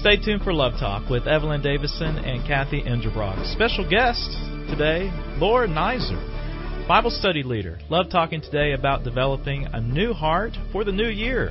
Stay 0.00 0.16
tuned 0.16 0.40
for 0.40 0.54
Love 0.54 0.72
Talk 0.80 1.10
with 1.10 1.26
Evelyn 1.26 1.60
Davison 1.60 2.16
and 2.16 2.42
Kathy 2.46 2.80
Enderbrock. 2.80 3.44
Special 3.52 3.86
guest 3.86 4.30
today, 4.70 5.10
Laura 5.36 5.68
Nizer, 5.68 6.88
Bible 6.88 7.10
study 7.10 7.42
leader. 7.42 7.78
Love 7.90 8.06
talking 8.08 8.40
today 8.40 8.72
about 8.72 9.04
developing 9.04 9.66
a 9.66 9.78
new 9.78 10.14
heart 10.14 10.52
for 10.72 10.84
the 10.84 10.90
new 10.90 11.10
year. 11.10 11.50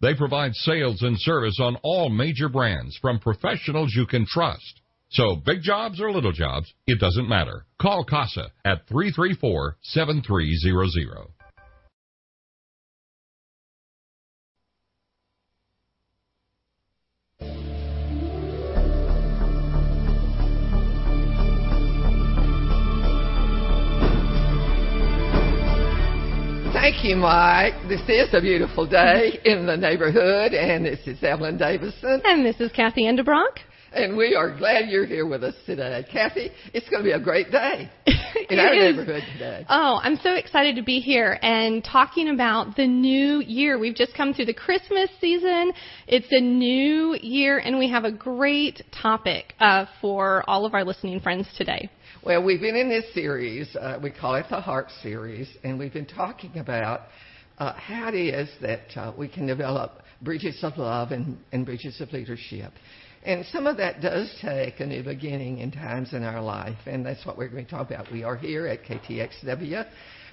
They 0.00 0.14
provide 0.14 0.54
sales 0.54 1.02
and 1.02 1.18
service 1.18 1.58
on 1.60 1.76
all 1.82 2.08
major 2.08 2.48
brands 2.48 2.96
from 2.98 3.18
professionals 3.18 3.92
you 3.94 4.06
can 4.06 4.26
trust. 4.26 4.80
So 5.10 5.34
big 5.34 5.62
jobs 5.62 6.00
or 6.00 6.12
little 6.12 6.30
jobs, 6.32 6.72
it 6.86 7.00
doesn't 7.00 7.28
matter. 7.28 7.66
Call 7.80 8.04
CASA 8.04 8.52
at 8.64 8.86
334-7300. 8.88 11.37
Thank 26.90 27.04
you, 27.04 27.16
Mike. 27.16 27.74
This 27.86 28.00
is 28.08 28.32
a 28.32 28.40
beautiful 28.40 28.86
day 28.86 29.38
in 29.44 29.66
the 29.66 29.76
neighborhood, 29.76 30.54
and 30.54 30.86
this 30.86 30.98
is 31.06 31.22
Evelyn 31.22 31.58
Davison. 31.58 32.22
And 32.24 32.46
this 32.46 32.58
is 32.60 32.72
Kathy 32.72 33.02
Enderbrock. 33.02 33.58
And 33.92 34.16
we 34.16 34.34
are 34.34 34.56
glad 34.56 34.88
you're 34.88 35.04
here 35.04 35.26
with 35.26 35.44
us 35.44 35.54
today. 35.66 36.02
Kathy, 36.10 36.50
it's 36.72 36.88
going 36.88 37.02
to 37.02 37.06
be 37.06 37.12
a 37.12 37.20
great 37.20 37.50
day 37.50 37.90
in 38.48 38.58
our 38.58 38.72
is. 38.72 38.96
neighborhood 38.96 39.22
today. 39.34 39.66
Oh, 39.68 40.00
I'm 40.02 40.16
so 40.16 40.32
excited 40.34 40.76
to 40.76 40.82
be 40.82 41.00
here 41.00 41.38
and 41.42 41.84
talking 41.84 42.30
about 42.30 42.74
the 42.76 42.86
new 42.86 43.42
year. 43.46 43.78
We've 43.78 43.94
just 43.94 44.14
come 44.14 44.32
through 44.32 44.46
the 44.46 44.54
Christmas 44.54 45.10
season. 45.20 45.72
It's 46.06 46.28
a 46.30 46.40
new 46.40 47.18
year, 47.20 47.58
and 47.58 47.78
we 47.78 47.90
have 47.90 48.04
a 48.04 48.12
great 48.12 48.80
topic 49.02 49.52
uh, 49.60 49.84
for 50.00 50.42
all 50.48 50.64
of 50.64 50.72
our 50.72 50.84
listening 50.84 51.20
friends 51.20 51.48
today. 51.54 51.90
Well, 52.26 52.42
we've 52.42 52.60
been 52.60 52.74
in 52.74 52.88
this 52.88 53.04
series, 53.14 53.76
uh, 53.76 54.00
we 54.02 54.10
call 54.10 54.34
it 54.34 54.46
the 54.50 54.60
Heart 54.60 54.88
Series, 55.04 55.48
and 55.62 55.78
we've 55.78 55.92
been 55.92 56.04
talking 56.04 56.58
about 56.58 57.02
uh, 57.58 57.74
how 57.74 58.08
it 58.08 58.16
is 58.16 58.50
that 58.60 58.96
uh, 58.96 59.12
we 59.16 59.28
can 59.28 59.46
develop 59.46 60.02
bridges 60.20 60.58
of 60.64 60.76
love 60.78 61.12
and, 61.12 61.38
and 61.52 61.64
bridges 61.64 62.00
of 62.00 62.12
leadership. 62.12 62.72
And 63.22 63.46
some 63.46 63.68
of 63.68 63.76
that 63.76 64.00
does 64.00 64.36
take 64.42 64.80
a 64.80 64.86
new 64.86 65.04
beginning 65.04 65.58
in 65.58 65.70
times 65.70 66.12
in 66.12 66.24
our 66.24 66.42
life, 66.42 66.76
and 66.86 67.06
that's 67.06 67.24
what 67.24 67.38
we're 67.38 67.48
going 67.48 67.64
to 67.64 67.70
talk 67.70 67.88
about. 67.88 68.10
We 68.10 68.24
are 68.24 68.36
here 68.36 68.66
at 68.66 68.82
KTXW, 68.82 69.86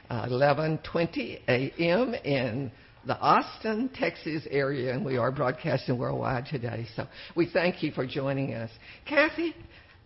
uh, 0.10 0.26
11:20 0.26 1.40
a.m. 1.48 2.16
in 2.16 2.72
the 3.06 3.18
Austin, 3.20 3.90
Texas 3.94 4.48
area, 4.50 4.92
and 4.92 5.06
we 5.06 5.18
are 5.18 5.32
broadcasting 5.32 6.00
worldwide 6.00 6.48
today. 6.48 6.88
So 6.96 7.08
we 7.36 7.46
thank 7.46 7.84
you 7.84 7.92
for 7.92 8.08
joining 8.08 8.56
us, 8.56 8.72
Kathy. 9.06 9.56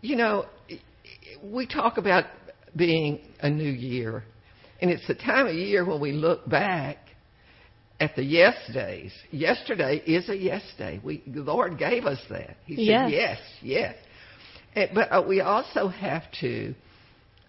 You 0.02 0.16
know, 0.16 0.46
we 1.42 1.66
talk 1.66 1.98
about 1.98 2.24
being 2.76 3.20
a 3.40 3.50
new 3.50 3.70
year, 3.70 4.24
and 4.80 4.90
it's 4.90 5.06
the 5.06 5.14
time 5.14 5.46
of 5.46 5.54
year 5.54 5.84
when 5.84 6.00
we 6.00 6.12
look 6.12 6.48
back 6.48 6.98
at 7.98 8.16
the 8.16 8.22
yes 8.22 8.54
days. 8.72 9.12
Yesterday 9.30 10.02
is 10.06 10.28
a 10.28 10.36
yes 10.36 10.62
day. 10.78 11.00
We, 11.04 11.22
the 11.26 11.42
Lord 11.42 11.78
gave 11.78 12.06
us 12.06 12.18
that. 12.30 12.56
He 12.64 12.76
said 12.76 12.82
Yes. 12.82 13.10
yes, 13.10 13.38
yes. 13.62 13.94
And, 14.74 14.90
but 14.94 15.12
uh, 15.12 15.22
we 15.26 15.40
also 15.40 15.88
have 15.88 16.22
to 16.40 16.74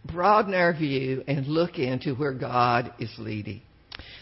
broaden 0.05 0.53
our 0.53 0.73
view 0.73 1.23
and 1.27 1.47
look 1.47 1.77
into 1.77 2.15
where 2.15 2.33
God 2.33 2.93
is 2.99 3.13
leading. 3.17 3.61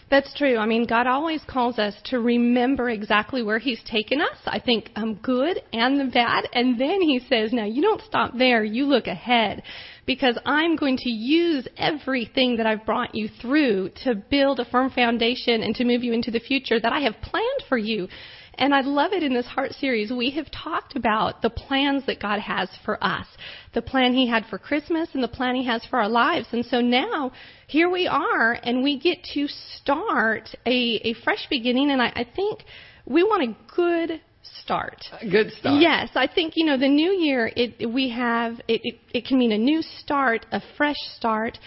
That's 0.10 0.34
true. 0.34 0.58
I 0.58 0.66
mean, 0.66 0.88
God 0.88 1.06
always 1.06 1.42
calls 1.48 1.78
us 1.78 1.94
to 2.06 2.20
remember 2.20 2.90
exactly 2.90 3.44
where 3.44 3.60
He's 3.60 3.82
taken 3.84 4.22
us. 4.22 4.38
I 4.48 4.60
think 4.60 4.90
um, 4.96 5.16
good 5.16 5.62
and 5.72 6.00
the 6.00 6.12
bad. 6.12 6.48
And 6.52 6.82
then 6.82 7.02
He 7.02 7.20
says, 7.30 7.54
now 7.54 7.66
you 7.66 7.82
don't 7.84 8.02
stop 8.02 8.36
there. 8.36 8.64
You 8.64 8.86
look 8.86 9.06
ahead 9.06 9.62
because 10.08 10.36
I'm 10.46 10.76
going 10.76 10.98
to 10.98 11.10
use 11.10 11.68
everything 11.78 12.58
that 12.58 12.66
I've 12.66 12.88
brought 12.88 13.14
you 13.14 13.30
through 13.40 13.92
to 14.04 14.16
build 14.16 14.60
a 14.60 14.66
firm 14.66 14.90
foundation 14.90 15.62
and 15.62 15.76
to 15.76 15.86
move 15.86 16.04
you 16.04 16.14
into 16.14 16.32
the 16.32 16.40
future 16.40 16.80
that 16.80 16.92
I 16.92 17.02
have 17.02 17.22
planned 17.22 17.64
for 17.68 17.78
you. 17.78 18.08
And 18.60 18.76
I 18.76 18.82
love 18.82 19.14
it 19.14 19.24
in 19.24 19.34
this 19.34 19.46
Heart 19.46 19.72
series. 19.72 20.12
We 20.12 20.32
have 20.32 20.52
talked 20.52 20.98
about 20.98 21.42
the 21.42 21.50
plans 21.50 22.06
that 22.08 22.22
God 22.22 22.40
has 22.42 22.70
for 22.84 23.02
us, 23.02 23.26
the 23.74 23.82
plan 23.82 24.14
He 24.14 24.28
had 24.28 24.46
for 24.48 24.58
Christmas 24.58 25.08
and 25.14 25.24
the 25.24 25.30
plan 25.30 25.56
He 25.56 25.66
has 25.66 25.84
for 25.86 25.98
our 25.98 26.10
lives. 26.10 26.48
And 26.52 26.66
so 26.66 26.82
now, 26.82 27.32
here 27.68 27.90
we 27.90 28.06
are, 28.06 28.60
and 28.62 28.84
we 28.84 29.00
get 29.00 29.24
to 29.34 29.48
start 29.48 30.50
a, 30.66 31.00
a 31.04 31.14
fresh 31.24 31.48
beginning. 31.50 31.90
And 31.90 32.02
I, 32.02 32.08
I 32.08 32.28
think 32.36 32.60
we 33.06 33.24
want 33.24 33.44
a 33.44 33.74
good 33.74 34.22
start. 34.62 35.06
A 35.22 35.30
good 35.30 35.52
start. 35.54 35.82
Yes, 35.82 36.10
I 36.16 36.28
think 36.28 36.54
you 36.58 36.66
know 36.66 36.78
the 36.78 36.90
new 36.90 37.12
year. 37.12 37.50
It 37.56 37.90
we 37.90 38.10
have 38.10 38.60
it, 38.68 38.82
it. 38.84 38.96
It 39.14 39.26
can 39.26 39.40
mean 39.40 39.54
a 39.54 39.58
new 39.58 39.82
start, 39.82 40.46
a 40.52 40.62
fresh 40.76 41.00
start, 41.16 41.58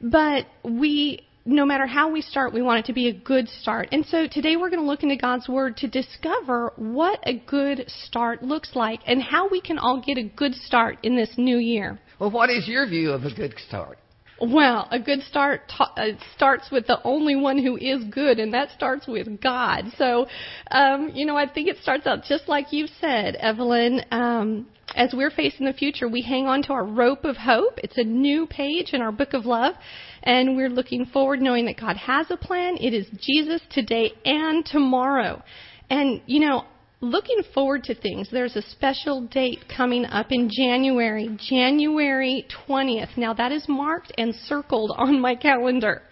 but 0.00 0.46
we 0.62 1.26
no 1.46 1.64
matter 1.64 1.86
how 1.86 2.10
we 2.10 2.20
start, 2.20 2.52
we 2.52 2.60
want 2.60 2.80
it 2.80 2.86
to 2.86 2.92
be 2.92 3.08
a 3.08 3.12
good 3.12 3.48
start. 3.48 3.88
And 3.92 4.04
so 4.04 4.26
today 4.26 4.56
we're 4.56 4.68
going 4.68 4.82
to 4.82 4.86
look 4.86 5.04
into 5.04 5.16
God's 5.16 5.48
Word 5.48 5.76
to 5.78 5.88
discover 5.88 6.72
what 6.76 7.20
a 7.22 7.38
good 7.46 7.84
start 7.88 8.42
looks 8.42 8.74
like 8.74 9.00
and 9.06 9.22
how 9.22 9.48
we 9.48 9.60
can 9.60 9.78
all 9.78 10.02
get 10.04 10.18
a 10.18 10.24
good 10.24 10.54
start 10.54 10.98
in 11.04 11.16
this 11.16 11.30
new 11.38 11.58
year. 11.58 12.00
Well, 12.18 12.32
what 12.32 12.50
is 12.50 12.66
your 12.66 12.86
view 12.88 13.12
of 13.12 13.24
a 13.24 13.32
good 13.32 13.54
start? 13.68 13.98
Well, 14.40 14.86
a 14.90 14.98
good 14.98 15.22
start 15.22 15.62
ta- 15.66 15.94
uh, 15.96 16.08
starts 16.34 16.70
with 16.70 16.86
the 16.86 17.00
only 17.04 17.36
one 17.36 17.56
who 17.56 17.78
is 17.78 18.04
good, 18.04 18.38
and 18.38 18.52
that 18.52 18.70
starts 18.70 19.06
with 19.06 19.40
God. 19.40 19.86
So, 19.96 20.26
um, 20.70 21.10
you 21.14 21.24
know, 21.24 21.36
I 21.36 21.48
think 21.48 21.68
it 21.68 21.78
starts 21.80 22.06
out 22.06 22.24
just 22.24 22.46
like 22.46 22.70
you've 22.70 22.90
said, 23.00 23.36
Evelyn. 23.36 24.02
Um, 24.10 24.66
as 24.94 25.14
we're 25.14 25.30
facing 25.30 25.64
the 25.64 25.72
future, 25.72 26.06
we 26.06 26.20
hang 26.20 26.46
on 26.46 26.62
to 26.64 26.72
our 26.74 26.84
rope 26.84 27.24
of 27.24 27.36
hope. 27.36 27.78
It's 27.82 27.96
a 27.96 28.04
new 28.04 28.46
page 28.46 28.90
in 28.92 29.00
our 29.00 29.10
book 29.10 29.32
of 29.32 29.46
love, 29.46 29.74
and 30.22 30.54
we're 30.54 30.68
looking 30.68 31.06
forward 31.06 31.40
knowing 31.40 31.64
that 31.66 31.80
God 31.80 31.96
has 31.96 32.30
a 32.30 32.36
plan. 32.36 32.76
It 32.76 32.92
is 32.92 33.06
Jesus 33.18 33.62
today 33.70 34.12
and 34.24 34.66
tomorrow. 34.66 35.42
And, 35.88 36.20
you 36.26 36.40
know, 36.40 36.64
looking 37.00 37.42
forward 37.52 37.84
to 37.84 37.94
things. 37.94 38.28
There's 38.30 38.56
a 38.56 38.62
special 38.62 39.26
date 39.26 39.64
coming 39.74 40.04
up 40.06 40.28
in 40.30 40.50
January, 40.50 41.36
January 41.48 42.46
20th. 42.68 43.16
Now 43.16 43.34
that 43.34 43.52
is 43.52 43.64
marked 43.68 44.12
and 44.18 44.34
circled 44.34 44.92
on 44.96 45.20
my 45.20 45.34
calendar. 45.34 46.02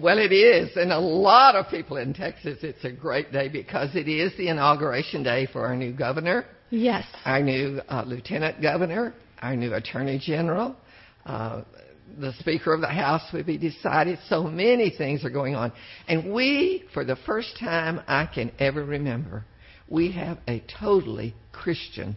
Well, 0.00 0.18
it 0.18 0.32
is, 0.32 0.76
and 0.76 0.92
a 0.92 0.98
lot 0.98 1.54
of 1.54 1.70
people 1.70 1.96
in 1.96 2.12
Texas. 2.12 2.58
It's 2.62 2.84
a 2.84 2.90
great 2.90 3.32
day 3.32 3.48
because 3.48 3.94
it 3.94 4.08
is 4.08 4.36
the 4.36 4.48
inauguration 4.48 5.22
day 5.22 5.46
for 5.46 5.66
our 5.66 5.76
new 5.76 5.92
governor. 5.92 6.46
Yes. 6.70 7.04
Our 7.24 7.42
new 7.42 7.80
uh, 7.88 8.04
lieutenant 8.06 8.62
governor, 8.62 9.14
our 9.40 9.56
new 9.56 9.74
attorney 9.74 10.20
general, 10.22 10.76
uh, 11.26 11.62
the 12.18 12.32
Speaker 12.40 12.74
of 12.74 12.80
the 12.80 12.88
House 12.88 13.22
will 13.32 13.44
be 13.44 13.58
decided. 13.58 14.18
So 14.28 14.44
many 14.44 14.90
things 14.90 15.24
are 15.24 15.30
going 15.30 15.54
on. 15.54 15.72
And 16.08 16.32
we, 16.32 16.84
for 16.92 17.04
the 17.04 17.16
first 17.26 17.56
time 17.58 18.00
I 18.06 18.26
can 18.26 18.50
ever 18.58 18.84
remember, 18.84 19.44
we 19.90 20.12
have 20.12 20.38
a 20.48 20.62
totally 20.80 21.34
Christian 21.52 22.16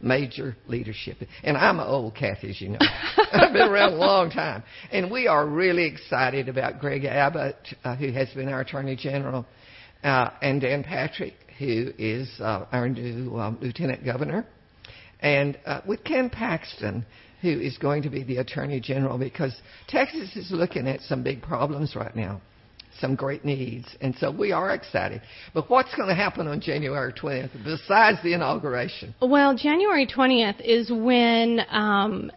major 0.00 0.56
leadership. 0.68 1.16
And 1.42 1.56
I'm 1.56 1.80
an 1.80 1.86
old 1.86 2.14
Kathy, 2.14 2.50
as 2.50 2.60
you 2.60 2.68
know. 2.68 2.78
I've 3.32 3.52
been 3.52 3.68
around 3.68 3.94
a 3.94 3.96
long 3.96 4.30
time. 4.30 4.62
And 4.92 5.10
we 5.10 5.26
are 5.26 5.46
really 5.46 5.86
excited 5.86 6.48
about 6.48 6.80
Greg 6.80 7.04
Abbott, 7.04 7.56
uh, 7.82 7.96
who 7.96 8.12
has 8.12 8.28
been 8.30 8.48
our 8.48 8.60
Attorney 8.60 8.94
General, 8.94 9.46
uh, 10.04 10.30
and 10.42 10.60
Dan 10.60 10.84
Patrick, 10.84 11.34
who 11.58 11.90
is 11.98 12.30
uh, 12.38 12.66
our 12.70 12.88
new 12.88 13.36
um, 13.38 13.58
Lieutenant 13.62 14.04
Governor, 14.04 14.46
and 15.20 15.58
uh, 15.64 15.80
with 15.86 16.04
Ken 16.04 16.28
Paxton, 16.28 17.06
who 17.40 17.48
is 17.48 17.78
going 17.78 18.02
to 18.02 18.10
be 18.10 18.22
the 18.22 18.36
Attorney 18.36 18.80
General, 18.80 19.16
because 19.16 19.58
Texas 19.88 20.36
is 20.36 20.50
looking 20.50 20.86
at 20.86 21.00
some 21.00 21.22
big 21.22 21.40
problems 21.40 21.96
right 21.96 22.14
now 22.14 22.42
some 23.00 23.14
great 23.14 23.44
needs. 23.44 23.86
And 24.00 24.14
so 24.16 24.30
we 24.30 24.52
are 24.52 24.70
excited. 24.70 25.22
But 25.54 25.70
what's 25.70 25.94
going 25.94 26.08
to 26.08 26.14
happen 26.14 26.46
on 26.46 26.60
January 26.60 27.12
20th 27.12 27.50
besides 27.64 28.18
the 28.22 28.34
inauguration? 28.34 29.14
Well, 29.20 29.56
January 29.56 30.06
20th 30.06 30.60
is 30.60 30.90
when 30.90 31.60
um, 31.70 32.30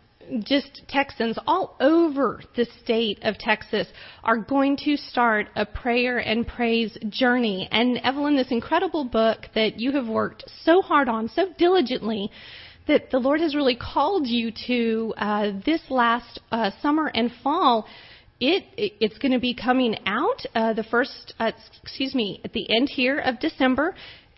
just 0.44 0.82
Texans 0.88 1.38
all 1.48 1.76
over 1.80 2.42
the 2.56 2.66
state 2.84 3.20
of 3.24 3.38
Texas 3.38 3.88
are 4.24 4.38
going 4.38 4.78
to 4.86 4.96
start 4.98 5.48
a 5.56 5.66
prayer 5.66 6.20
and 6.20 6.48
praise 6.48 6.98
journey. 7.10 7.68
And 7.72 8.00
Evelyn, 8.04 8.36
this 8.36 8.52
incredible 8.52 9.06
book 9.06 9.48
that 9.56 9.80
you 9.80 9.92
have 9.94 10.08
worked 10.08 10.44
so 10.64 10.82
hard 10.82 11.10
on, 11.10 11.30
so 11.30 11.48
diligently, 11.58 12.30
that 12.88 13.12
the 13.12 13.20
Lord 13.20 13.40
has 13.40 13.56
really 13.56 13.76
called 13.76 14.28
you 14.28 14.52
to 14.68 15.14
uh, 15.18 15.52
this 15.66 15.82
last 15.90 16.40
uh, 16.52 16.72
summer 16.82 17.12
and 17.14 17.32
fall 17.44 17.88
it, 18.40 18.64
it's 18.78 19.18
going 19.18 19.34
to 19.34 19.40
be 19.40 19.54
coming 19.54 19.98
out 20.06 20.46
uh, 20.56 20.74
the 20.74 20.84
first, 20.84 21.34
uh, 21.40 21.52
excuse 21.84 22.16
me, 22.16 22.42
at 22.44 22.54
the 22.54 22.70
end 22.76 22.90
here 22.90 23.20
of 23.20 23.40
December. 23.40 23.96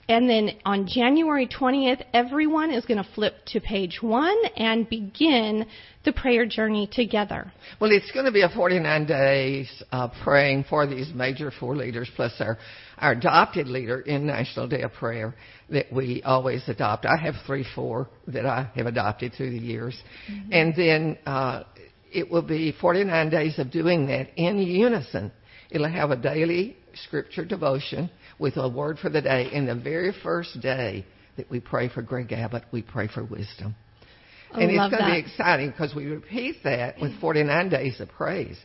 And 0.09 0.29
then 0.29 0.57
on 0.65 0.87
January 0.87 1.47
20th, 1.47 2.03
everyone 2.13 2.71
is 2.71 2.85
going 2.85 3.01
to 3.01 3.09
flip 3.15 3.35
to 3.47 3.61
page 3.61 3.99
one 4.01 4.35
and 4.57 4.89
begin 4.89 5.65
the 6.03 6.11
prayer 6.11 6.45
journey 6.45 6.89
together. 6.91 7.51
Well, 7.79 7.91
it's 7.91 8.11
going 8.11 8.25
to 8.25 8.31
be 8.31 8.41
a 8.41 8.49
49 8.49 9.05
days 9.05 9.83
uh, 9.91 10.09
praying 10.23 10.65
for 10.69 10.85
these 10.87 11.11
major 11.13 11.51
four 11.57 11.77
leaders, 11.77 12.09
plus 12.15 12.33
our, 12.39 12.57
our 12.97 13.11
adopted 13.13 13.67
leader 13.67 14.01
in 14.01 14.25
National 14.25 14.67
Day 14.67 14.81
of 14.81 14.91
Prayer 14.93 15.33
that 15.69 15.93
we 15.93 16.21
always 16.23 16.67
adopt. 16.67 17.05
I 17.05 17.15
have 17.17 17.35
three, 17.45 17.65
four 17.75 18.09
that 18.27 18.45
I 18.45 18.69
have 18.75 18.87
adopted 18.87 19.33
through 19.33 19.51
the 19.51 19.59
years. 19.59 19.97
Mm-hmm. 20.29 20.53
And 20.53 20.75
then 20.75 21.17
uh, 21.25 21.63
it 22.11 22.29
will 22.29 22.41
be 22.41 22.73
49 22.79 23.29
days 23.29 23.59
of 23.59 23.71
doing 23.71 24.07
that 24.07 24.29
in 24.35 24.57
unison. 24.59 25.31
It'll 25.69 25.89
have 25.89 26.11
a 26.11 26.17
daily 26.17 26.77
scripture 27.05 27.45
devotion 27.45 28.09
with 28.37 28.57
a 28.57 28.67
word 28.67 28.99
for 28.99 29.09
the 29.09 29.21
day. 29.21 29.49
And 29.53 29.67
the 29.67 29.75
very 29.75 30.13
first 30.23 30.59
day 30.61 31.05
that 31.37 31.49
we 31.49 31.59
pray 31.59 31.89
for 31.89 32.01
Greg 32.01 32.31
Abbott, 32.33 32.63
we 32.71 32.81
pray 32.81 33.07
for 33.07 33.23
wisdom. 33.23 33.75
Oh, 34.53 34.59
and 34.59 34.69
it's 34.69 34.93
going 34.93 35.03
to 35.03 35.11
be 35.11 35.19
exciting 35.19 35.69
because 35.69 35.95
we 35.95 36.05
repeat 36.05 36.57
that 36.65 36.99
with 36.99 37.17
49 37.21 37.69
days 37.69 38.01
of 38.01 38.09
praise. 38.09 38.57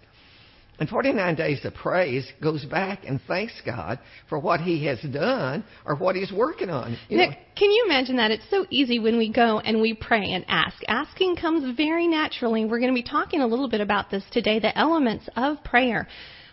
And 0.79 0.89
49 0.89 1.35
days 1.37 1.65
of 1.65 1.75
praise 1.75 2.31
goes 2.43 2.65
back 2.67 3.01
and 3.07 3.21
thanks 3.27 3.55
God 3.65 3.99
for 4.29 4.39
what 4.39 4.61
He 4.61 4.85
has 4.87 5.01
done 5.01 5.65
or 5.87 5.97
what 5.97 6.17
He's 6.17 6.31
working 6.31 6.69
on. 6.69 6.99
You 7.09 7.17
Nick, 7.17 7.39
can 7.57 7.71
you 7.71 7.85
imagine 7.87 8.17
that? 8.17 8.31
It's 8.31 8.49
so 8.51 8.67
easy 8.69 8.99
when 8.99 9.17
we 9.17 9.33
go 9.33 9.61
and 9.61 9.81
we 9.81 9.95
pray 9.95 10.33
and 10.33 10.45
ask. 10.49 10.77
Asking 10.87 11.37
comes 11.37 11.77
very 11.77 12.07
naturally. 12.07 12.67
We're 12.67 12.79
going 12.81 12.95
to 12.95 13.03
be 13.03 13.09
talking 13.09 13.41
a 13.41 13.47
little 13.47 13.69
bit 13.69 13.81
about 13.81 14.11
this 14.11 14.23
today, 14.33 14.59
the 14.59 14.77
elements 14.77 15.29
of 15.35 15.65
prayer. 15.65 16.07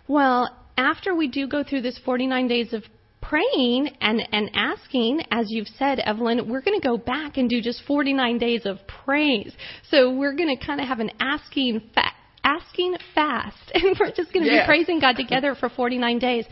Well, 0.08 0.58
after 0.78 1.14
we 1.14 1.28
do 1.28 1.48
go 1.48 1.64
through 1.64 1.82
this 1.82 2.00
49 2.06 2.48
days 2.48 2.74
of 2.74 2.84
praying 3.22 3.90
and, 4.02 4.28
and 4.32 4.50
asking, 4.54 5.22
as 5.32 5.48
you've 5.50 5.68
said, 5.80 6.00
Evelyn, 6.00 6.50
we're 6.50 6.62
going 6.62 6.80
to 6.80 6.86
go 6.86 6.98
back 6.98 7.38
and 7.38 7.50
do 7.50 7.62
just 7.62 7.82
49 7.88 8.38
days 8.38 8.66
of 8.66 8.78
praise. 8.88 9.54
So 9.90 10.14
we're 10.16 10.36
going 10.36 10.56
to 10.56 10.66
kind 10.66 10.82
of 10.82 10.88
have 10.88 11.00
an 11.00 11.12
asking 11.20 11.90
fa- 11.94 12.12
asking 12.44 12.96
fast, 13.16 13.58
and 13.74 13.98
we're 14.00 14.12
just 14.12 14.34
going 14.34 14.46
to 14.46 14.52
yeah. 14.52 14.64
be 14.64 14.68
praising 14.68 15.00
God 15.00 15.16
together 15.16 15.56
for 15.56 15.70
49 15.70 16.20
days. 16.20 16.46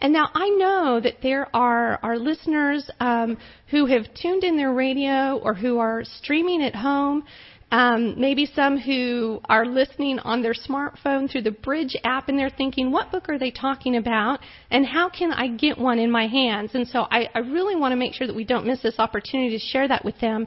And 0.00 0.12
now 0.12 0.28
I 0.34 0.48
know 0.48 1.00
that 1.00 1.18
there 1.22 1.48
are 1.54 1.98
our 2.02 2.18
listeners 2.18 2.90
um, 3.00 3.38
who 3.68 3.86
have 3.86 4.02
tuned 4.14 4.44
in 4.44 4.56
their 4.56 4.72
radio 4.72 5.38
or 5.38 5.54
who 5.54 5.78
are 5.78 6.02
streaming 6.04 6.62
at 6.62 6.74
home. 6.74 7.24
Um, 7.70 8.20
maybe 8.20 8.46
some 8.46 8.78
who 8.78 9.40
are 9.48 9.66
listening 9.66 10.20
on 10.20 10.42
their 10.42 10.54
smartphone 10.54 11.28
through 11.28 11.42
the 11.42 11.50
Bridge 11.50 11.96
app 12.04 12.28
and 12.28 12.38
they're 12.38 12.50
thinking, 12.50 12.92
what 12.92 13.10
book 13.10 13.28
are 13.28 13.38
they 13.38 13.50
talking 13.50 13.96
about? 13.96 14.38
And 14.70 14.86
how 14.86 15.08
can 15.08 15.32
I 15.32 15.48
get 15.48 15.76
one 15.76 15.98
in 15.98 16.08
my 16.08 16.28
hands? 16.28 16.72
And 16.74 16.86
so 16.86 17.06
I, 17.10 17.28
I 17.34 17.40
really 17.40 17.74
want 17.74 17.90
to 17.90 17.96
make 17.96 18.14
sure 18.14 18.28
that 18.28 18.36
we 18.36 18.44
don't 18.44 18.64
miss 18.64 18.80
this 18.82 18.98
opportunity 18.98 19.58
to 19.58 19.58
share 19.58 19.88
that 19.88 20.04
with 20.04 20.20
them. 20.20 20.46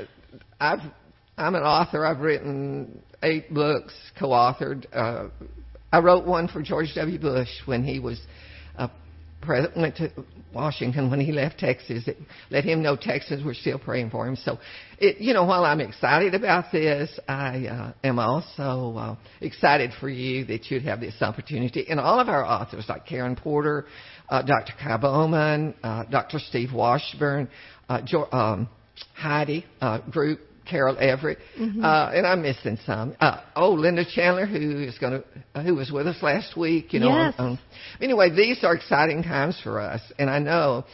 I've, 0.58 0.80
I'm 1.36 1.54
an 1.54 1.62
author. 1.62 2.04
I've 2.04 2.20
written 2.20 3.02
eight 3.22 3.52
books, 3.52 3.94
co-authored. 4.18 4.86
Uh, 4.92 5.28
I 5.92 5.98
wrote 6.00 6.26
one 6.26 6.48
for 6.48 6.62
George 6.62 6.94
W. 6.94 7.18
Bush 7.18 7.48
when 7.66 7.84
he 7.84 7.98
was 7.98 8.18
uh, 8.18 8.26
went 9.46 9.96
to 9.96 10.10
Washington 10.54 11.10
when 11.10 11.20
he 11.20 11.32
left 11.32 11.58
Texas. 11.58 12.06
It 12.06 12.16
let 12.50 12.64
him 12.64 12.82
know 12.82 12.96
Texans 12.96 13.44
were 13.44 13.54
still 13.54 13.78
praying 13.78 14.10
for 14.10 14.26
him. 14.26 14.36
So, 14.36 14.58
it, 14.98 15.20
you 15.20 15.32
know, 15.32 15.44
while 15.44 15.64
I'm 15.64 15.80
excited 15.80 16.34
about 16.34 16.72
this, 16.72 17.18
I 17.28 17.66
uh, 17.66 17.92
am 18.06 18.18
also 18.18 18.98
uh, 18.98 19.16
excited 19.40 19.92
for 20.00 20.08
you 20.08 20.44
that 20.46 20.70
you'd 20.70 20.82
have 20.84 21.00
this 21.00 21.14
opportunity. 21.20 21.86
And 21.88 22.00
all 22.00 22.20
of 22.20 22.28
our 22.28 22.44
authors, 22.44 22.86
like 22.88 23.06
Karen 23.06 23.36
Porter, 23.36 23.86
uh, 24.28 24.42
Dr. 24.42 24.72
Kai 24.80 24.96
Bowman, 24.96 25.74
uh, 25.82 26.04
Dr. 26.04 26.38
Steve 26.38 26.72
Washburn, 26.72 27.48
uh, 27.88 28.00
jo- 28.04 28.28
um, 28.30 28.68
Heidi 29.14 29.64
uh, 29.80 29.98
Group, 30.10 30.40
Carol 30.68 30.96
Everett, 30.98 31.38
mm-hmm. 31.58 31.84
uh, 31.84 32.10
and 32.10 32.26
I'm 32.26 32.42
missing 32.42 32.78
some. 32.86 33.16
Uh, 33.20 33.40
oh, 33.56 33.72
Linda 33.72 34.04
Chandler, 34.04 34.46
who 34.46 34.82
is 34.82 34.98
going 34.98 35.20
to, 35.20 35.24
uh, 35.54 35.62
who 35.62 35.74
was 35.74 35.90
with 35.90 36.06
us 36.06 36.22
last 36.22 36.56
week. 36.56 36.92
You 36.92 37.00
know. 37.00 37.08
Yes. 37.08 37.34
On, 37.38 37.46
on, 37.50 37.58
anyway, 38.00 38.30
these 38.30 38.62
are 38.64 38.74
exciting 38.74 39.22
times 39.22 39.58
for 39.62 39.80
us, 39.80 40.00
and 40.18 40.30
I 40.30 40.38
know 40.38 40.84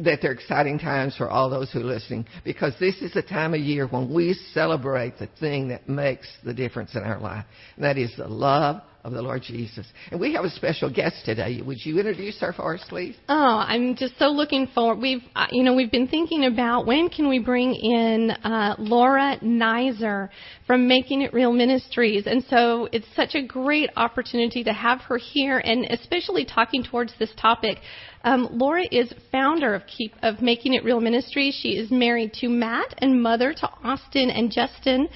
that 0.00 0.20
they're 0.22 0.32
exciting 0.32 0.78
times 0.78 1.16
for 1.16 1.28
all 1.28 1.50
those 1.50 1.70
who 1.70 1.80
are 1.80 1.84
listening 1.84 2.26
because 2.44 2.72
this 2.80 2.96
is 3.02 3.12
the 3.12 3.22
time 3.22 3.52
of 3.54 3.60
year 3.60 3.86
when 3.86 4.12
we 4.12 4.34
celebrate 4.54 5.18
the 5.18 5.28
thing 5.38 5.68
that 5.68 5.88
makes 5.88 6.26
the 6.44 6.54
difference 6.54 6.94
in 6.94 7.02
our 7.02 7.20
life, 7.20 7.44
and 7.76 7.84
that 7.84 7.98
is 7.98 8.12
the 8.16 8.26
love 8.26 8.82
of 9.04 9.12
the 9.12 9.22
Lord 9.22 9.42
Jesus. 9.42 9.86
And 10.10 10.20
we 10.20 10.34
have 10.34 10.44
a 10.44 10.50
special 10.50 10.92
guest 10.92 11.24
today. 11.24 11.60
Would 11.64 11.84
you 11.84 11.98
introduce 11.98 12.38
her 12.40 12.52
for 12.52 12.74
us, 12.74 12.84
please? 12.88 13.16
Oh, 13.28 13.64
I'm 13.66 13.96
just 13.96 14.18
so 14.18 14.26
looking 14.26 14.68
forward. 14.68 15.00
We've, 15.00 15.22
uh, 15.34 15.46
you 15.50 15.64
know, 15.64 15.74
we've 15.74 15.90
been 15.90 16.06
thinking 16.06 16.44
about 16.44 16.86
when 16.86 17.08
can 17.08 17.28
we 17.28 17.38
bring 17.38 17.74
in 17.74 18.30
uh, 18.30 18.76
Laura 18.78 19.38
Nizer 19.42 20.28
from 20.66 20.86
Making 20.86 21.22
It 21.22 21.34
Real 21.34 21.52
Ministries, 21.52 22.26
and 22.26 22.44
so 22.48 22.88
it's 22.92 23.06
such 23.16 23.34
a 23.34 23.44
great 23.44 23.90
opportunity 23.96 24.62
to 24.64 24.72
have 24.72 25.00
her 25.02 25.18
here, 25.18 25.58
and 25.58 25.86
especially 25.90 26.44
talking 26.44 26.84
towards 26.84 27.12
this 27.18 27.32
topic. 27.36 27.78
Um, 28.24 28.48
Laura 28.52 28.84
is 28.90 29.12
founder 29.32 29.74
of 29.74 29.82
Keep 29.86 30.14
of 30.22 30.40
Making 30.40 30.74
It 30.74 30.84
Real 30.84 31.00
Ministries. 31.00 31.58
She 31.60 31.70
is 31.70 31.90
married 31.90 32.32
to 32.34 32.48
Matt 32.48 32.94
and 32.98 33.20
mother 33.20 33.52
to 33.52 33.68
Austin 33.82 34.30
and 34.30 34.52
Justin 34.52 35.08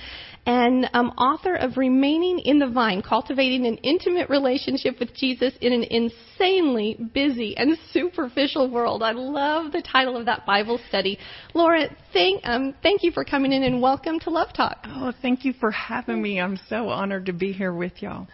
and 0.46 0.88
um, 0.92 1.08
author 1.18 1.56
of 1.56 1.76
Remaining 1.76 2.38
in 2.38 2.60
the 2.60 2.68
Vine, 2.68 3.02
Cultivating 3.02 3.66
an 3.66 3.76
Intimate 3.78 4.30
Relationship 4.30 5.00
with 5.00 5.12
Jesus 5.14 5.52
in 5.60 5.72
an 5.72 5.82
Insanely 5.82 6.96
Busy 7.12 7.56
and 7.56 7.76
Superficial 7.90 8.70
World. 8.70 9.02
I 9.02 9.10
love 9.10 9.72
the 9.72 9.82
title 9.82 10.16
of 10.16 10.26
that 10.26 10.46
Bible 10.46 10.78
study. 10.88 11.18
Laura, 11.52 11.88
thank, 12.12 12.42
um, 12.44 12.74
thank 12.82 13.02
you 13.02 13.10
for 13.10 13.24
coming 13.24 13.52
in 13.52 13.64
and 13.64 13.82
welcome 13.82 14.20
to 14.20 14.30
Love 14.30 14.52
Talk. 14.54 14.78
Oh, 14.86 15.12
thank 15.20 15.44
you 15.44 15.52
for 15.52 15.72
having 15.72 16.22
me. 16.22 16.40
I'm 16.40 16.58
so 16.68 16.88
honored 16.90 17.26
to 17.26 17.32
be 17.32 17.52
here 17.52 17.74
with 17.74 18.00
y'all. 18.00 18.28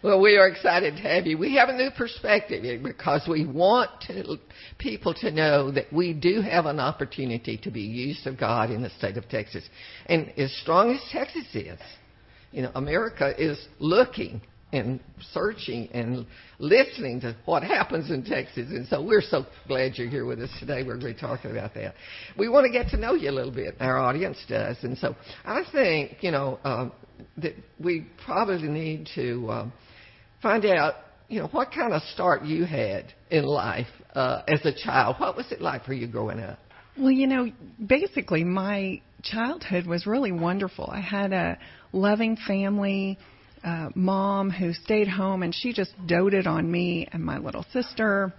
Well, 0.00 0.20
we 0.20 0.36
are 0.36 0.46
excited 0.46 0.94
to 0.94 1.02
have 1.02 1.26
you. 1.26 1.36
We 1.38 1.56
have 1.56 1.68
a 1.70 1.76
new 1.76 1.90
perspective 1.90 2.62
because 2.84 3.26
we 3.28 3.44
want 3.44 3.90
to, 4.02 4.36
people 4.78 5.12
to 5.14 5.32
know 5.32 5.72
that 5.72 5.92
we 5.92 6.12
do 6.12 6.40
have 6.40 6.66
an 6.66 6.78
opportunity 6.78 7.58
to 7.64 7.70
be 7.72 7.80
used 7.80 8.24
of 8.28 8.38
God 8.38 8.70
in 8.70 8.80
the 8.80 8.90
state 8.90 9.16
of 9.16 9.28
Texas. 9.28 9.68
And 10.06 10.32
as 10.38 10.56
strong 10.62 10.92
as 10.92 11.00
Texas 11.10 11.46
is, 11.52 11.80
you 12.52 12.62
know, 12.62 12.70
America 12.76 13.34
is 13.36 13.58
looking 13.80 14.40
and 14.72 15.00
searching 15.32 15.88
and 15.92 16.26
listening 16.60 17.20
to 17.22 17.34
what 17.44 17.64
happens 17.64 18.10
in 18.10 18.22
Texas. 18.22 18.68
And 18.70 18.86
so 18.86 19.02
we're 19.02 19.20
so 19.20 19.46
glad 19.66 19.94
you're 19.96 20.08
here 20.08 20.26
with 20.26 20.40
us 20.40 20.50
today. 20.60 20.84
We're 20.84 20.98
going 20.98 21.14
to 21.14 21.14
be 21.14 21.20
talking 21.20 21.50
about 21.50 21.74
that. 21.74 21.94
We 22.38 22.48
want 22.48 22.66
to 22.66 22.72
get 22.72 22.90
to 22.90 22.98
know 22.98 23.14
you 23.14 23.30
a 23.30 23.32
little 23.32 23.50
bit. 23.50 23.74
Our 23.80 23.98
audience 23.98 24.38
does. 24.48 24.76
And 24.82 24.96
so 24.98 25.16
I 25.44 25.64
think, 25.72 26.18
you 26.20 26.30
know, 26.30 26.60
um, 26.62 26.92
that 27.38 27.54
we 27.80 28.06
probably 28.24 28.68
need 28.68 29.08
to 29.16 29.50
um, 29.50 29.72
find 30.42 30.64
out, 30.66 30.94
you 31.28 31.40
know, 31.40 31.48
what 31.48 31.72
kind 31.72 31.92
of 31.92 32.02
start 32.14 32.44
you 32.44 32.64
had 32.64 33.12
in 33.30 33.44
life 33.44 33.86
uh, 34.14 34.42
as 34.48 34.64
a 34.64 34.72
child. 34.72 35.16
What 35.18 35.36
was 35.36 35.50
it 35.52 35.60
like 35.60 35.84
for 35.84 35.92
you 35.92 36.06
growing 36.06 36.40
up? 36.40 36.58
Well, 36.98 37.10
you 37.10 37.26
know, 37.26 37.50
basically 37.84 38.44
my 38.44 39.00
childhood 39.22 39.86
was 39.86 40.06
really 40.06 40.32
wonderful. 40.32 40.88
I 40.90 41.00
had 41.00 41.32
a 41.32 41.58
loving 41.92 42.36
family, 42.36 43.18
uh, 43.62 43.90
mom 43.94 44.50
who 44.50 44.72
stayed 44.72 45.08
home, 45.08 45.42
and 45.42 45.54
she 45.54 45.72
just 45.72 45.92
doted 46.06 46.46
on 46.46 46.70
me 46.70 47.08
and 47.12 47.24
my 47.24 47.38
little 47.38 47.64
sister. 47.72 48.32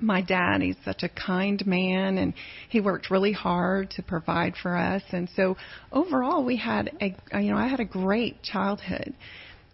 My 0.00 0.22
dad, 0.22 0.62
he's 0.62 0.76
such 0.84 1.02
a 1.02 1.08
kind 1.08 1.64
man, 1.66 2.18
and 2.18 2.32
he 2.68 2.80
worked 2.80 3.10
really 3.10 3.32
hard 3.32 3.90
to 3.92 4.02
provide 4.02 4.54
for 4.62 4.76
us. 4.76 5.02
And 5.10 5.28
so, 5.34 5.56
overall, 5.92 6.44
we 6.44 6.56
had 6.56 6.92
a, 7.00 7.40
you 7.40 7.50
know, 7.50 7.58
I 7.58 7.66
had 7.66 7.80
a 7.80 7.84
great 7.84 8.42
childhood. 8.42 9.14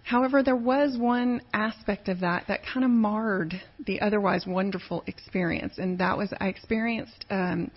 However, 0.05 0.43
there 0.43 0.55
was 0.55 0.99
one 0.99 1.41
aspect 1.55 2.09
of 2.09 2.21
that 2.21 2.45
that 2.49 2.61
kind 2.65 2.85
of 2.85 2.91
marred 2.91 3.61
the 3.87 4.01
otherwise 4.03 4.47
wonderful 4.47 5.03
experience, 5.07 5.79
and 5.79 5.99
that 5.99 6.17
was 6.17 6.33
I 6.39 6.49
experienced 6.49 7.25
um, 7.31 7.71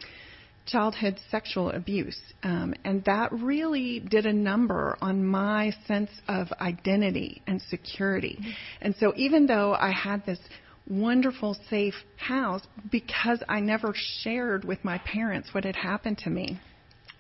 childhood 0.65 1.17
sexual 1.31 1.71
abuse, 1.71 2.19
um, 2.43 2.73
and 2.83 3.03
that 3.05 3.31
really 3.31 4.01
did 4.01 4.25
a 4.25 4.33
number 4.33 4.97
on 5.01 5.25
my 5.25 5.73
sense 5.87 6.09
of 6.27 6.51
identity 6.59 7.41
and 7.47 7.61
security. 7.61 8.37
Mm-hmm. 8.39 8.51
And 8.81 8.95
so, 8.99 9.13
even 9.15 9.47
though 9.47 9.73
I 9.73 9.91
had 9.91 10.25
this 10.25 10.39
wonderful, 10.85 11.57
safe 11.69 11.95
house, 12.17 12.61
because 12.91 13.41
I 13.47 13.61
never 13.61 13.93
shared 13.95 14.65
with 14.65 14.83
my 14.83 14.97
parents 14.99 15.53
what 15.53 15.63
had 15.63 15.77
happened 15.77 16.17
to 16.19 16.29
me, 16.29 16.59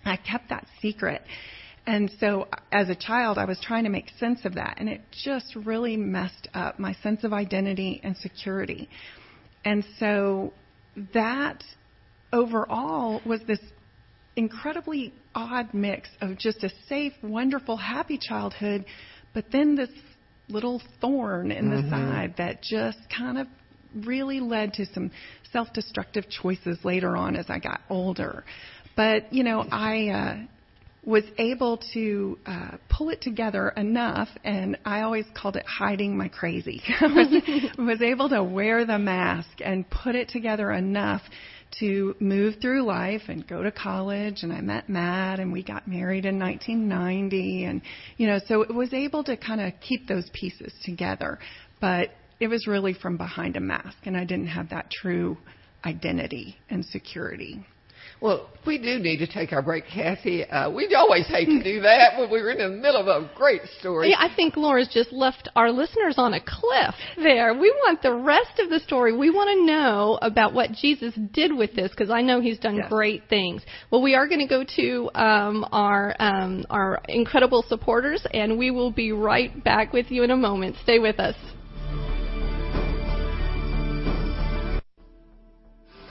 I 0.03 0.17
kept 0.17 0.49
that 0.49 0.67
secret. 0.81 1.21
And 1.87 2.11
so 2.19 2.49
as 2.69 2.89
a 2.89 2.95
child, 2.95 3.37
I 3.37 3.45
was 3.45 3.59
trying 3.61 3.85
to 3.85 3.89
make 3.89 4.09
sense 4.19 4.41
of 4.43 4.55
that, 4.55 4.75
and 4.77 4.89
it 4.89 5.01
just 5.23 5.55
really 5.55 5.95
messed 5.95 6.49
up 6.53 6.77
my 6.77 6.93
sense 7.01 7.23
of 7.23 7.31
identity 7.31 8.01
and 8.03 8.15
security. 8.17 8.89
And 9.63 9.85
so 9.97 10.51
that 11.13 11.63
overall 12.33 13.21
was 13.25 13.39
this 13.47 13.61
incredibly 14.35 15.13
odd 15.33 15.73
mix 15.73 16.09
of 16.19 16.37
just 16.37 16.61
a 16.65 16.69
safe, 16.89 17.13
wonderful, 17.23 17.77
happy 17.77 18.19
childhood, 18.21 18.83
but 19.33 19.45
then 19.53 19.75
this 19.75 19.89
little 20.49 20.81
thorn 20.99 21.51
in 21.51 21.69
the 21.69 21.77
mm-hmm. 21.77 21.89
side 21.89 22.33
that 22.37 22.61
just 22.61 22.99
kind 23.15 23.37
of 23.37 23.47
really 24.05 24.41
led 24.41 24.73
to 24.73 24.85
some 24.93 25.09
self 25.53 25.71
destructive 25.73 26.25
choices 26.29 26.77
later 26.83 27.15
on 27.15 27.37
as 27.37 27.45
I 27.49 27.59
got 27.59 27.79
older. 27.89 28.43
But, 28.95 29.31
you 29.33 29.43
know, 29.43 29.65
I, 29.71 30.07
uh, 30.09 30.37
was 31.03 31.23
able 31.37 31.81
to 31.93 32.37
uh, 32.45 32.71
pull 32.89 33.09
it 33.09 33.21
together 33.21 33.69
enough, 33.69 34.27
and 34.43 34.77
I 34.85 35.01
always 35.01 35.25
called 35.33 35.55
it 35.55 35.65
hiding 35.65 36.17
my 36.17 36.27
crazy. 36.27 36.81
was, 37.01 37.43
was 37.77 38.01
able 38.01 38.29
to 38.29 38.43
wear 38.43 38.85
the 38.85 38.99
mask 38.99 39.61
and 39.63 39.89
put 39.89 40.15
it 40.15 40.29
together 40.29 40.71
enough 40.71 41.21
to 41.79 42.15
move 42.19 42.55
through 42.61 42.83
life 42.83 43.23
and 43.27 43.47
go 43.47 43.61
to 43.61 43.71
college 43.71 44.43
and 44.43 44.53
I 44.53 44.61
met 44.61 44.87
Matt 44.87 45.39
and 45.39 45.51
we 45.51 45.63
got 45.63 45.85
married 45.85 46.25
in 46.25 46.39
1990 46.39 47.65
and 47.65 47.81
you 48.15 48.25
know 48.25 48.39
so 48.47 48.61
it 48.61 48.73
was 48.73 48.93
able 48.93 49.21
to 49.25 49.35
kind 49.35 49.59
of 49.59 49.73
keep 49.81 50.07
those 50.07 50.29
pieces 50.33 50.71
together 50.85 51.39
but 51.81 52.11
it 52.39 52.47
was 52.47 52.67
really 52.67 52.93
from 52.93 53.17
behind 53.17 53.57
a 53.57 53.59
mask 53.59 53.97
and 54.05 54.15
I 54.15 54.23
didn't 54.23 54.47
have 54.47 54.69
that 54.69 54.89
true 54.89 55.37
identity 55.85 56.57
and 56.69 56.85
security. 56.85 57.65
Well, 58.19 58.49
we 58.65 58.77
do 58.79 58.99
need 58.99 59.17
to 59.19 59.27
take 59.27 59.53
our 59.53 59.61
break, 59.61 59.85
Kathy. 59.85 60.43
Uh, 60.43 60.71
we 60.71 60.93
always 60.95 61.27
hate 61.27 61.45
to 61.45 61.63
do 61.63 61.81
that 61.81 62.19
when 62.19 62.29
we're 62.29 62.49
in 62.49 62.57
the 62.57 62.69
middle 62.69 62.99
of 62.99 63.07
a 63.07 63.29
great 63.35 63.61
story. 63.79 64.09
Yeah, 64.09 64.17
I 64.19 64.33
think 64.35 64.57
Laura's 64.57 64.89
just 64.91 65.13
left 65.13 65.49
our 65.55 65.71
listeners 65.71 66.15
on 66.17 66.33
a 66.33 66.41
cliff 66.41 66.95
there. 67.15 67.53
We 67.53 67.71
want 67.71 68.01
the 68.01 68.13
rest 68.13 68.59
of 68.59 68.69
the 68.69 68.79
story. 68.79 69.15
We 69.15 69.29
want 69.29 69.49
to 69.51 69.65
know 69.65 70.17
about 70.21 70.53
what 70.53 70.71
Jesus 70.71 71.13
did 71.31 71.55
with 71.55 71.75
this 71.75 71.91
because 71.91 72.09
I 72.09 72.21
know 72.21 72.41
He's 72.41 72.59
done 72.59 72.77
yes. 72.77 72.89
great 72.89 73.23
things. 73.29 73.61
Well, 73.91 74.01
we 74.01 74.15
are 74.15 74.27
going 74.27 74.45
to 74.45 74.47
go 74.47 74.65
to 74.75 75.09
um, 75.15 75.65
our 75.71 76.15
um, 76.19 76.65
our 76.69 76.99
incredible 77.07 77.63
supporters, 77.67 78.25
and 78.33 78.57
we 78.57 78.71
will 78.71 78.91
be 78.91 79.11
right 79.11 79.63
back 79.63 79.93
with 79.93 80.11
you 80.11 80.23
in 80.23 80.31
a 80.31 80.37
moment. 80.37 80.75
Stay 80.83 80.99
with 80.99 81.19
us. 81.19 81.35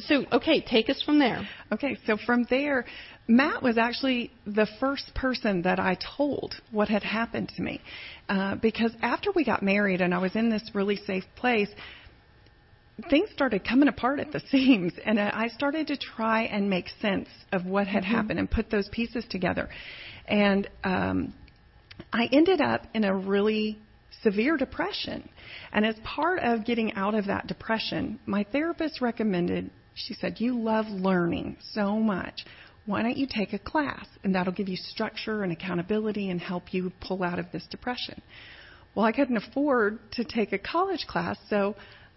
so 0.02 0.24
okay 0.32 0.60
take 0.60 0.88
us 0.88 1.02
from 1.02 1.18
there. 1.18 1.46
Okay, 1.72 1.98
so 2.06 2.16
from 2.16 2.46
there, 2.48 2.84
Matt 3.28 3.62
was 3.62 3.76
actually 3.76 4.30
the 4.46 4.68
first 4.78 5.12
person 5.14 5.62
that 5.62 5.80
I 5.80 5.96
told 6.16 6.54
what 6.70 6.88
had 6.88 7.02
happened 7.02 7.52
to 7.56 7.62
me. 7.62 7.80
Uh, 8.28 8.54
because 8.56 8.92
after 9.02 9.32
we 9.32 9.44
got 9.44 9.62
married 9.62 10.00
and 10.00 10.14
I 10.14 10.18
was 10.18 10.36
in 10.36 10.48
this 10.48 10.70
really 10.74 10.96
safe 10.96 11.24
place, 11.34 11.68
things 13.10 13.28
started 13.32 13.66
coming 13.66 13.88
apart 13.88 14.20
at 14.20 14.30
the 14.30 14.40
seams. 14.50 14.92
And 15.04 15.18
I 15.18 15.48
started 15.48 15.88
to 15.88 15.96
try 15.96 16.42
and 16.42 16.70
make 16.70 16.86
sense 17.00 17.28
of 17.52 17.66
what 17.66 17.88
had 17.88 18.04
mm-hmm. 18.04 18.12
happened 18.12 18.38
and 18.38 18.50
put 18.50 18.70
those 18.70 18.88
pieces 18.90 19.24
together. 19.28 19.68
And 20.26 20.68
um, 20.84 21.34
I 22.12 22.28
ended 22.30 22.60
up 22.60 22.86
in 22.94 23.02
a 23.02 23.14
really 23.14 23.78
severe 24.22 24.56
depression. 24.56 25.28
And 25.72 25.84
as 25.84 25.96
part 26.04 26.38
of 26.40 26.64
getting 26.64 26.92
out 26.94 27.14
of 27.16 27.26
that 27.26 27.48
depression, 27.48 28.20
my 28.24 28.44
therapist 28.52 29.00
recommended 29.00 29.70
she 29.96 30.14
said, 30.14 30.40
You 30.40 30.60
love 30.60 30.86
learning 30.86 31.56
so 31.72 31.96
much. 31.96 32.44
Why 32.86 33.02
don't 33.02 33.16
you 33.16 33.26
take 33.28 33.52
a 33.52 33.58
class? 33.58 34.06
And 34.24 34.34
that'll 34.34 34.52
give 34.52 34.68
you 34.68 34.76
structure 34.76 35.42
and 35.42 35.52
accountability 35.52 36.30
and 36.30 36.40
help 36.40 36.72
you 36.72 36.92
pull 37.00 37.22
out 37.22 37.38
of 37.38 37.46
this 37.52 37.66
depression. 37.70 38.22
Well, 38.94 39.04
I 39.04 39.12
couldn't 39.12 39.36
afford 39.36 39.98
to 40.12 40.24
take 40.24 40.52
a 40.52 40.58
college 40.58 41.06
class, 41.06 41.36
so 41.50 41.74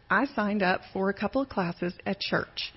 I 0.10 0.26
signed 0.28 0.64
up 0.64 0.82
for 0.94 1.10
a 1.10 1.14
couple 1.14 1.42
of 1.42 1.50
classes 1.50 1.94
at 2.06 2.20
church. 2.20 2.72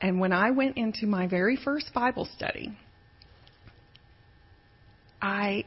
And 0.00 0.18
when 0.18 0.32
I 0.32 0.52
went 0.52 0.78
into 0.78 1.06
my 1.06 1.26
very 1.26 1.56
first 1.56 1.92
Bible 1.92 2.26
study, 2.36 2.76
I 5.20 5.64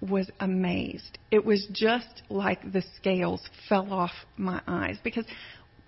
was 0.00 0.30
amazed. 0.40 1.18
It 1.30 1.44
was 1.44 1.66
just 1.72 2.22
like 2.28 2.72
the 2.72 2.82
scales 2.96 3.42
fell 3.68 3.92
off 3.92 4.12
my 4.36 4.60
eyes 4.66 4.98
because 5.02 5.24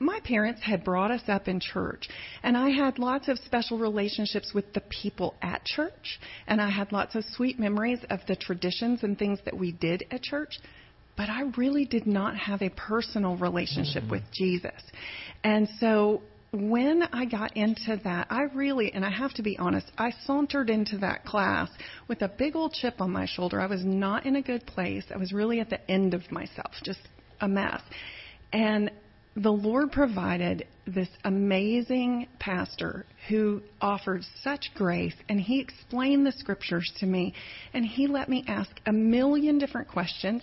my 0.03 0.21
parents 0.25 0.61
had 0.63 0.85
brought 0.85 1.11
us 1.11 1.23
up 1.29 1.49
in 1.49 1.61
church, 1.61 2.09
and 2.43 2.57
I 2.57 2.71
had 2.71 2.99
lots 2.99 3.29
of 3.29 3.39
special 3.39 3.79
relationships 3.79 4.53
with 4.55 4.73
the 4.75 4.83
people 4.83 5.35
at 5.43 5.65
church, 5.65 6.21
and 6.47 6.61
I 6.61 6.71
had 6.71 6.93
lots 6.93 7.15
of 7.15 7.25
sweet 7.25 7.59
memories 7.59 8.01
of 8.11 8.21
the 8.27 8.37
traditions 8.37 9.03
and 9.03 9.19
things 9.19 9.39
that 9.45 9.57
we 9.57 9.73
did 9.73 10.05
at 10.11 10.23
church. 10.23 10.59
But 11.17 11.29
I 11.29 11.43
really 11.57 11.85
did 11.85 12.07
not 12.07 12.37
have 12.37 12.63
a 12.63 12.71
personal 12.71 13.37
relationship 13.37 14.05
mm-hmm. 14.05 14.13
with 14.13 14.23
Jesus. 14.33 14.81
And 15.45 15.69
so 15.79 16.23
when 16.53 17.03
I 17.13 17.25
got 17.25 17.57
into 17.57 18.01
that, 18.05 18.27
I 18.31 18.43
really, 18.55 18.93
and 18.93 19.05
I 19.05 19.11
have 19.11 19.33
to 19.35 19.43
be 19.43 19.59
honest, 19.59 19.91
I 19.97 20.13
sauntered 20.25 20.69
into 20.69 20.99
that 20.99 21.25
class 21.25 21.71
with 22.09 22.23
a 22.23 22.29
big 22.29 22.57
old 22.57 22.73
chip 22.73 23.01
on 23.01 23.11
my 23.11 23.27
shoulder. 23.27 23.61
I 23.61 23.67
was 23.67 23.85
not 23.85 24.27
in 24.27 24.37
a 24.37 24.43
good 24.43 24.67
place. 24.67 25.05
I 25.15 25.17
was 25.19 25.33
really 25.33 25.61
at 25.61 25.71
the 25.71 25.91
end 25.91 26.15
of 26.15 26.31
myself, 26.31 26.73
just 26.83 27.01
a 27.41 27.49
mess. 27.49 27.81
And 28.53 28.91
the 29.37 29.53
Lord 29.53 29.93
provided 29.93 30.67
this 30.87 31.09
amazing 31.25 32.27
pastor 32.39 33.07
who 33.29 33.63
offered 33.81 34.23
such 34.43 34.71
grace, 34.75 35.15
and 35.29 35.41
he 35.41 35.61
explained 35.61 36.27
the 36.27 36.33
scriptures 36.33 36.91
to 36.99 37.07
me, 37.07 37.35
and 37.73 37.85
he 37.85 38.07
let 38.07 38.29
me 38.29 38.45
ask 38.47 38.71
a 38.87 38.93
million 38.93 39.59
different 39.59 39.89
questions, 39.89 40.43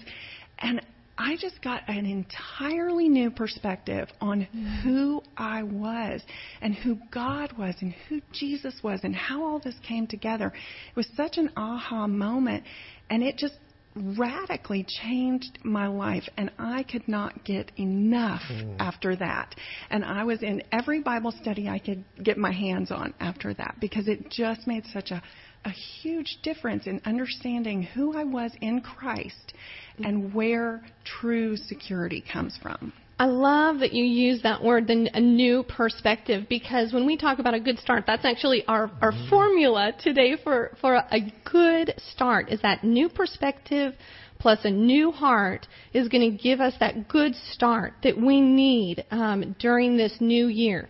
and 0.60 0.82
I 1.22 1.36
just 1.36 1.62
got 1.62 1.82
an 1.90 2.06
entirely 2.06 3.10
new 3.10 3.30
perspective 3.30 4.08
on 4.22 4.48
mm. 4.56 4.82
who 4.82 5.22
I 5.36 5.64
was 5.64 6.22
and 6.62 6.74
who 6.74 6.98
God 7.12 7.52
was 7.58 7.76
and 7.82 7.94
who 8.08 8.22
Jesus 8.32 8.76
was 8.82 9.02
and 9.04 9.14
how 9.14 9.44
all 9.44 9.60
this 9.60 9.76
came 9.86 10.08
together. 10.08 10.48
It 10.48 10.96
was 10.96 11.10
such 11.18 11.38
an 11.38 11.52
aha 11.58 12.08
moment, 12.08 12.64
and 13.10 13.22
it 13.22 13.38
just 13.38 13.56
radically 13.96 14.86
changed 14.88 15.60
my 15.64 15.88
life 15.88 16.24
and 16.38 16.52
I 16.58 16.84
could 16.84 17.08
not 17.08 17.44
get 17.44 17.72
enough 17.78 18.44
mm. 18.50 18.76
after 18.80 19.16
that. 19.16 19.56
And 19.90 20.06
I 20.06 20.24
was 20.24 20.44
in 20.44 20.62
every 20.72 21.02
Bible 21.02 21.32
study 21.42 21.68
I 21.68 21.80
could 21.80 22.04
get 22.24 22.38
my 22.38 22.52
hands 22.52 22.92
on 22.92 23.14
after 23.20 23.54
that 23.56 23.78
because 23.82 24.08
it 24.08 24.30
just 24.30 24.68
made 24.68 24.86
such 24.94 25.12
a 25.12 25.22
a 25.66 25.70
huge 25.70 26.38
difference 26.42 26.88
in 26.88 27.02
understanding 27.06 27.84
who 27.84 28.18
I 28.18 28.24
was 28.24 28.52
in 28.62 28.82
Christ 28.82 29.54
and 29.98 30.34
where 30.34 30.82
true 31.04 31.58
security 31.58 32.24
comes 32.32 32.58
from. 32.62 32.94
I 33.20 33.26
love 33.26 33.80
that 33.80 33.92
you 33.92 34.06
use 34.06 34.42
that 34.44 34.64
word, 34.64 34.88
the, 34.88 35.10
a 35.14 35.20
new 35.20 35.64
perspective, 35.64 36.46
because 36.48 36.94
when 36.94 37.06
we 37.06 37.18
talk 37.18 37.40
about 37.40 37.54
a 37.54 37.60
good 37.60 37.78
start, 37.80 38.06
that's 38.08 38.24
actually 38.24 38.66
our, 38.66 38.90
our 39.02 39.12
mm-hmm. 39.12 39.30
formula 39.30 39.92
today 40.02 40.38
for, 40.42 40.78
for 40.80 40.96
a 40.96 41.20
good 41.52 41.94
start, 42.14 42.50
is 42.50 42.62
that 42.62 42.86
new 42.86 43.10
perspective 43.10 43.94
plus 44.40 44.60
a 44.64 44.72
new 44.72 45.12
heart 45.12 45.68
is 45.94 46.08
going 46.08 46.32
to 46.32 46.42
give 46.42 46.62
us 46.62 46.74
that 46.80 47.10
good 47.10 47.36
start 47.52 47.94
that 48.04 48.16
we 48.18 48.40
need 48.40 49.04
um, 49.12 49.54
during 49.60 49.98
this 49.98 50.16
new 50.22 50.48
year. 50.48 50.88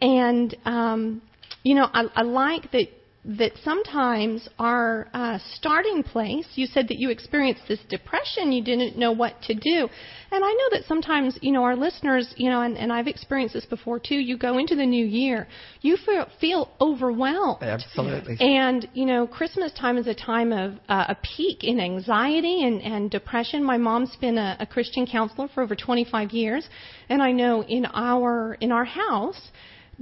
And, 0.00 0.56
um, 0.64 1.20
you 1.64 1.74
know, 1.74 1.88
I, 1.92 2.04
I 2.14 2.22
like 2.22 2.70
that 2.70 2.86
that 3.24 3.52
sometimes 3.62 4.48
our 4.58 5.08
uh, 5.14 5.38
starting 5.54 6.02
place, 6.02 6.46
you 6.56 6.66
said 6.66 6.88
that 6.88 6.98
you 6.98 7.08
experienced 7.08 7.62
this 7.68 7.78
depression, 7.88 8.50
you 8.50 8.64
didn't 8.64 8.98
know 8.98 9.12
what 9.12 9.40
to 9.42 9.54
do. 9.54 9.88
And 10.32 10.44
I 10.44 10.50
know 10.50 10.68
that 10.72 10.82
sometimes, 10.88 11.38
you 11.40 11.52
know, 11.52 11.62
our 11.62 11.76
listeners, 11.76 12.34
you 12.36 12.50
know, 12.50 12.62
and, 12.62 12.76
and 12.76 12.92
I've 12.92 13.06
experienced 13.06 13.54
this 13.54 13.64
before 13.64 14.00
too, 14.00 14.16
you 14.16 14.36
go 14.36 14.58
into 14.58 14.74
the 14.74 14.84
new 14.84 15.06
year, 15.06 15.46
you 15.82 15.96
feel, 15.98 16.26
feel 16.40 16.68
overwhelmed. 16.80 17.62
Absolutely. 17.62 18.38
And, 18.40 18.88
you 18.92 19.06
know, 19.06 19.28
Christmas 19.28 19.72
time 19.72 19.98
is 19.98 20.08
a 20.08 20.14
time 20.14 20.52
of 20.52 20.72
uh, 20.88 21.04
a 21.10 21.16
peak 21.36 21.62
in 21.62 21.78
anxiety 21.78 22.64
and, 22.64 22.82
and 22.82 23.08
depression. 23.08 23.62
My 23.62 23.76
mom's 23.76 24.16
been 24.16 24.36
a, 24.36 24.56
a 24.58 24.66
Christian 24.66 25.06
counselor 25.06 25.46
for 25.46 25.62
over 25.62 25.76
25 25.76 26.32
years, 26.32 26.66
and 27.08 27.22
I 27.22 27.30
know 27.30 27.62
in 27.62 27.86
our, 27.86 28.54
in 28.54 28.72
our 28.72 28.84
house, 28.84 29.50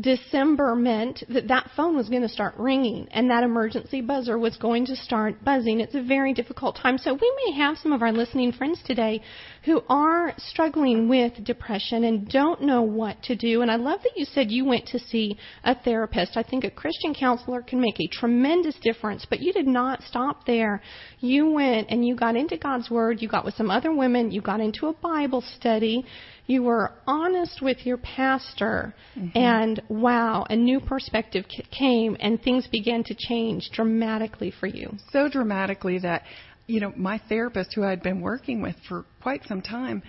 December 0.00 0.74
meant 0.74 1.22
that 1.28 1.48
that 1.48 1.70
phone 1.76 1.96
was 1.96 2.08
going 2.08 2.22
to 2.22 2.28
start 2.28 2.54
ringing 2.56 3.08
and 3.10 3.30
that 3.30 3.42
emergency 3.42 4.00
buzzer 4.00 4.38
was 4.38 4.56
going 4.56 4.86
to 4.86 4.96
start 4.96 5.44
buzzing. 5.44 5.80
It's 5.80 5.94
a 5.94 6.02
very 6.02 6.32
difficult 6.32 6.76
time. 6.76 6.96
So 6.96 7.12
we 7.12 7.32
may 7.44 7.56
have 7.58 7.76
some 7.78 7.92
of 7.92 8.02
our 8.02 8.12
listening 8.12 8.52
friends 8.52 8.80
today 8.84 9.22
who 9.64 9.82
are 9.88 10.32
struggling 10.38 11.08
with 11.08 11.44
depression 11.44 12.04
and 12.04 12.28
don't 12.28 12.62
know 12.62 12.82
what 12.82 13.22
to 13.24 13.36
do. 13.36 13.62
And 13.62 13.70
I 13.70 13.76
love 13.76 14.00
that 14.02 14.16
you 14.16 14.24
said 14.24 14.50
you 14.50 14.64
went 14.64 14.86
to 14.88 14.98
see 14.98 15.36
a 15.64 15.74
therapist. 15.74 16.36
I 16.36 16.42
think 16.42 16.64
a 16.64 16.70
Christian 16.70 17.14
counselor 17.14 17.62
can 17.62 17.80
make 17.80 18.00
a 18.00 18.08
tremendous 18.08 18.76
difference, 18.82 19.26
but 19.28 19.40
you 19.40 19.52
did 19.52 19.66
not 19.66 20.02
stop 20.02 20.46
there. 20.46 20.80
You 21.20 21.50
went 21.50 21.88
and 21.90 22.06
you 22.06 22.16
got 22.16 22.36
into 22.36 22.56
God's 22.56 22.90
Word. 22.90 23.20
You 23.20 23.28
got 23.28 23.44
with 23.44 23.54
some 23.54 23.70
other 23.70 23.92
women. 23.92 24.30
You 24.30 24.40
got 24.40 24.60
into 24.60 24.86
a 24.86 24.92
Bible 24.94 25.44
study 25.56 26.04
you 26.50 26.64
were 26.64 26.90
honest 27.06 27.62
with 27.62 27.86
your 27.86 27.96
pastor, 27.96 28.92
mm-hmm. 29.16 29.38
and 29.38 29.80
wow, 29.88 30.44
a 30.50 30.56
new 30.56 30.80
perspective 30.80 31.44
came, 31.70 32.16
and 32.18 32.42
things 32.42 32.66
began 32.66 33.04
to 33.04 33.14
change 33.16 33.70
dramatically 33.72 34.52
for 34.58 34.66
you. 34.66 34.90
So 35.12 35.28
dramatically 35.28 36.00
that, 36.00 36.24
you 36.70 36.80
know, 36.80 36.92
my 36.96 37.20
therapist, 37.28 37.74
who 37.74 37.84
I'd 37.84 38.02
been 38.02 38.20
working 38.20 38.62
with 38.62 38.76
for 38.88 39.04
quite 39.20 39.42
some 39.46 39.60
time, 39.60 40.02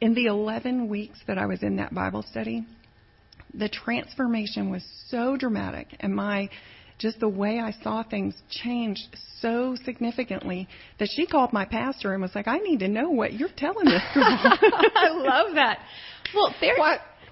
in 0.00 0.14
the 0.14 0.26
11 0.26 0.88
weeks 0.88 1.18
that 1.26 1.38
I 1.38 1.46
was 1.46 1.62
in 1.62 1.76
that 1.76 1.94
Bible 1.94 2.24
study, 2.30 2.66
the 3.52 3.68
transformation 3.68 4.70
was 4.70 4.84
so 5.08 5.36
dramatic, 5.36 5.88
and 6.00 6.14
my 6.14 6.48
just 6.98 7.18
the 7.18 7.28
way 7.28 7.58
I 7.58 7.72
saw 7.82 8.04
things 8.04 8.34
changed 8.48 9.16
so 9.40 9.76
significantly 9.84 10.68
that 11.00 11.08
she 11.12 11.26
called 11.26 11.52
my 11.52 11.64
pastor 11.64 12.12
and 12.12 12.22
was 12.22 12.34
like, 12.36 12.46
I 12.46 12.58
need 12.58 12.78
to 12.80 12.88
know 12.88 13.10
what 13.10 13.32
you're 13.32 13.48
telling 13.56 13.86
this 13.86 14.02
girl. 14.14 14.24
I 14.24 15.08
love 15.10 15.54
that. 15.56 15.80
Well, 16.34 16.54
there. 16.60 16.76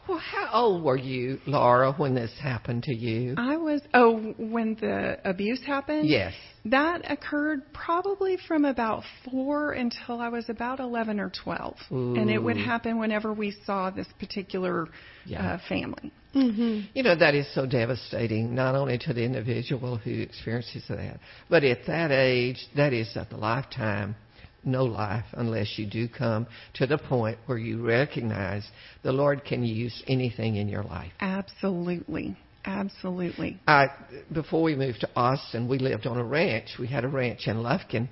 Well, 0.08 0.18
how 0.18 0.50
old 0.52 0.82
were 0.82 0.96
you, 0.96 1.38
Laura, 1.46 1.92
when 1.92 2.14
this 2.14 2.32
happened 2.40 2.82
to 2.84 2.94
you? 2.94 3.34
I 3.38 3.56
was, 3.56 3.82
oh, 3.94 4.34
when 4.36 4.74
the 4.80 5.18
abuse 5.24 5.62
happened? 5.64 6.08
Yes. 6.08 6.34
That 6.64 7.10
occurred 7.10 7.62
probably 7.72 8.36
from 8.48 8.64
about 8.64 9.04
four 9.24 9.72
until 9.72 10.20
I 10.20 10.28
was 10.28 10.48
about 10.48 10.80
11 10.80 11.20
or 11.20 11.30
12. 11.30 11.76
Ooh. 11.92 12.14
And 12.16 12.30
it 12.30 12.42
would 12.42 12.56
happen 12.56 12.98
whenever 12.98 13.32
we 13.32 13.54
saw 13.64 13.90
this 13.90 14.08
particular 14.18 14.88
yeah. 15.24 15.52
uh, 15.52 15.58
family. 15.68 16.12
Mm-hmm. 16.34 16.80
You 16.94 17.02
know, 17.02 17.16
that 17.16 17.34
is 17.34 17.52
so 17.54 17.66
devastating, 17.66 18.54
not 18.54 18.74
only 18.74 18.98
to 18.98 19.12
the 19.12 19.22
individual 19.22 19.98
who 19.98 20.10
experiences 20.10 20.84
that, 20.88 21.20
but 21.48 21.62
at 21.62 21.86
that 21.86 22.10
age, 22.10 22.66
that 22.74 22.92
is 22.92 23.14
a 23.16 23.26
lifetime 23.36 24.16
no 24.64 24.84
life 24.84 25.24
unless 25.32 25.78
you 25.78 25.86
do 25.86 26.08
come 26.08 26.46
to 26.74 26.86
the 26.86 26.98
point 26.98 27.38
where 27.46 27.58
you 27.58 27.84
recognize 27.84 28.66
the 29.02 29.12
Lord 29.12 29.44
can 29.44 29.64
use 29.64 30.02
anything 30.06 30.56
in 30.56 30.68
your 30.68 30.84
life. 30.84 31.12
Absolutely. 31.20 32.36
Absolutely. 32.64 33.58
I, 33.66 33.86
before 34.32 34.62
we 34.62 34.76
moved 34.76 35.00
to 35.00 35.10
Austin, 35.16 35.68
we 35.68 35.78
lived 35.78 36.06
on 36.06 36.16
a 36.16 36.24
ranch. 36.24 36.76
We 36.78 36.86
had 36.86 37.04
a 37.04 37.08
ranch 37.08 37.46
in 37.46 37.56
Lufkin. 37.56 38.08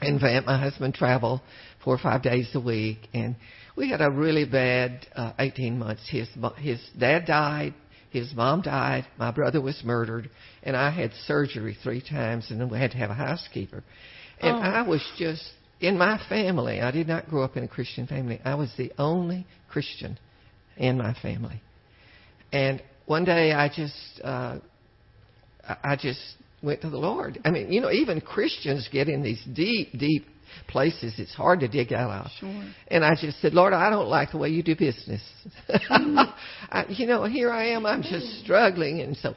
And 0.00 0.18
Vant, 0.18 0.46
my 0.46 0.58
husband, 0.58 0.94
traveled 0.94 1.40
four 1.84 1.94
or 1.94 1.98
five 1.98 2.22
days 2.22 2.48
a 2.54 2.60
week. 2.60 3.06
And 3.12 3.36
we 3.76 3.90
had 3.90 4.00
a 4.00 4.10
really 4.10 4.46
bad 4.46 5.06
uh, 5.14 5.32
18 5.38 5.78
months. 5.78 6.08
His, 6.10 6.28
his 6.56 6.80
dad 6.98 7.26
died. 7.26 7.74
His 8.08 8.32
mom 8.34 8.62
died. 8.62 9.06
My 9.18 9.30
brother 9.30 9.60
was 9.60 9.82
murdered. 9.84 10.30
And 10.62 10.74
I 10.74 10.90
had 10.90 11.12
surgery 11.26 11.76
three 11.82 12.00
times. 12.00 12.50
And 12.50 12.58
then 12.58 12.70
we 12.70 12.78
had 12.78 12.92
to 12.92 12.96
have 12.96 13.10
a 13.10 13.14
housekeeper. 13.14 13.84
And 14.40 14.56
oh. 14.56 14.60
I 14.60 14.82
was 14.82 15.02
just 15.18 15.44
in 15.80 15.98
my 15.98 16.20
family. 16.28 16.80
I 16.80 16.90
did 16.90 17.08
not 17.08 17.28
grow 17.28 17.42
up 17.42 17.56
in 17.56 17.64
a 17.64 17.68
Christian 17.68 18.06
family. 18.06 18.40
I 18.44 18.54
was 18.54 18.72
the 18.76 18.92
only 18.98 19.46
Christian 19.68 20.18
in 20.76 20.98
my 20.98 21.14
family. 21.14 21.60
And 22.52 22.82
one 23.06 23.24
day 23.24 23.52
I 23.52 23.68
just 23.68 24.20
uh, 24.22 24.58
I 25.66 25.96
just 25.96 26.20
went 26.62 26.82
to 26.82 26.90
the 26.90 26.98
Lord. 26.98 27.38
I 27.44 27.50
mean, 27.50 27.72
you 27.72 27.80
know, 27.80 27.90
even 27.90 28.20
Christians 28.20 28.88
get 28.92 29.08
in 29.08 29.22
these 29.22 29.42
deep, 29.54 29.92
deep 29.92 30.26
places 30.68 31.14
it's 31.18 31.34
hard 31.34 31.60
to 31.60 31.68
dig 31.68 31.92
out 31.92 32.26
of. 32.26 32.30
Sure. 32.38 32.64
And 32.88 33.04
I 33.04 33.14
just 33.14 33.40
said, 33.40 33.54
Lord, 33.54 33.72
I 33.72 33.90
don't 33.90 34.08
like 34.08 34.32
the 34.32 34.38
way 34.38 34.48
you 34.48 34.62
do 34.62 34.74
business. 34.74 35.22
I, 35.88 36.86
you 36.88 37.06
know, 37.06 37.24
here 37.24 37.50
I 37.50 37.68
am. 37.68 37.86
I'm 37.86 38.02
just 38.02 38.42
struggling, 38.42 39.00
and 39.00 39.16
so. 39.16 39.34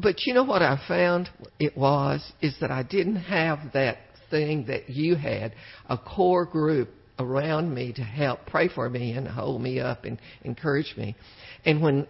But 0.00 0.26
you 0.26 0.34
know 0.34 0.44
what 0.44 0.62
I 0.62 0.80
found? 0.86 1.28
It 1.58 1.76
was 1.76 2.32
is 2.40 2.54
that 2.60 2.70
I 2.70 2.82
didn't 2.82 3.16
have 3.16 3.72
that 3.72 3.98
thing 4.30 4.66
that 4.66 4.90
you 4.90 5.14
had, 5.14 5.54
a 5.88 5.98
core 5.98 6.44
group 6.44 6.90
around 7.18 7.74
me 7.74 7.92
to 7.92 8.02
help 8.02 8.46
pray 8.46 8.68
for 8.68 8.88
me 8.88 9.12
and 9.12 9.26
hold 9.26 9.60
me 9.60 9.80
up 9.80 10.04
and 10.04 10.20
encourage 10.42 10.94
me. 10.96 11.16
And 11.64 11.82
when 11.82 12.06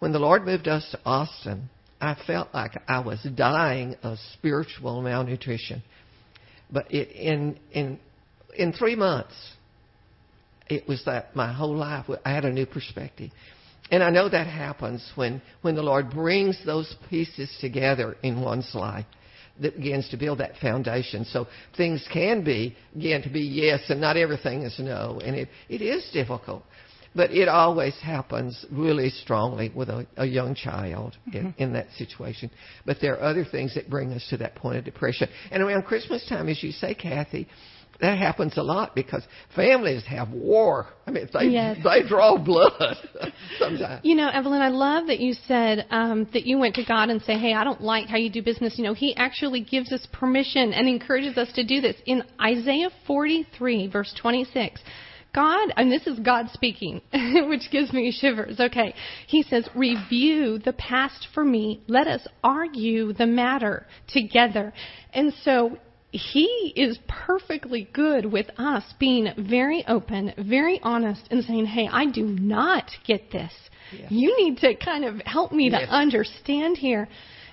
when 0.00 0.12
the 0.12 0.18
Lord 0.18 0.44
moved 0.44 0.66
us 0.66 0.88
to 0.90 0.98
Austin, 1.04 1.70
I 2.00 2.16
felt 2.26 2.48
like 2.52 2.72
I 2.88 3.00
was 3.00 3.24
dying 3.36 3.94
of 4.02 4.18
spiritual 4.34 5.00
malnutrition. 5.00 5.82
But 6.70 6.92
it, 6.92 7.10
in 7.12 7.58
in 7.70 8.00
in 8.56 8.72
three 8.72 8.96
months, 8.96 9.34
it 10.68 10.88
was 10.88 11.04
that 11.04 11.36
my 11.36 11.52
whole 11.52 11.76
life 11.76 12.06
I 12.24 12.32
had 12.32 12.44
a 12.44 12.52
new 12.52 12.66
perspective. 12.66 13.30
And 13.92 14.02
I 14.02 14.08
know 14.08 14.28
that 14.28 14.46
happens 14.46 15.06
when, 15.16 15.42
when 15.60 15.74
the 15.74 15.82
Lord 15.82 16.10
brings 16.10 16.58
those 16.64 16.96
pieces 17.10 17.54
together 17.60 18.16
in 18.22 18.40
one's 18.40 18.74
life 18.74 19.04
that 19.60 19.76
begins 19.76 20.08
to 20.10 20.16
build 20.16 20.38
that 20.38 20.56
foundation. 20.60 21.24
So 21.24 21.46
things 21.76 22.06
can 22.12 22.44
be, 22.44 22.76
again, 22.96 23.22
to 23.22 23.28
be 23.28 23.40
yes 23.40 23.80
and 23.88 24.00
not 24.00 24.16
everything 24.16 24.62
is 24.62 24.78
no. 24.78 25.20
And 25.24 25.36
it, 25.36 25.48
it 25.68 25.82
is 25.82 26.08
difficult. 26.12 26.64
But 27.14 27.30
it 27.32 27.46
always 27.46 27.94
happens 28.00 28.64
really 28.70 29.10
strongly 29.10 29.70
with 29.74 29.90
a, 29.90 30.06
a 30.16 30.24
young 30.24 30.54
child 30.54 31.16
in, 31.26 31.48
mm-hmm. 31.48 31.62
in 31.62 31.72
that 31.74 31.88
situation. 31.98 32.50
But 32.86 32.98
there 33.02 33.18
are 33.18 33.22
other 33.22 33.44
things 33.44 33.74
that 33.74 33.90
bring 33.90 34.12
us 34.12 34.26
to 34.30 34.38
that 34.38 34.54
point 34.54 34.78
of 34.78 34.84
depression. 34.84 35.28
And 35.50 35.62
around 35.62 35.82
Christmas 35.82 36.26
time, 36.26 36.48
as 36.48 36.62
you 36.62 36.72
say, 36.72 36.94
Kathy, 36.94 37.48
that 38.02 38.18
happens 38.18 38.56
a 38.56 38.62
lot 38.62 38.96
because 38.96 39.22
families 39.54 40.04
have 40.06 40.30
war. 40.30 40.88
I 41.06 41.12
mean, 41.12 41.28
they 41.32 41.46
yes. 41.46 41.78
they 41.84 42.06
draw 42.06 42.36
blood 42.36 42.96
sometimes. 43.58 44.00
You 44.04 44.16
know, 44.16 44.28
Evelyn, 44.28 44.60
I 44.60 44.70
love 44.70 45.06
that 45.06 45.20
you 45.20 45.34
said 45.46 45.86
um, 45.90 46.28
that 46.32 46.44
you 46.44 46.58
went 46.58 46.74
to 46.74 46.84
God 46.84 47.10
and 47.10 47.22
say, 47.22 47.38
"Hey, 47.38 47.54
I 47.54 47.62
don't 47.62 47.80
like 47.80 48.08
how 48.08 48.16
you 48.16 48.28
do 48.28 48.42
business." 48.42 48.76
You 48.76 48.84
know, 48.84 48.92
He 48.92 49.14
actually 49.14 49.60
gives 49.60 49.92
us 49.92 50.04
permission 50.12 50.72
and 50.72 50.88
encourages 50.88 51.38
us 51.38 51.52
to 51.52 51.64
do 51.64 51.80
this 51.80 51.96
in 52.04 52.24
Isaiah 52.40 52.90
43, 53.06 53.86
verse 53.86 54.12
26. 54.20 54.80
God, 55.32 55.72
and 55.76 55.90
this 55.90 56.06
is 56.06 56.18
God 56.18 56.50
speaking, 56.52 57.00
which 57.48 57.70
gives 57.70 57.92
me 57.92 58.12
shivers. 58.12 58.60
Okay. 58.60 58.94
He 59.28 59.44
says, 59.44 59.66
review 59.74 60.58
the 60.58 60.74
past 60.74 61.28
for 61.32 61.42
me. 61.42 61.82
Let 61.86 62.06
us 62.06 62.26
argue 62.44 63.14
the 63.14 63.26
matter 63.26 63.86
together. 64.08 64.74
And 65.14 65.32
so 65.42 65.78
he 66.12 66.72
is 66.76 66.98
perfectly 67.08 67.88
good 67.92 68.26
with 68.26 68.46
us 68.58 68.84
being 69.00 69.28
very 69.38 69.84
open, 69.88 70.34
very 70.38 70.78
honest, 70.82 71.22
and 71.30 71.42
saying, 71.42 71.64
hey, 71.64 71.88
I 71.90 72.06
do 72.06 72.24
not 72.24 72.90
get 73.06 73.30
this. 73.32 73.52
Yes. 73.90 74.10
You 74.10 74.36
need 74.36 74.58
to 74.58 74.74
kind 74.74 75.04
of 75.04 75.20
help 75.24 75.52
me 75.52 75.70
yes. 75.70 75.88
to 75.88 75.94
understand 75.94 76.76
here. 76.76 77.08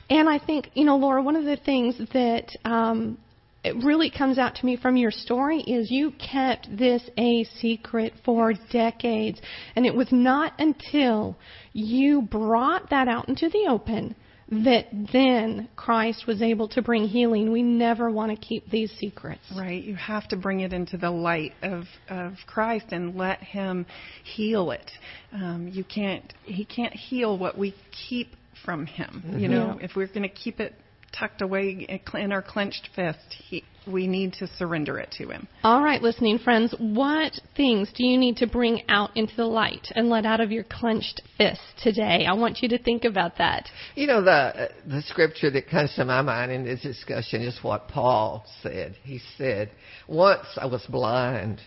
And 0.10 0.28
I 0.28 0.40
think, 0.40 0.72
you 0.74 0.84
know, 0.84 0.98
Laura, 0.98 1.24
one 1.24 1.38
of 1.38 1.46
the 1.46 1.56
things 1.56 1.98
that 2.14 2.56
um, 2.66 3.18
it 3.64 3.82
really 3.84 4.10
comes 4.10 4.38
out 4.38 4.56
to 4.56 4.66
me 4.66 4.76
from 4.76 4.98
your 4.98 5.12
story 5.12 5.62
is 5.62 5.90
you 5.90 6.12
kept 6.12 6.68
this 6.76 7.02
a 7.18 7.46
secret 7.62 8.14
for 8.26 8.54
decades. 8.72 9.40
And 9.78 9.86
it 9.86 9.96
was 9.96 10.12
not 10.12 10.54
until 10.60 11.38
you 11.72 12.24
brought 12.24 12.90
that 12.90 13.08
out 13.08 13.30
into 13.30 13.48
the 13.48 13.68
open 13.70 14.16
that 14.52 14.88
then 15.14 15.70
Christ 15.76 16.26
was 16.26 16.42
able 16.42 16.68
to 16.70 16.82
bring 16.82 17.08
healing. 17.08 17.52
We 17.52 17.62
never 17.62 18.10
want 18.10 18.32
to 18.32 18.38
keep 18.38 18.70
these 18.70 18.92
secrets. 19.00 19.42
Right. 19.56 19.84
You 19.84 19.96
have 19.96 20.28
to 20.30 20.38
bring 20.38 20.62
it 20.62 20.74
into 20.74 20.98
the 20.98 21.12
light 21.12 21.54
of, 21.62 21.84
of 22.10 22.34
Christ 22.48 22.88
and 22.92 23.16
let 23.16 23.40
Him 23.40 23.86
heal 24.24 24.72
it. 24.72 24.92
Um, 25.32 25.70
you 25.72 25.84
can't. 25.84 26.34
He 26.44 26.66
can't 26.66 26.94
heal 26.94 27.38
what 27.38 27.58
we 27.58 27.76
keep 28.10 28.30
from 28.66 28.86
Him. 28.86 29.24
Mm-hmm. 29.26 29.40
You 29.40 29.48
know, 29.50 29.80
if 29.82 29.96
we're 29.96 30.08
going 30.08 30.24
to 30.24 30.30
keep 30.30 30.60
it 30.60 30.74
tucked 31.18 31.42
away 31.42 32.02
in 32.14 32.32
our 32.32 32.42
clenched 32.42 32.90
fist. 32.96 33.20
He, 33.30 33.64
we 33.88 34.08
need 34.08 34.34
to 34.34 34.48
surrender 34.58 35.00
it 35.00 35.12
to 35.18 35.30
Him. 35.30 35.48
All 35.64 35.84
right, 35.84 36.02
listening 36.02 36.40
friends, 36.40 36.74
what 36.80 37.40
things 37.56 37.92
do 37.96 38.06
you 38.06 38.18
need 38.18 38.38
to 38.38 38.48
bring 38.48 38.84
out 38.90 39.16
into 39.16 39.36
the 39.36 39.46
light 39.46 39.88
and 39.96 40.10
let 40.10 40.26
out 40.26 40.42
of 40.42 40.52
your 40.52 40.64
clenched 40.64 41.22
fist 41.38 41.62
today? 41.82 42.26
I 42.28 42.34
want 42.34 42.62
you 42.62 42.70
to 42.70 42.78
think 42.78 43.06
about 43.06 43.38
that. 43.38 43.70
You 43.96 44.08
know, 44.08 44.24
the 44.24 44.70
the 44.86 45.02
scripture 45.04 45.52
that 45.52 45.68
comes 45.68 45.94
to 45.96 46.06
my 46.06 46.22
mind 46.22 46.52
in 46.52 46.64
this 46.64 46.82
discussion 46.82 47.42
is 47.42 47.58
what 47.62 47.88
Paul 47.88 48.46
said. 48.62 48.96
He 49.04 49.20
said, 49.38 49.72
"Once 50.08 50.48
I 50.58 50.66
was 50.66 50.86
blind, 50.88 51.62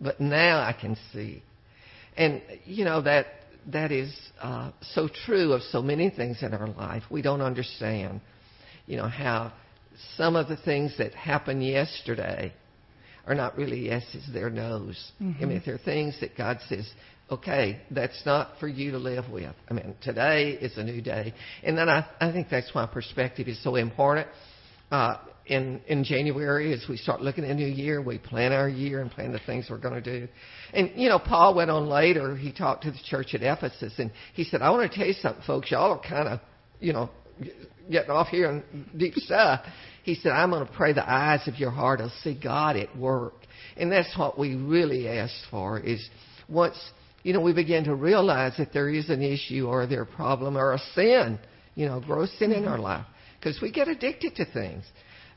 but 0.00 0.20
now 0.20 0.60
I 0.60 0.72
can 0.72 0.96
see." 1.12 1.42
And 2.16 2.42
you 2.64 2.84
know 2.84 3.02
that 3.02 3.26
that 3.72 3.92
is 3.92 4.14
uh, 4.40 4.70
so 4.80 5.08
true 5.08 5.52
of 5.52 5.62
so 5.62 5.82
many 5.82 6.10
things 6.10 6.42
in 6.42 6.52
our 6.52 6.68
life. 6.68 7.04
We 7.10 7.22
don't 7.22 7.40
understand, 7.40 8.20
you 8.86 8.96
know, 8.96 9.08
how 9.08 9.52
some 10.16 10.36
of 10.36 10.48
the 10.48 10.56
things 10.56 10.96
that 10.98 11.14
happened 11.14 11.64
yesterday 11.64 12.52
are 13.26 13.34
not 13.34 13.56
really 13.56 13.86
yeses, 13.86 14.28
they're 14.32 14.50
no's. 14.50 15.12
Mm-hmm. 15.22 15.42
I 15.42 15.46
mean, 15.46 15.62
they're 15.64 15.78
things 15.78 16.18
that 16.20 16.36
God 16.36 16.58
says, 16.68 16.90
okay, 17.30 17.80
that's 17.90 18.24
not 18.26 18.50
for 18.60 18.68
you 18.68 18.92
to 18.92 18.98
live 18.98 19.30
with. 19.30 19.54
I 19.68 19.74
mean, 19.74 19.94
today 20.02 20.50
is 20.50 20.76
a 20.76 20.84
new 20.84 21.00
day. 21.00 21.32
And 21.62 21.76
then 21.76 21.88
I, 21.88 22.06
I 22.20 22.32
think 22.32 22.48
that's 22.50 22.74
why 22.74 22.86
perspective 22.86 23.48
is 23.48 23.62
so 23.62 23.76
important. 23.76 24.28
Uh, 24.90 25.16
in 25.46 25.80
in 25.86 26.04
January 26.04 26.72
as 26.72 26.86
we 26.88 26.96
start 26.96 27.20
looking 27.20 27.44
at 27.44 27.48
the 27.48 27.54
new 27.54 27.66
year, 27.66 28.00
we 28.00 28.18
plan 28.18 28.52
our 28.52 28.68
year 28.68 29.00
and 29.00 29.10
plan 29.10 29.32
the 29.32 29.40
things 29.40 29.66
we're 29.68 29.78
going 29.78 30.02
to 30.02 30.20
do. 30.20 30.28
And 30.72 30.92
you 30.96 31.08
know, 31.08 31.18
Paul 31.18 31.54
went 31.54 31.70
on 31.70 31.86
later. 31.86 32.36
He 32.36 32.52
talked 32.52 32.84
to 32.84 32.90
the 32.90 32.98
church 33.04 33.34
at 33.34 33.42
Ephesus, 33.42 33.92
and 33.98 34.10
he 34.32 34.44
said, 34.44 34.62
"I 34.62 34.70
want 34.70 34.90
to 34.90 34.96
tell 34.96 35.06
you 35.06 35.12
something, 35.14 35.42
folks. 35.46 35.70
Y'all 35.70 35.92
are 35.92 36.00
kind 36.00 36.28
of, 36.28 36.40
you 36.80 36.92
know, 36.92 37.10
getting 37.90 38.10
off 38.10 38.28
here 38.28 38.50
in 38.50 38.86
deep 38.96 39.14
stuff." 39.16 39.64
He 40.02 40.14
said, 40.14 40.32
"I'm 40.32 40.50
going 40.50 40.66
to 40.66 40.72
pray 40.72 40.92
the 40.92 41.08
eyes 41.08 41.46
of 41.48 41.56
your 41.56 41.70
heart 41.70 42.00
will 42.00 42.12
see 42.22 42.34
God 42.34 42.76
at 42.76 42.96
work." 42.96 43.34
And 43.76 43.90
that's 43.90 44.16
what 44.16 44.38
we 44.38 44.54
really 44.54 45.08
ask 45.08 45.34
for. 45.50 45.78
Is 45.78 46.08
once 46.48 46.78
you 47.22 47.32
know 47.32 47.40
we 47.40 47.52
begin 47.52 47.84
to 47.84 47.94
realize 47.94 48.56
that 48.58 48.72
there 48.72 48.88
is 48.88 49.10
an 49.10 49.22
issue 49.22 49.66
or 49.66 49.86
there 49.86 50.02
a 50.02 50.06
problem 50.06 50.56
or 50.56 50.72
a 50.74 50.78
sin, 50.94 51.38
you 51.74 51.86
know, 51.86 52.00
gross 52.00 52.30
sin 52.38 52.52
in 52.52 52.66
our 52.66 52.78
life, 52.78 53.02
mm-hmm. 53.02 53.38
because 53.38 53.60
we 53.60 53.70
get 53.70 53.88
addicted 53.88 54.36
to 54.36 54.44
things 54.44 54.84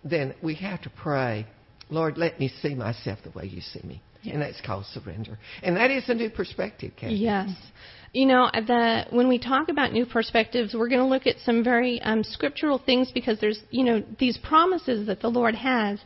then 0.03 0.33
we 0.41 0.55
have 0.55 0.81
to 0.83 0.89
pray, 0.89 1.45
Lord, 1.89 2.17
let 2.17 2.39
me 2.39 2.51
see 2.61 2.75
myself 2.75 3.19
the 3.23 3.31
way 3.31 3.45
you 3.45 3.61
see 3.61 3.81
me. 3.83 4.01
Yes. 4.21 4.33
And 4.33 4.41
that's 4.41 4.61
called 4.61 4.85
surrender. 4.85 5.37
And 5.61 5.77
that 5.77 5.91
is 5.91 6.09
a 6.09 6.13
new 6.13 6.29
perspective, 6.29 6.93
Kathy. 6.97 7.15
Yes. 7.15 7.49
You 8.17 8.25
know, 8.25 8.49
the, 8.51 9.05
when 9.11 9.27
we 9.27 9.37
talk 9.37 9.69
about 9.69 9.93
new 9.93 10.03
perspectives, 10.03 10.73
we're 10.73 10.87
going 10.89 11.01
to 11.01 11.05
look 11.05 11.27
at 11.27 11.35
some 11.45 11.63
very 11.63 12.01
um, 12.01 12.23
scriptural 12.23 12.79
things 12.83 13.11
because 13.13 13.39
there's, 13.39 13.61
you 13.69 13.83
know, 13.83 14.03
these 14.17 14.39
promises 14.39 15.05
that 15.05 15.21
the 15.21 15.27
Lord 15.27 15.53
has. 15.53 15.99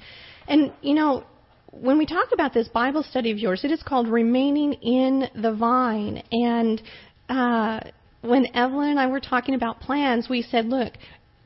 And, 0.46 0.74
you 0.82 0.94
know, 0.94 1.24
when 1.72 1.98
we 1.98 2.06
talk 2.06 2.34
about 2.34 2.54
this 2.54 2.68
Bible 2.68 3.04
study 3.04 3.32
of 3.32 3.38
yours, 3.38 3.64
it 3.64 3.72
is 3.72 3.82
called 3.82 4.10
Remaining 4.10 4.74
in 4.74 5.30
the 5.42 5.54
Vine. 5.54 6.22
And 6.34 6.82
uh, 7.30 7.80
when 8.20 8.54
Evelyn 8.54 8.90
and 8.90 9.00
I 9.00 9.08
were 9.08 9.22
talking 9.22 9.56
about 9.56 9.80
plans, 9.80 10.28
we 10.28 10.42
said, 10.42 10.66
look, 10.66 10.92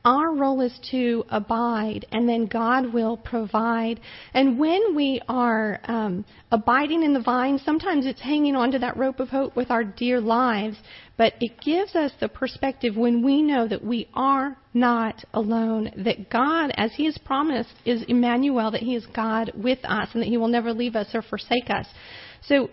our 0.06 0.32
role 0.32 0.60
is 0.60 0.78
to 0.92 1.24
abide, 1.30 2.06
and 2.12 2.28
then 2.28 2.46
God 2.46 2.94
will 2.94 3.16
provide. 3.16 3.98
And 4.32 4.56
when 4.56 4.94
we 4.94 5.20
are 5.28 5.80
um, 5.84 6.24
abiding 6.52 7.02
in 7.02 7.12
the 7.12 7.20
vine, 7.20 7.58
sometimes 7.64 8.06
it's 8.06 8.20
hanging 8.20 8.54
on 8.54 8.70
to 8.70 8.78
that 8.78 8.96
rope 8.96 9.18
of 9.18 9.30
hope 9.30 9.56
with 9.56 9.68
our 9.68 9.82
dear 9.82 10.20
lives, 10.20 10.76
but 11.16 11.32
it 11.40 11.60
gives 11.60 11.96
us 11.96 12.12
the 12.20 12.28
perspective 12.28 12.96
when 12.96 13.24
we 13.24 13.42
know 13.42 13.66
that 13.66 13.84
we 13.84 14.08
are 14.14 14.56
not 14.72 15.24
alone, 15.34 15.90
that 16.04 16.30
God, 16.30 16.70
as 16.76 16.92
He 16.94 17.06
has 17.06 17.18
promised, 17.18 17.72
is 17.84 18.04
Emmanuel, 18.06 18.70
that 18.70 18.82
He 18.82 18.94
is 18.94 19.04
God 19.06 19.50
with 19.56 19.80
us, 19.82 20.08
and 20.12 20.22
that 20.22 20.28
He 20.28 20.36
will 20.36 20.46
never 20.46 20.72
leave 20.72 20.94
us 20.94 21.08
or 21.14 21.22
forsake 21.22 21.68
us. 21.68 21.86
So 22.42 22.70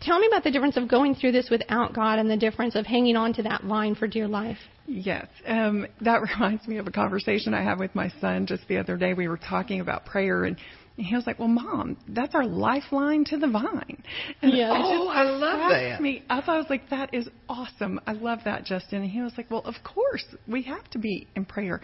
tell 0.00 0.18
me 0.18 0.26
about 0.26 0.44
the 0.44 0.50
difference 0.50 0.76
of 0.76 0.88
going 0.88 1.14
through 1.14 1.32
this 1.32 1.48
without 1.50 1.94
God 1.94 2.18
and 2.18 2.30
the 2.30 2.36
difference 2.36 2.74
of 2.74 2.86
hanging 2.86 3.16
on 3.16 3.32
to 3.34 3.42
that 3.42 3.62
vine 3.62 3.94
for 3.94 4.06
dear 4.06 4.28
life. 4.28 4.58
Yes, 4.86 5.26
um, 5.46 5.86
that 6.02 6.20
reminds 6.34 6.66
me 6.68 6.78
of 6.78 6.86
a 6.86 6.90
conversation 6.90 7.54
I 7.54 7.62
had 7.62 7.78
with 7.78 7.94
my 7.94 8.10
son 8.20 8.46
just 8.46 8.66
the 8.68 8.78
other 8.78 8.96
day. 8.96 9.14
We 9.14 9.28
were 9.28 9.38
talking 9.38 9.80
about 9.80 10.04
prayer, 10.04 10.44
and 10.44 10.56
he 10.96 11.14
was 11.14 11.26
like, 11.26 11.38
"Well, 11.38 11.48
Mom, 11.48 11.96
that's 12.08 12.34
our 12.34 12.44
lifeline 12.44 13.24
to 13.26 13.38
the 13.38 13.48
vine." 13.48 14.02
And 14.42 14.52
yes. 14.52 14.70
oh, 14.74 15.08
I 15.08 15.22
love 15.22 15.70
that. 15.70 16.00
Me 16.00 16.22
up. 16.28 16.48
I 16.48 16.56
was 16.56 16.66
like, 16.68 16.90
"That 16.90 17.14
is 17.14 17.28
awesome. 17.48 18.00
I 18.06 18.12
love 18.12 18.40
that, 18.44 18.64
Justin." 18.64 19.02
And 19.02 19.10
he 19.10 19.20
was 19.22 19.32
like, 19.36 19.50
"Well, 19.50 19.62
of 19.64 19.76
course, 19.82 20.24
we 20.46 20.62
have 20.62 20.88
to 20.90 20.98
be 20.98 21.26
in 21.34 21.44
prayer." 21.44 21.80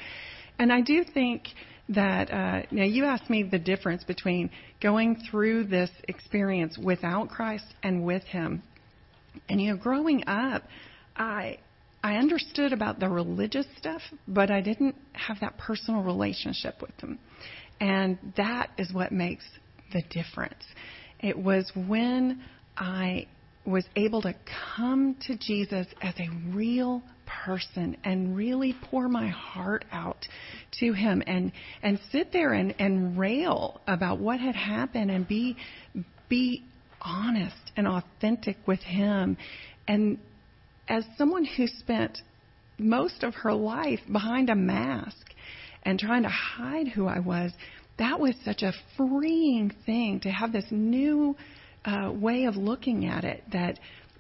And 0.58 0.70
I 0.70 0.82
do 0.82 1.04
think 1.04 1.44
that 1.90 2.30
uh, 2.30 2.62
now 2.70 2.84
you 2.84 3.04
asked 3.04 3.28
me 3.28 3.42
the 3.42 3.58
difference 3.58 4.04
between 4.04 4.50
going 4.80 5.20
through 5.30 5.64
this 5.64 5.90
experience 6.08 6.78
without 6.78 7.28
Christ 7.28 7.66
and 7.82 8.04
with 8.04 8.22
Him. 8.24 8.62
And 9.48 9.60
you 9.60 9.72
know, 9.72 9.76
growing 9.76 10.24
up, 10.26 10.62
I 11.16 11.58
I 12.02 12.16
understood 12.16 12.72
about 12.72 12.98
the 12.98 13.08
religious 13.08 13.66
stuff, 13.76 14.00
but 14.26 14.50
I 14.50 14.60
didn't 14.60 14.94
have 15.12 15.38
that 15.40 15.58
personal 15.58 16.02
relationship 16.02 16.80
with 16.80 16.96
them. 16.98 17.18
And 17.80 18.18
that 18.36 18.70
is 18.78 18.92
what 18.92 19.12
makes 19.12 19.44
the 19.92 20.02
difference. 20.10 20.64
It 21.20 21.36
was 21.36 21.70
when 21.74 22.42
I 22.76 23.26
was 23.66 23.84
able 23.96 24.22
to 24.22 24.34
come 24.76 25.16
to 25.26 25.36
Jesus 25.36 25.86
as 26.00 26.14
a 26.18 26.30
real 26.54 27.02
person 27.44 27.96
and 28.04 28.36
really 28.36 28.74
pour 28.90 29.08
my 29.08 29.28
heart 29.28 29.84
out 29.92 30.26
to 30.80 30.92
him 30.92 31.22
and 31.26 31.52
and 31.82 31.98
sit 32.10 32.32
there 32.32 32.52
and 32.52 32.74
and 32.78 33.18
rail 33.18 33.80
about 33.86 34.18
what 34.18 34.40
had 34.40 34.54
happened 34.54 35.10
and 35.10 35.26
be 35.26 35.56
be 36.28 36.64
honest 37.00 37.72
and 37.76 37.86
authentic 37.86 38.56
with 38.66 38.80
him. 38.80 39.36
And 39.88 40.18
as 40.88 41.04
someone 41.16 41.44
who 41.44 41.66
spent 41.66 42.18
most 42.78 43.22
of 43.22 43.34
her 43.34 43.52
life 43.52 44.00
behind 44.10 44.50
a 44.50 44.54
mask 44.54 45.34
and 45.82 45.98
trying 45.98 46.22
to 46.22 46.28
hide 46.28 46.88
who 46.88 47.06
I 47.06 47.20
was, 47.20 47.52
that 47.98 48.18
was 48.18 48.34
such 48.44 48.62
a 48.62 48.72
freeing 48.96 49.72
thing 49.86 50.20
to 50.20 50.30
have 50.30 50.52
this 50.52 50.66
new 50.70 51.36
uh, 51.84 52.12
way 52.14 52.44
of 52.44 52.56
looking 52.56 53.06
at 53.06 53.24
it 53.24 53.42
that 53.52 53.78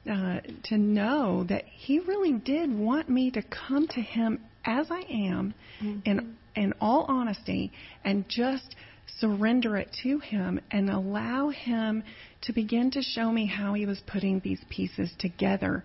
uh, 0.08 0.40
to 0.64 0.78
know 0.78 1.44
that 1.48 1.64
he 1.66 1.98
really 1.98 2.32
did 2.32 2.72
want 2.72 3.08
me 3.08 3.30
to 3.30 3.42
come 3.42 3.86
to 3.88 4.00
him 4.00 4.40
as 4.64 4.86
I 4.90 5.00
am 5.10 5.54
mm-hmm. 5.82 5.98
in 6.04 6.36
in 6.56 6.74
all 6.80 7.04
honesty 7.08 7.72
and 8.04 8.28
just 8.28 8.74
surrender 9.18 9.76
it 9.76 9.94
to 10.02 10.18
him 10.18 10.60
and 10.70 10.88
allow 10.88 11.50
him 11.50 12.02
to 12.42 12.52
begin 12.52 12.90
to 12.92 13.02
show 13.02 13.30
me 13.30 13.46
how 13.46 13.74
he 13.74 13.86
was 13.86 14.00
putting 14.06 14.40
these 14.40 14.60
pieces 14.68 15.10
together 15.18 15.84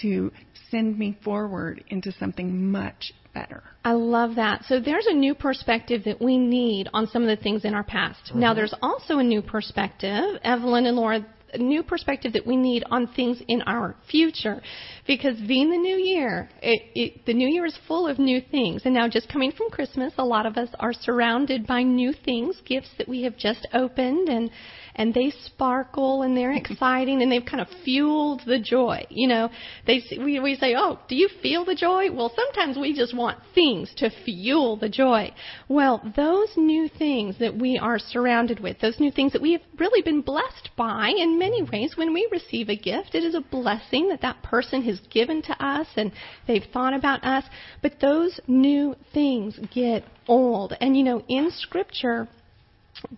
to 0.00 0.30
send 0.70 0.98
me 0.98 1.18
forward 1.24 1.82
into 1.88 2.12
something 2.12 2.70
much 2.70 3.12
better. 3.32 3.62
I 3.84 3.92
love 3.92 4.36
that. 4.36 4.64
So 4.64 4.80
there's 4.80 5.06
a 5.06 5.14
new 5.14 5.34
perspective 5.34 6.02
that 6.04 6.20
we 6.20 6.38
need 6.38 6.88
on 6.92 7.06
some 7.06 7.22
of 7.22 7.28
the 7.28 7.42
things 7.42 7.64
in 7.64 7.74
our 7.74 7.84
past. 7.84 8.20
Mm-hmm. 8.26 8.40
Now 8.40 8.54
there's 8.54 8.74
also 8.82 9.18
a 9.18 9.24
new 9.24 9.42
perspective. 9.42 10.38
Evelyn 10.42 10.86
and 10.86 10.96
Laura 10.96 11.26
new 11.58 11.82
perspective 11.82 12.32
that 12.32 12.46
we 12.46 12.56
need 12.56 12.84
on 12.90 13.06
things 13.08 13.42
in 13.48 13.62
our 13.62 13.96
future. 14.10 14.62
Because 15.06 15.38
being 15.46 15.70
the 15.70 15.76
new 15.76 15.96
year, 15.96 16.48
it, 16.62 16.82
it, 16.94 17.26
the 17.26 17.34
new 17.34 17.48
year 17.48 17.66
is 17.66 17.78
full 17.86 18.06
of 18.06 18.18
new 18.18 18.40
things. 18.50 18.82
And 18.84 18.94
now, 18.94 19.08
just 19.08 19.28
coming 19.28 19.52
from 19.52 19.70
Christmas, 19.70 20.12
a 20.18 20.24
lot 20.24 20.46
of 20.46 20.56
us 20.56 20.68
are 20.78 20.92
surrounded 20.92 21.66
by 21.66 21.82
new 21.82 22.12
things, 22.12 22.60
gifts 22.64 22.90
that 22.98 23.08
we 23.08 23.22
have 23.22 23.36
just 23.36 23.66
opened, 23.72 24.28
and 24.28 24.50
and 24.96 25.14
they 25.14 25.30
sparkle 25.44 26.22
and 26.22 26.36
they're 26.36 26.52
exciting 26.56 27.22
and 27.22 27.30
they've 27.30 27.44
kind 27.44 27.60
of 27.60 27.68
fueled 27.84 28.42
the 28.46 28.58
joy. 28.58 29.06
You 29.08 29.28
know, 29.28 29.50
they 29.86 30.02
we 30.18 30.40
we 30.40 30.56
say, 30.56 30.74
"Oh, 30.76 30.98
do 31.08 31.14
you 31.14 31.28
feel 31.42 31.64
the 31.64 31.74
joy?" 31.74 32.10
Well, 32.10 32.32
sometimes 32.34 32.76
we 32.76 32.94
just 32.94 33.14
want 33.14 33.38
things 33.54 33.92
to 33.98 34.10
fuel 34.24 34.76
the 34.76 34.88
joy. 34.88 35.32
Well, 35.68 36.02
those 36.16 36.48
new 36.56 36.88
things 36.88 37.38
that 37.38 37.56
we 37.56 37.78
are 37.78 37.98
surrounded 37.98 38.60
with, 38.60 38.80
those 38.80 38.98
new 38.98 39.10
things 39.10 39.32
that 39.32 39.42
we 39.42 39.52
have 39.52 39.62
really 39.78 40.02
been 40.02 40.22
blessed 40.22 40.70
by 40.76 41.12
in 41.16 41.38
many 41.38 41.62
ways 41.62 41.96
when 41.96 42.12
we 42.12 42.28
receive 42.32 42.68
a 42.68 42.76
gift, 42.76 43.14
it 43.14 43.24
is 43.24 43.34
a 43.34 43.40
blessing 43.40 44.08
that 44.08 44.22
that 44.22 44.42
person 44.42 44.82
has 44.82 44.98
given 45.10 45.42
to 45.42 45.64
us 45.64 45.86
and 45.96 46.12
they've 46.46 46.64
thought 46.72 46.94
about 46.94 47.22
us, 47.24 47.44
but 47.82 48.00
those 48.00 48.40
new 48.46 48.94
things 49.12 49.58
get 49.72 50.04
old. 50.26 50.74
And 50.80 50.96
you 50.96 51.04
know, 51.04 51.22
in 51.28 51.50
scripture, 51.50 52.28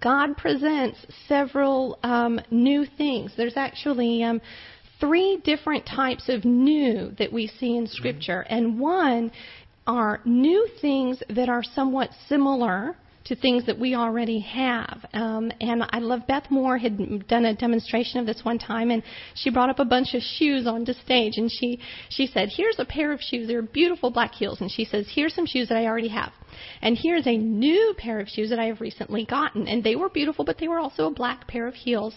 God 0.01 0.37
presents 0.37 0.99
several 1.27 1.99
um, 2.03 2.41
new 2.51 2.85
things. 2.97 3.33
There's 3.37 3.57
actually 3.57 4.23
um, 4.23 4.41
three 5.01 5.41
different 5.45 5.87
types 5.87 6.29
of 6.29 6.45
new 6.45 7.15
that 7.19 7.33
we 7.33 7.47
see 7.47 7.77
in 7.77 7.87
Scripture, 7.87 8.41
and 8.49 8.79
one 8.79 9.31
are 9.87 10.21
new 10.25 10.69
things 10.81 11.23
that 11.31 11.49
are 11.49 11.63
somewhat 11.63 12.11
similar 12.29 12.97
to 13.29 13.37
things 13.37 13.67
that 13.67 13.79
we 13.79 13.95
already 13.95 14.41
have. 14.41 15.05
Um, 15.13 15.53
and 15.61 15.85
I 15.91 15.99
love 15.99 16.27
Beth 16.27 16.51
Moore 16.51 16.79
had 16.79 17.27
done 17.29 17.45
a 17.45 17.55
demonstration 17.55 18.21
of 18.21 18.27
this 18.27 18.41
one 18.43 18.59
time, 18.59 18.91
and 18.91 19.03
she 19.35 19.51
brought 19.51 19.71
up 19.71 19.79
a 19.79 19.85
bunch 19.85 20.15
of 20.15 20.23
shoes 20.23 20.67
onto 20.67 20.93
stage, 20.93 21.35
and 21.37 21.51
she 21.51 21.79
she 22.09 22.27
said, 22.27 22.49
"Here's 22.51 22.79
a 22.79 22.85
pair 22.85 23.13
of 23.13 23.21
shoes. 23.21 23.47
They're 23.47 23.63
beautiful 23.63 24.11
black 24.11 24.35
heels." 24.35 24.61
And 24.61 24.71
she 24.71 24.85
says, 24.85 25.07
"Here's 25.09 25.35
some 25.35 25.47
shoes 25.47 25.69
that 25.69 25.77
I 25.79 25.87
already 25.87 26.09
have." 26.09 26.33
And 26.83 26.97
here's 27.01 27.27
a 27.27 27.37
new 27.37 27.95
pair 27.99 28.21
of 28.21 28.29
shoes 28.29 28.51
that 28.51 28.59
I 28.59 28.67
have 28.67 28.81
recently 28.81 29.25
gotten. 29.25 29.69
And 29.69 29.83
they 29.83 29.97
were 29.97 30.09
beautiful, 30.09 30.45
but 30.45 30.59
they 30.59 30.69
were 30.69 30.79
also 30.79 31.07
a 31.07 31.11
black 31.11 31.47
pair 31.49 31.67
of 31.67 31.75
heels. 31.75 32.15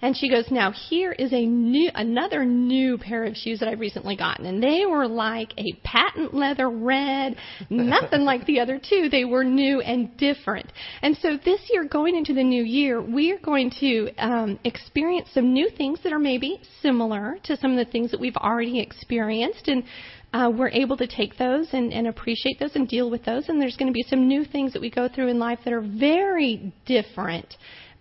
And 0.00 0.16
she 0.16 0.28
goes, 0.28 0.50
now 0.50 0.72
here 0.72 1.12
is 1.12 1.32
a 1.32 1.44
new, 1.44 1.90
another 1.94 2.44
new 2.44 2.98
pair 2.98 3.24
of 3.24 3.36
shoes 3.36 3.60
that 3.60 3.68
I've 3.68 3.80
recently 3.80 4.16
gotten. 4.16 4.46
And 4.46 4.62
they 4.62 4.86
were 4.86 5.06
like 5.06 5.52
a 5.58 5.72
patent 5.84 6.34
leather 6.34 6.70
red, 6.70 7.36
nothing 7.70 8.22
like 8.22 8.46
the 8.46 8.60
other 8.60 8.78
two. 8.78 9.08
They 9.08 9.24
were 9.24 9.44
new 9.44 9.80
and 9.80 10.16
different. 10.16 10.47
And 10.56 11.16
so 11.18 11.36
this 11.44 11.60
year, 11.70 11.84
going 11.84 12.16
into 12.16 12.34
the 12.34 12.42
new 12.42 12.62
year, 12.62 13.00
we 13.00 13.32
are 13.32 13.38
going 13.38 13.70
to 13.80 14.10
um, 14.18 14.58
experience 14.64 15.28
some 15.32 15.52
new 15.52 15.68
things 15.70 16.00
that 16.02 16.12
are 16.12 16.18
maybe 16.18 16.60
similar 16.80 17.38
to 17.44 17.56
some 17.56 17.76
of 17.76 17.84
the 17.84 17.90
things 17.90 18.10
that 18.10 18.20
we've 18.20 18.36
already 18.36 18.80
experienced. 18.80 19.68
And 19.68 19.84
uh, 20.32 20.50
we're 20.54 20.68
able 20.68 20.96
to 20.98 21.06
take 21.06 21.38
those 21.38 21.68
and, 21.72 21.92
and 21.92 22.06
appreciate 22.06 22.58
those 22.58 22.76
and 22.76 22.86
deal 22.86 23.10
with 23.10 23.24
those. 23.24 23.48
And 23.48 23.60
there's 23.60 23.76
going 23.76 23.88
to 23.88 23.94
be 23.94 24.04
some 24.08 24.28
new 24.28 24.44
things 24.44 24.72
that 24.72 24.82
we 24.82 24.90
go 24.90 25.08
through 25.08 25.28
in 25.28 25.38
life 25.38 25.60
that 25.64 25.72
are 25.72 25.80
very 25.80 26.72
different 26.86 27.56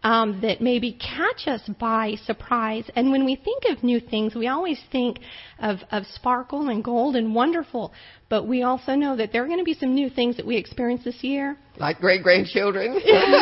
um, 0.07 0.39
that 0.39 0.61
maybe 0.61 0.93
catch 0.93 1.47
us 1.47 1.61
by 1.81 2.15
surprise. 2.23 2.89
And 2.95 3.11
when 3.11 3.25
we 3.25 3.35
think 3.35 3.63
of 3.67 3.83
new 3.83 3.99
things, 3.99 4.35
we 4.35 4.47
always 4.47 4.79
think 4.89 5.19
of, 5.59 5.79
of 5.91 6.05
sparkle 6.05 6.69
and 6.69 6.81
gold 6.81 7.17
and 7.17 7.35
wonderful. 7.35 7.91
But 8.29 8.47
we 8.47 8.63
also 8.63 8.95
know 8.95 9.17
that 9.17 9.33
there 9.33 9.43
are 9.43 9.47
going 9.47 9.57
to 9.57 9.65
be 9.65 9.73
some 9.73 9.93
new 9.93 10.09
things 10.09 10.37
that 10.37 10.45
we 10.45 10.55
experience 10.55 11.03
this 11.03 11.25
year. 11.25 11.57
Like 11.75 11.99
great 11.99 12.23
grandchildren. 12.23 13.01
yes. 13.05 13.33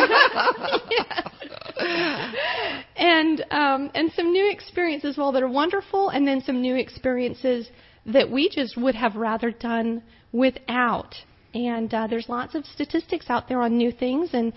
And 2.95 3.45
um, 3.51 3.91
and 3.93 4.11
some 4.13 4.31
new 4.31 4.49
experiences 4.49 5.11
as 5.11 5.17
well 5.17 5.31
that 5.33 5.43
are 5.43 5.47
wonderful, 5.47 6.09
and 6.09 6.27
then 6.27 6.41
some 6.41 6.61
new 6.61 6.75
experiences 6.75 7.69
that 8.07 8.31
we 8.31 8.49
just 8.49 8.75
would 8.75 8.95
have 8.95 9.15
rather 9.15 9.51
done 9.51 10.01
without. 10.31 11.13
And 11.53 11.93
uh, 11.93 12.07
there's 12.07 12.27
lots 12.27 12.55
of 12.55 12.65
statistics 12.65 13.27
out 13.29 13.47
there 13.47 13.61
on 13.61 13.77
new 13.77 13.91
things, 13.91 14.29
and 14.33 14.51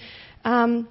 um, 0.45 0.89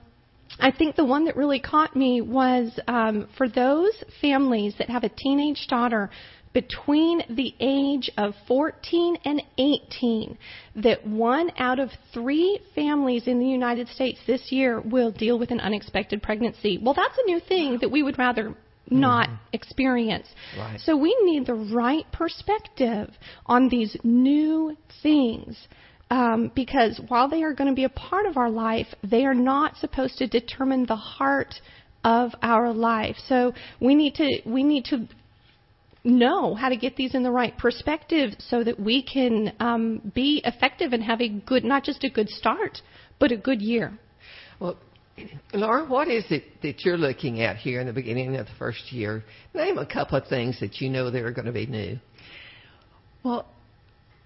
I 0.60 0.72
think 0.72 0.96
the 0.96 1.06
one 1.06 1.26
that 1.26 1.36
really 1.36 1.60
caught 1.60 1.96
me 1.96 2.22
was 2.22 2.80
um, 2.88 3.28
for 3.38 3.48
those 3.48 3.92
families 4.22 4.76
that 4.80 4.90
have 4.90 5.04
a 5.04 5.10
teenage 5.10 5.68
daughter 5.68 6.10
between 6.54 7.22
the 7.30 7.54
age 7.60 8.10
of 8.18 8.34
14 8.48 9.18
and 9.26 9.44
18 9.60 10.38
that 10.78 11.06
one 11.06 11.52
out 11.58 11.80
of 11.80 11.90
three 12.14 12.60
families 12.74 13.28
in 13.28 13.40
the 13.40 13.46
United 13.46 13.88
States 13.90 14.20
this 14.26 14.52
year 14.52 14.82
will 14.82 15.12
deal 15.12 15.38
with 15.38 15.52
an 15.52 15.60
unexpected 15.60 16.24
pregnancy. 16.24 16.80
Well, 16.82 16.96
that's 16.96 17.18
a 17.18 17.30
new 17.30 17.40
thing 17.40 17.78
that 17.82 17.92
we 17.92 18.02
would 18.02 18.18
rather 18.18 18.56
not 18.90 19.30
mm-hmm. 19.30 19.36
experience. 19.54 20.28
Right. 20.58 20.80
So 20.80 20.98
we 20.98 21.16
need 21.24 21.46
the 21.46 21.54
right 21.54 22.06
perspective 22.12 23.12
on 23.46 23.70
these 23.70 23.96
new 24.04 24.76
things 25.04 25.68
um, 26.10 26.52
because 26.56 27.00
while 27.08 27.28
they 27.28 27.44
are 27.44 27.54
going 27.54 27.70
to 27.70 27.76
be 27.76 27.84
a 27.84 27.90
part 27.90 28.26
of 28.26 28.38
our 28.38 28.50
life, 28.50 28.88
they 29.04 29.26
are 29.26 29.34
not 29.34 29.78
supposed 29.78 30.18
to 30.20 30.28
determine 30.28 30.86
the 30.86 30.96
heart 30.96 31.56
of 32.04 32.32
our 32.42 32.74
life. 32.74 33.18
So 33.28 33.54
we 33.82 33.96
need 33.96 34.16
to 34.16 34.42
we 34.46 34.64
need 34.64 34.86
to 34.86 35.08
know 36.04 36.56
how 36.56 36.70
to 36.70 36.78
get 36.78 36.96
these 36.96 37.14
in 37.14 37.24
the 37.24 37.32
right 37.32 37.58
perspective 37.58 38.32
so 38.40 38.64
that 38.64 38.80
we 38.80 39.04
can 39.04 39.54
um, 39.60 40.12
be 40.16 40.42
effective 40.46 40.94
and 40.94 41.04
have 41.04 41.20
a 41.20 41.28
good 41.28 41.66
not 41.66 41.84
just 41.84 42.04
a 42.04 42.10
good 42.10 42.30
start 42.30 42.82
but 43.20 43.32
a 43.32 43.38
good 43.38 43.62
year. 43.62 43.98
Well, 44.60 44.78
Laura, 45.54 45.86
what 45.86 46.08
is 46.08 46.26
it 46.30 46.44
that 46.62 46.86
you're 46.86 46.98
looking 46.98 47.42
at 47.42 47.58
here 47.58 47.82
in 47.82 47.88
the 47.88 47.94
beginning 47.94 48.36
of 48.36 48.46
the 48.46 48.52
first 48.58 48.92
year? 48.92 49.24
Name 49.54 49.78
a 49.78 49.86
couple 49.86 50.18
of 50.18 50.28
things 50.28 50.60
that 50.60 50.80
you 50.80 50.90
know 50.90 51.10
that 51.10 51.22
are 51.24 51.32
going 51.32 51.46
to 51.46 51.52
be 51.52 51.66
new. 51.66 51.98
Well, 53.24 53.48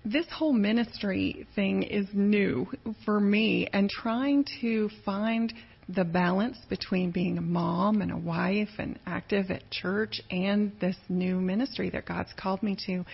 this 0.04 0.26
whole 0.32 0.54
ministry 0.54 1.46
thing 1.56 1.84
is 1.84 2.08
new 2.14 2.68
for 3.06 3.20
me 3.20 3.68
and 3.72 3.90
trying 3.90 4.46
to 4.62 4.90
find 5.06 5.54
the 5.90 6.04
balance 6.04 6.58
between 6.70 7.12
being 7.12 7.38
a 7.38 7.42
mom 7.42 8.02
and 8.02 8.12
a 8.12 8.18
wife 8.18 8.70
and 8.78 8.98
active 9.06 9.52
at 9.52 9.70
church 9.70 10.22
and 10.32 10.72
this 10.80 10.96
new 11.10 11.40
ministry 11.40 11.90
that 11.90 12.06
God's 12.06 12.32
called 12.38 12.64
me 12.64 12.78
to, 12.88 13.06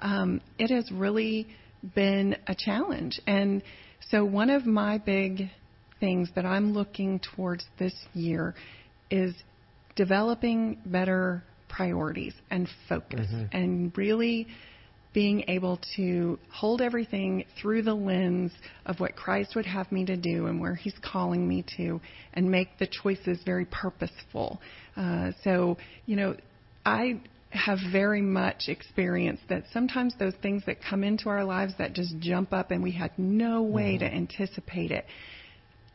um, 0.00 0.40
it 0.58 0.70
has 0.70 0.90
really 0.90 1.46
been 1.94 2.36
a 2.46 2.54
challenge. 2.54 3.20
And 3.26 3.62
so, 4.10 4.24
one 4.24 4.50
of 4.50 4.66
my 4.66 4.98
big 4.98 5.50
things 6.00 6.28
that 6.34 6.44
I'm 6.44 6.72
looking 6.72 7.20
towards 7.20 7.64
this 7.78 7.94
year 8.12 8.54
is 9.10 9.34
developing 9.96 10.78
better 10.84 11.44
priorities 11.68 12.34
and 12.50 12.68
focus 12.88 13.28
mm-hmm. 13.32 13.56
and 13.56 13.96
really 13.96 14.46
being 15.14 15.44
able 15.48 15.80
to 15.96 16.38
hold 16.52 16.82
everything 16.82 17.44
through 17.60 17.82
the 17.82 17.94
lens 17.94 18.52
of 18.84 18.98
what 18.98 19.16
Christ 19.16 19.54
would 19.54 19.64
have 19.64 19.90
me 19.90 20.04
to 20.04 20.16
do 20.16 20.46
and 20.46 20.60
where 20.60 20.74
He's 20.74 20.94
calling 21.00 21.48
me 21.48 21.64
to, 21.76 22.00
and 22.34 22.50
make 22.50 22.76
the 22.78 22.88
choices 22.88 23.38
very 23.46 23.64
purposeful. 23.64 24.60
Uh, 24.96 25.30
so, 25.44 25.78
you 26.04 26.16
know, 26.16 26.36
I 26.84 27.20
have 27.50 27.78
very 27.92 28.20
much 28.20 28.64
experienced 28.66 29.44
that 29.48 29.62
sometimes 29.72 30.14
those 30.18 30.34
things 30.42 30.64
that 30.66 30.78
come 30.82 31.04
into 31.04 31.28
our 31.28 31.44
lives 31.44 31.72
that 31.78 31.92
just 31.92 32.18
jump 32.18 32.52
up 32.52 32.72
and 32.72 32.82
we 32.82 32.90
had 32.90 33.12
no 33.16 33.62
way 33.62 33.94
mm-hmm. 33.94 34.04
to 34.04 34.12
anticipate 34.12 34.90
it 34.90 35.06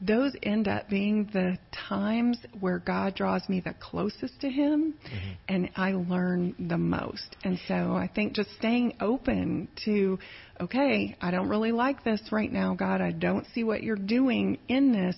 those 0.01 0.33
end 0.43 0.67
up 0.67 0.89
being 0.89 1.29
the 1.33 1.57
times 1.89 2.38
where 2.59 2.79
God 2.79 3.15
draws 3.15 3.47
me 3.49 3.59
the 3.59 3.73
closest 3.79 4.39
to 4.41 4.49
Him 4.49 4.93
mm-hmm. 4.93 5.29
and 5.47 5.69
I 5.75 5.91
learn 5.91 6.55
the 6.67 6.77
most. 6.77 7.35
And 7.43 7.59
so 7.67 7.93
I 7.95 8.09
think 8.13 8.33
just 8.33 8.49
staying 8.57 8.95
open 9.01 9.67
to, 9.85 10.19
okay, 10.62 11.15
I 11.21 11.31
don't 11.31 11.49
really 11.49 11.71
like 11.71 12.03
this 12.03 12.21
right 12.31 12.51
now, 12.51 12.75
God. 12.75 13.01
I 13.01 13.12
don't 13.12 13.45
see 13.53 13.63
what 13.63 13.83
you're 13.83 13.95
doing 13.95 14.57
in 14.67 14.91
this, 14.91 15.15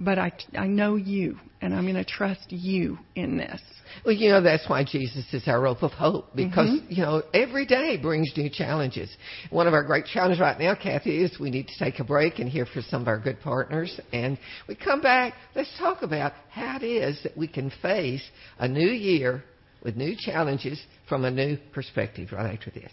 but 0.00 0.18
I, 0.18 0.32
I 0.56 0.66
know 0.66 0.96
you 0.96 1.38
and 1.60 1.74
I'm 1.74 1.84
going 1.84 1.94
to 1.94 2.04
trust 2.04 2.46
you 2.52 2.98
in 3.14 3.38
this. 3.38 3.60
Well, 4.04 4.14
you 4.14 4.28
know, 4.30 4.42
that's 4.42 4.68
why 4.68 4.84
Jesus 4.84 5.24
is 5.32 5.44
our 5.46 5.60
rope 5.60 5.82
of 5.82 5.92
hope 5.92 6.34
because, 6.34 6.68
mm-hmm. 6.68 6.92
you 6.92 7.02
know, 7.02 7.22
every 7.32 7.66
day 7.66 7.96
brings 7.96 8.30
new 8.36 8.50
challenges. 8.50 9.14
One 9.50 9.66
of 9.66 9.74
our 9.74 9.84
great 9.84 10.06
challenges 10.06 10.40
right 10.40 10.58
now, 10.58 10.74
Kathy, 10.74 11.22
is 11.22 11.38
we 11.40 11.50
need 11.50 11.68
to 11.68 11.78
take 11.78 11.98
a 11.98 12.04
break 12.04 12.38
and 12.38 12.48
hear 12.48 12.66
from 12.66 12.82
some 12.82 13.02
of 13.02 13.08
our 13.08 13.18
good 13.18 13.40
partners. 13.40 13.98
And 14.12 14.38
we 14.68 14.74
come 14.74 15.00
back, 15.00 15.34
let's 15.54 15.70
talk 15.78 16.02
about 16.02 16.32
how 16.50 16.76
it 16.76 16.84
is 16.84 17.22
that 17.22 17.36
we 17.36 17.48
can 17.48 17.72
face 17.82 18.22
a 18.58 18.68
new 18.68 18.90
year 18.90 19.44
with 19.82 19.96
new 19.96 20.14
challenges 20.18 20.80
from 21.08 21.24
a 21.24 21.30
new 21.30 21.56
perspective 21.72 22.30
right 22.32 22.52
after 22.52 22.70
this. 22.70 22.92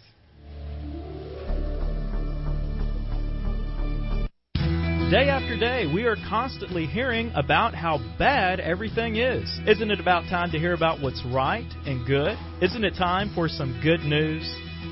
Day 5.14 5.30
after 5.30 5.56
day, 5.56 5.86
we 5.86 6.06
are 6.06 6.16
constantly 6.28 6.88
hearing 6.88 7.32
about 7.36 7.76
how 7.76 8.00
bad 8.18 8.60
everything 8.60 9.18
is. 9.18 9.48
Isn't 9.68 9.92
it 9.92 10.00
about 10.00 10.24
time 10.24 10.50
to 10.50 10.58
hear 10.58 10.74
about 10.74 11.02
what's 11.04 11.24
right 11.32 11.72
and 11.86 12.04
good? 12.08 12.36
Isn't 12.64 12.84
it 12.84 12.96
time 12.96 13.32
for 13.36 13.48
some 13.48 13.80
good 13.84 14.00
news? 14.00 14.42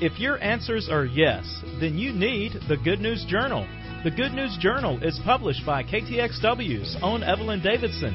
If 0.00 0.20
your 0.20 0.40
answers 0.40 0.88
are 0.88 1.06
yes, 1.06 1.42
then 1.80 1.98
you 1.98 2.12
need 2.12 2.52
the 2.68 2.76
Good 2.76 3.00
News 3.00 3.24
Journal. 3.26 3.66
The 4.04 4.12
Good 4.12 4.30
News 4.30 4.56
Journal 4.60 5.02
is 5.02 5.20
published 5.24 5.66
by 5.66 5.82
KTXW's 5.82 6.98
own 7.02 7.24
Evelyn 7.24 7.60
Davison 7.60 8.14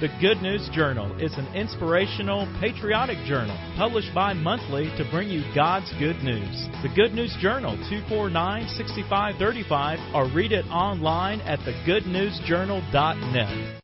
The 0.00 0.08
Good 0.20 0.42
News 0.42 0.68
Journal 0.72 1.16
is 1.20 1.36
an 1.38 1.46
inspirational, 1.54 2.48
patriotic 2.60 3.18
journal 3.26 3.56
published 3.76 4.14
bi 4.14 4.32
monthly 4.32 4.86
to 4.96 5.04
bring 5.10 5.28
you 5.28 5.42
God's 5.54 5.92
good 5.98 6.22
news. 6.22 6.66
The 6.82 6.88
Good 6.94 7.12
News 7.14 7.36
Journal, 7.40 7.76
249 7.88 8.68
6535, 8.76 10.14
or 10.14 10.28
read 10.34 10.52
it 10.52 10.66
online 10.66 11.40
at 11.42 11.58
thegoodnewsjournal.net. 11.60 13.83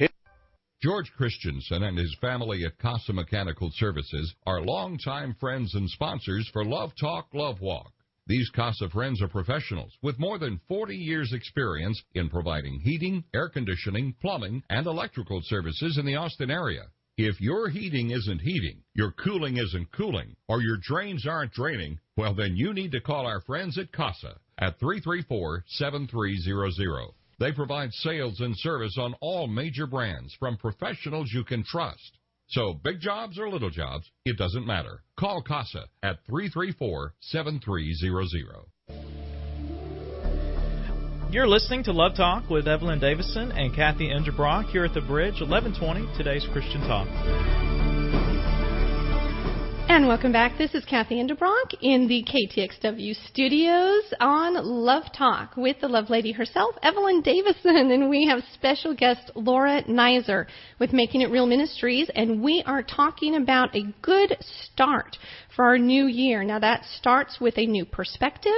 George 0.81 1.11
Christensen 1.15 1.83
and 1.83 1.97
his 1.97 2.15
family 2.19 2.65
at 2.65 2.77
Casa 2.79 3.13
Mechanical 3.13 3.69
Services 3.75 4.33
are 4.47 4.61
longtime 4.61 5.35
friends 5.39 5.75
and 5.75 5.87
sponsors 5.87 6.49
for 6.51 6.65
Love 6.65 6.91
Talk, 6.99 7.27
Love 7.33 7.61
Walk. 7.61 7.91
These 8.25 8.49
Casa 8.49 8.89
friends 8.89 9.21
are 9.21 9.27
professionals 9.27 9.95
with 10.01 10.17
more 10.17 10.39
than 10.39 10.59
40 10.67 10.95
years 10.95 11.33
experience 11.33 12.01
in 12.15 12.29
providing 12.29 12.79
heating, 12.79 13.23
air 13.33 13.49
conditioning, 13.49 14.15
plumbing, 14.21 14.63
and 14.69 14.87
electrical 14.87 15.41
services 15.43 15.99
in 15.99 16.05
the 16.05 16.15
Austin 16.15 16.49
area. 16.49 16.85
If 17.23 17.39
your 17.39 17.69
heating 17.69 18.09
isn't 18.09 18.41
heating, 18.41 18.81
your 18.95 19.11
cooling 19.11 19.57
isn't 19.57 19.91
cooling, 19.91 20.35
or 20.47 20.63
your 20.63 20.77
drains 20.81 21.27
aren't 21.27 21.53
draining, 21.53 21.99
well, 22.17 22.33
then 22.33 22.55
you 22.55 22.73
need 22.73 22.91
to 22.93 22.99
call 22.99 23.27
our 23.27 23.41
friends 23.41 23.77
at 23.77 23.91
CASA 23.91 24.39
at 24.57 24.79
334 24.79 25.63
7300. 25.67 27.13
They 27.37 27.51
provide 27.51 27.93
sales 27.93 28.39
and 28.39 28.57
service 28.57 28.97
on 28.97 29.13
all 29.21 29.45
major 29.45 29.85
brands 29.85 30.33
from 30.39 30.57
professionals 30.57 31.31
you 31.31 31.43
can 31.43 31.63
trust. 31.63 32.17
So, 32.47 32.73
big 32.73 32.99
jobs 32.99 33.37
or 33.37 33.49
little 33.49 33.69
jobs, 33.69 34.09
it 34.25 34.37
doesn't 34.37 34.65
matter. 34.65 35.03
Call 35.15 35.43
CASA 35.43 35.89
at 36.01 36.25
334 36.25 37.13
7300. 37.19 39.40
You're 41.31 41.47
listening 41.47 41.85
to 41.85 41.93
Love 41.93 42.17
Talk 42.17 42.49
with 42.49 42.67
Evelyn 42.67 42.99
Davison 42.99 43.53
and 43.53 43.73
Kathy 43.73 44.09
Enderbrock 44.09 44.69
here 44.69 44.83
at 44.83 44.93
the 44.93 44.99
Bridge, 44.99 45.39
1120, 45.39 46.17
today's 46.17 46.45
Christian 46.51 46.81
Talk. 46.81 47.07
And 49.87 50.09
welcome 50.09 50.33
back. 50.33 50.57
This 50.57 50.75
is 50.75 50.83
Kathy 50.83 51.23
Enderbrock 51.23 51.73
in 51.79 52.09
the 52.09 52.25
KTXW 52.25 53.15
studios 53.29 54.13
on 54.19 54.55
Love 54.61 55.03
Talk 55.17 55.55
with 55.55 55.79
the 55.79 55.87
love 55.87 56.09
lady 56.09 56.33
herself, 56.33 56.75
Evelyn 56.83 57.21
Davison. 57.21 57.91
And 57.91 58.09
we 58.09 58.27
have 58.27 58.43
special 58.53 58.93
guest 58.93 59.31
Laura 59.33 59.83
Nizer 59.83 60.47
with 60.79 60.91
Making 60.91 61.21
It 61.21 61.31
Real 61.31 61.45
Ministries. 61.45 62.09
And 62.13 62.43
we 62.43 62.61
are 62.65 62.83
talking 62.83 63.37
about 63.37 63.73
a 63.73 63.93
good 64.01 64.35
start 64.41 65.15
for 65.55 65.63
our 65.63 65.77
new 65.77 66.07
year. 66.07 66.43
Now, 66.43 66.59
that 66.59 66.83
starts 66.97 67.39
with 67.39 67.57
a 67.57 67.65
new 67.65 67.85
perspective 67.85 68.51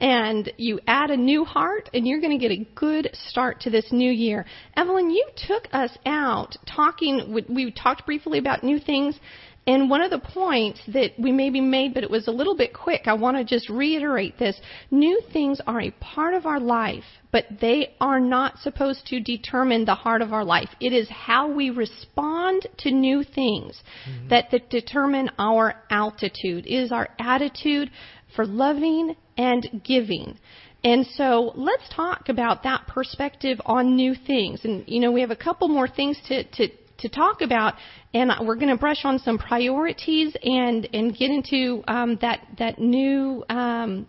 and 0.00 0.50
you 0.56 0.80
add 0.86 1.10
a 1.10 1.16
new 1.16 1.44
heart 1.44 1.90
and 1.92 2.06
you're 2.06 2.20
going 2.20 2.38
to 2.38 2.48
get 2.48 2.52
a 2.52 2.66
good 2.74 3.10
start 3.12 3.60
to 3.60 3.70
this 3.70 3.92
new 3.92 4.10
year. 4.10 4.46
Evelyn, 4.76 5.10
you 5.10 5.26
took 5.46 5.68
us 5.72 5.90
out 6.06 6.56
talking, 6.66 7.44
we 7.48 7.70
talked 7.70 8.06
briefly 8.06 8.38
about 8.38 8.64
new 8.64 8.78
things. 8.78 9.18
And 9.66 9.90
one 9.90 10.00
of 10.00 10.10
the 10.10 10.18
points 10.18 10.80
that 10.88 11.12
we 11.18 11.32
maybe 11.32 11.60
made, 11.60 11.92
but 11.92 12.02
it 12.02 12.10
was 12.10 12.26
a 12.26 12.32
little 12.32 12.56
bit 12.56 12.72
quick, 12.72 13.02
I 13.04 13.12
want 13.12 13.36
to 13.36 13.44
just 13.44 13.68
reiterate 13.68 14.38
this. 14.38 14.58
New 14.90 15.20
things 15.34 15.60
are 15.66 15.82
a 15.82 15.90
part 16.00 16.32
of 16.32 16.46
our 16.46 16.58
life, 16.58 17.04
but 17.30 17.44
they 17.60 17.94
are 18.00 18.18
not 18.18 18.58
supposed 18.58 19.06
to 19.08 19.20
determine 19.20 19.84
the 19.84 19.94
heart 19.94 20.22
of 20.22 20.32
our 20.32 20.44
life. 20.44 20.70
It 20.80 20.94
is 20.94 21.08
how 21.10 21.52
we 21.52 21.68
respond 21.68 22.66
to 22.78 22.90
new 22.90 23.22
things 23.22 23.80
mm-hmm. 24.08 24.28
that, 24.28 24.50
that 24.50 24.70
determine 24.70 25.30
our 25.38 25.74
altitude. 25.90 26.66
It 26.66 26.84
is 26.84 26.90
our 26.90 27.10
attitude 27.18 27.90
for 28.34 28.46
loving 28.46 29.14
and 29.40 29.82
giving. 29.82 30.38
And 30.84 31.06
so 31.14 31.52
let's 31.56 31.88
talk 31.94 32.28
about 32.28 32.62
that 32.64 32.86
perspective 32.86 33.58
on 33.64 33.96
new 33.96 34.14
things. 34.14 34.60
And, 34.64 34.84
you 34.86 35.00
know, 35.00 35.10
we 35.12 35.22
have 35.22 35.30
a 35.30 35.36
couple 35.36 35.68
more 35.68 35.88
things 35.88 36.20
to, 36.28 36.44
to, 36.44 36.68
to 36.98 37.08
talk 37.08 37.40
about, 37.40 37.74
and 38.12 38.30
we're 38.46 38.56
going 38.56 38.68
to 38.68 38.76
brush 38.76 39.04
on 39.04 39.18
some 39.18 39.38
priorities 39.38 40.36
and, 40.42 40.86
and 40.92 41.16
get 41.16 41.30
into 41.30 41.82
um, 41.88 42.18
that, 42.20 42.46
that 42.58 42.78
new, 42.78 43.44
um, 43.48 44.06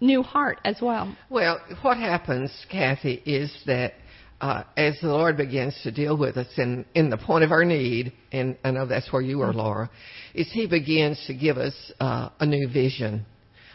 new 0.00 0.22
heart 0.22 0.58
as 0.64 0.76
well. 0.80 1.14
Well, 1.28 1.60
what 1.82 1.98
happens, 1.98 2.50
Kathy, 2.70 3.22
is 3.26 3.54
that 3.66 3.94
uh, 4.40 4.64
as 4.78 4.98
the 5.02 5.08
Lord 5.08 5.36
begins 5.36 5.78
to 5.82 5.90
deal 5.90 6.16
with 6.16 6.38
us 6.38 6.48
in, 6.56 6.86
in 6.94 7.10
the 7.10 7.18
point 7.18 7.44
of 7.44 7.52
our 7.52 7.64
need, 7.64 8.14
and 8.32 8.56
I 8.64 8.70
know 8.70 8.86
that's 8.86 9.12
where 9.12 9.20
you 9.20 9.42
are, 9.42 9.52
Laura, 9.52 9.90
is 10.34 10.50
He 10.50 10.66
begins 10.66 11.22
to 11.26 11.34
give 11.34 11.58
us 11.58 11.74
uh, 12.00 12.30
a 12.40 12.46
new 12.46 12.66
vision 12.66 13.26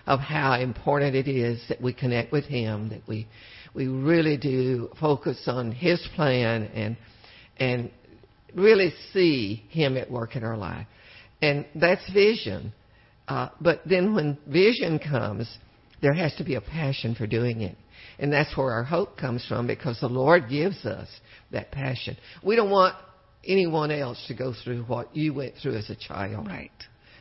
of 0.05 0.19
how 0.19 0.53
important 0.59 1.15
it 1.15 1.27
is 1.27 1.63
that 1.69 1.81
we 1.81 1.93
connect 1.93 2.31
with 2.31 2.45
Him, 2.45 2.89
that 2.89 3.01
we 3.07 3.27
we 3.73 3.87
really 3.87 4.37
do 4.37 4.89
focus 4.99 5.43
on 5.47 5.71
His 5.71 6.05
plan 6.15 6.63
and 6.73 6.97
and 7.57 7.91
really 8.53 8.93
see 9.13 9.63
Him 9.69 9.97
at 9.97 10.09
work 10.09 10.35
in 10.35 10.43
our 10.43 10.57
life, 10.57 10.87
and 11.41 11.65
that's 11.75 12.07
vision. 12.11 12.73
Uh, 13.27 13.49
but 13.59 13.81
then 13.87 14.13
when 14.13 14.37
vision 14.47 14.99
comes, 14.99 15.57
there 16.01 16.13
has 16.13 16.35
to 16.35 16.43
be 16.43 16.55
a 16.55 16.61
passion 16.61 17.15
for 17.15 17.25
doing 17.25 17.61
it. 17.61 17.75
And 18.19 18.31
that's 18.31 18.55
where 18.55 18.71
our 18.71 18.83
hope 18.83 19.17
comes 19.17 19.45
from 19.47 19.67
because 19.67 19.99
the 19.99 20.07
Lord 20.07 20.49
gives 20.49 20.85
us 20.85 21.07
that 21.51 21.71
passion. 21.71 22.17
We 22.43 22.55
don't 22.55 22.69
want 22.69 22.95
anyone 23.45 23.91
else 23.91 24.23
to 24.27 24.33
go 24.33 24.53
through 24.63 24.83
what 24.83 25.15
you 25.15 25.33
went 25.33 25.55
through 25.61 25.75
as 25.75 25.89
a 25.89 25.95
child. 25.95 26.47
Right. 26.47 26.71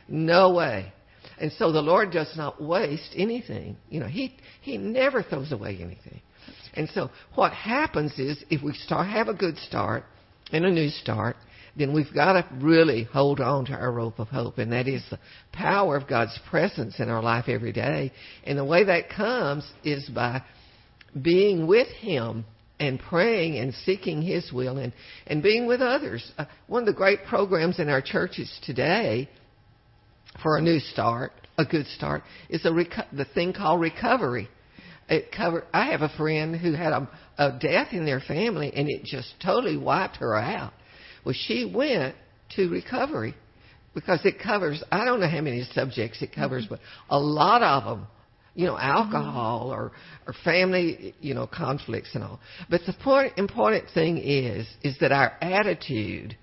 No 0.07 0.53
way. 0.53 0.93
And 1.39 1.51
so 1.53 1.71
the 1.71 1.81
Lord 1.81 2.11
does 2.11 2.31
not 2.35 2.61
waste 2.61 3.11
anything. 3.15 3.77
You 3.89 3.99
know, 3.99 4.07
He 4.07 4.37
He 4.61 4.77
never 4.77 5.23
throws 5.23 5.51
away 5.51 5.77
anything. 5.81 6.21
And 6.73 6.89
so 6.89 7.09
what 7.35 7.53
happens 7.53 8.17
is 8.19 8.43
if 8.49 8.61
we 8.61 8.73
start 8.73 9.07
have 9.07 9.27
a 9.27 9.33
good 9.33 9.57
start 9.57 10.03
and 10.51 10.65
a 10.65 10.71
new 10.71 10.89
start, 10.89 11.37
then 11.77 11.93
we've 11.93 12.13
got 12.13 12.33
to 12.33 12.47
really 12.55 13.03
hold 13.03 13.39
on 13.39 13.65
to 13.65 13.73
our 13.73 13.91
rope 13.91 14.19
of 14.19 14.29
hope, 14.29 14.57
and 14.57 14.71
that 14.71 14.87
is 14.87 15.03
the 15.09 15.19
power 15.51 15.97
of 15.97 16.07
God's 16.07 16.37
presence 16.49 16.99
in 16.99 17.09
our 17.09 17.21
life 17.21 17.45
every 17.47 17.73
day. 17.73 18.11
And 18.45 18.57
the 18.57 18.65
way 18.65 18.85
that 18.85 19.09
comes 19.09 19.69
is 19.83 20.07
by 20.09 20.41
being 21.21 21.67
with 21.67 21.87
Him 21.87 22.45
and 22.79 22.99
praying 22.99 23.57
and 23.57 23.73
seeking 23.73 24.21
His 24.21 24.51
will 24.53 24.77
and, 24.77 24.93
and 25.27 25.43
being 25.43 25.65
with 25.67 25.81
others. 25.81 26.31
Uh, 26.37 26.45
one 26.67 26.83
of 26.83 26.87
the 26.87 26.93
great 26.93 27.25
programs 27.25 27.79
in 27.79 27.89
our 27.89 28.01
churches 28.01 28.59
today 28.63 29.29
for 30.41 30.57
a 30.57 30.61
new 30.61 30.79
start, 30.79 31.31
a 31.57 31.65
good 31.65 31.87
start, 31.87 32.23
is 32.49 32.65
a 32.65 32.69
reco- 32.69 33.05
the 33.11 33.25
thing 33.25 33.53
called 33.53 33.81
recovery. 33.81 34.49
It 35.07 35.31
cover. 35.31 35.65
I 35.73 35.91
have 35.91 36.01
a 36.01 36.09
friend 36.09 36.55
who 36.55 36.73
had 36.73 36.91
a, 36.91 37.09
a 37.37 37.59
death 37.59 37.89
in 37.91 38.05
their 38.05 38.19
family, 38.19 38.71
and 38.75 38.89
it 38.89 39.03
just 39.03 39.33
totally 39.43 39.77
wiped 39.77 40.17
her 40.17 40.35
out. 40.35 40.73
Well, 41.23 41.35
she 41.37 41.71
went 41.71 42.15
to 42.55 42.69
recovery 42.69 43.35
because 43.93 44.25
it 44.25 44.39
covers. 44.39 44.83
I 44.91 45.05
don't 45.05 45.19
know 45.19 45.29
how 45.29 45.41
many 45.41 45.63
subjects 45.73 46.21
it 46.21 46.33
covers, 46.33 46.65
mm-hmm. 46.65 46.75
but 46.75 46.79
a 47.09 47.19
lot 47.19 47.61
of 47.61 47.83
them. 47.83 48.07
You 48.55 48.67
know, 48.67 48.73
mm-hmm. 48.73 48.97
alcohol 48.97 49.69
or 49.71 49.91
or 50.25 50.33
family, 50.43 51.13
you 51.19 51.33
know, 51.35 51.45
conflicts 51.45 52.15
and 52.15 52.23
all. 52.23 52.39
But 52.69 52.81
the 52.87 52.93
point, 52.93 53.33
important 53.37 53.85
thing 53.93 54.17
is 54.17 54.67
is 54.81 54.97
that 55.01 55.11
our 55.11 55.33
attitude 55.41 56.35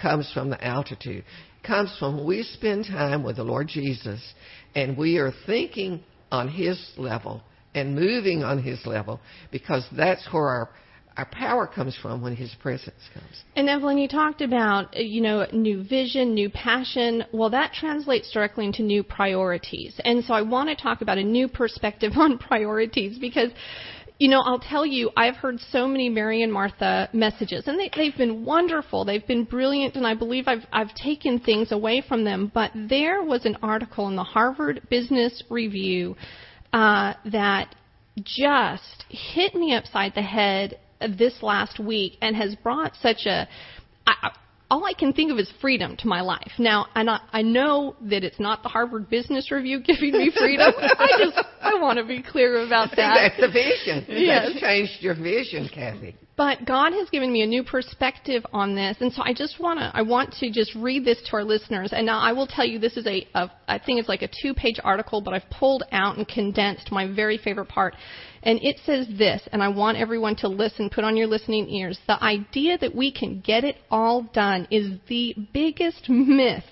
comes 0.00 0.30
from 0.32 0.50
the 0.50 0.64
altitude 0.64 1.24
comes 1.62 1.94
from 1.98 2.24
we 2.24 2.42
spend 2.42 2.86
time 2.86 3.22
with 3.22 3.36
the 3.36 3.44
Lord 3.44 3.68
Jesus 3.68 4.34
and 4.74 4.96
we 4.96 5.18
are 5.18 5.32
thinking 5.46 6.02
on 6.30 6.48
His 6.48 6.92
level 6.96 7.42
and 7.74 7.94
moving 7.94 8.42
on 8.42 8.62
His 8.62 8.84
level 8.86 9.20
because 9.50 9.86
that's 9.96 10.26
where 10.32 10.46
our 10.46 10.70
our 11.18 11.26
power 11.26 11.66
comes 11.66 11.98
from 12.00 12.22
when 12.22 12.36
His 12.36 12.54
presence 12.62 13.00
comes. 13.12 13.42
And 13.56 13.68
Evelyn, 13.68 13.98
you 13.98 14.06
talked 14.06 14.40
about 14.40 14.96
you 14.96 15.20
know 15.20 15.46
new 15.52 15.82
vision, 15.82 16.32
new 16.32 16.48
passion. 16.48 17.24
Well, 17.32 17.50
that 17.50 17.72
translates 17.72 18.30
directly 18.30 18.66
into 18.66 18.82
new 18.84 19.02
priorities. 19.02 20.00
And 20.04 20.24
so 20.24 20.32
I 20.32 20.42
want 20.42 20.68
to 20.68 20.76
talk 20.76 21.02
about 21.02 21.18
a 21.18 21.24
new 21.24 21.48
perspective 21.48 22.12
on 22.16 22.38
priorities 22.38 23.18
because 23.18 23.50
you 24.18 24.28
know, 24.28 24.40
I'll 24.40 24.58
tell 24.58 24.84
you, 24.84 25.10
I've 25.16 25.36
heard 25.36 25.60
so 25.70 25.86
many 25.86 26.08
Mary 26.08 26.42
and 26.42 26.52
Martha 26.52 27.08
messages, 27.12 27.68
and 27.68 27.78
they, 27.78 27.88
they've 27.94 28.16
been 28.16 28.44
wonderful. 28.44 29.04
They've 29.04 29.26
been 29.26 29.44
brilliant, 29.44 29.94
and 29.94 30.04
I 30.04 30.14
believe 30.14 30.48
I've 30.48 30.66
I've 30.72 30.92
taken 30.94 31.38
things 31.38 31.70
away 31.70 32.02
from 32.06 32.24
them. 32.24 32.50
But 32.52 32.72
there 32.74 33.22
was 33.22 33.46
an 33.46 33.58
article 33.62 34.08
in 34.08 34.16
the 34.16 34.24
Harvard 34.24 34.82
Business 34.90 35.44
Review 35.48 36.16
uh, 36.72 37.14
that 37.26 37.76
just 38.24 39.04
hit 39.08 39.54
me 39.54 39.74
upside 39.74 40.14
the 40.16 40.22
head 40.22 40.78
this 41.16 41.40
last 41.40 41.78
week, 41.78 42.14
and 42.20 42.34
has 42.34 42.56
brought 42.56 42.94
such 43.00 43.24
a 43.26 43.46
I, 44.04 44.30
all 44.70 44.84
I 44.84 44.92
can 44.92 45.12
think 45.12 45.32
of 45.32 45.38
is 45.38 45.50
freedom 45.60 45.96
to 45.98 46.06
my 46.06 46.20
life. 46.20 46.52
Now, 46.58 46.86
and 46.94 47.08
I, 47.08 47.20
I 47.32 47.42
know 47.42 47.96
that 48.02 48.24
it's 48.24 48.38
not 48.38 48.62
the 48.62 48.68
Harvard 48.68 49.08
Business 49.08 49.50
Review 49.50 49.80
giving 49.84 50.12
me 50.12 50.30
freedom. 50.36 50.72
I 50.76 51.08
just 51.18 51.46
I 51.60 51.80
want 51.80 51.98
to 51.98 52.04
be 52.04 52.22
clear 52.22 52.66
about 52.66 52.90
that. 52.96 53.14
That's 53.14 53.40
the 53.40 53.48
vision. 53.48 54.04
Yes. 54.08 54.48
That's 54.48 54.60
changed 54.60 54.98
your 55.00 55.14
vision, 55.14 55.68
Kathy. 55.72 56.16
But 56.38 56.64
God 56.64 56.92
has 56.92 57.10
given 57.10 57.32
me 57.32 57.42
a 57.42 57.48
new 57.48 57.64
perspective 57.64 58.46
on 58.52 58.76
this, 58.76 58.96
and 59.00 59.12
so 59.12 59.22
I 59.24 59.34
just 59.34 59.58
want 59.58 59.80
to 59.80 59.90
I 59.92 60.02
want 60.02 60.32
to 60.34 60.52
just 60.52 60.72
read 60.76 61.04
this 61.04 61.18
to 61.26 61.32
our 61.32 61.42
listeners. 61.42 61.92
And 61.92 62.06
now 62.06 62.20
I 62.20 62.30
will 62.30 62.46
tell 62.46 62.64
you 62.64 62.78
this 62.78 62.96
is 62.96 63.08
a, 63.08 63.26
a 63.34 63.50
I 63.66 63.80
think 63.80 63.98
it's 63.98 64.08
like 64.08 64.22
a 64.22 64.30
two-page 64.40 64.76
article, 64.84 65.20
but 65.20 65.34
I've 65.34 65.50
pulled 65.50 65.82
out 65.90 66.16
and 66.16 66.28
condensed 66.28 66.92
my 66.92 67.12
very 67.12 67.38
favorite 67.38 67.68
part. 67.68 67.96
And 68.44 68.60
it 68.62 68.76
says 68.86 69.08
this, 69.18 69.42
and 69.50 69.64
I 69.64 69.68
want 69.68 69.98
everyone 69.98 70.36
to 70.36 70.48
listen, 70.48 70.90
put 70.90 71.02
on 71.02 71.16
your 71.16 71.26
listening 71.26 71.68
ears. 71.70 71.98
The 72.06 72.22
idea 72.22 72.78
that 72.78 72.94
we 72.94 73.10
can 73.12 73.40
get 73.40 73.64
it 73.64 73.74
all 73.90 74.22
done 74.32 74.68
is 74.70 74.92
the 75.08 75.34
biggest 75.52 76.08
myth 76.08 76.62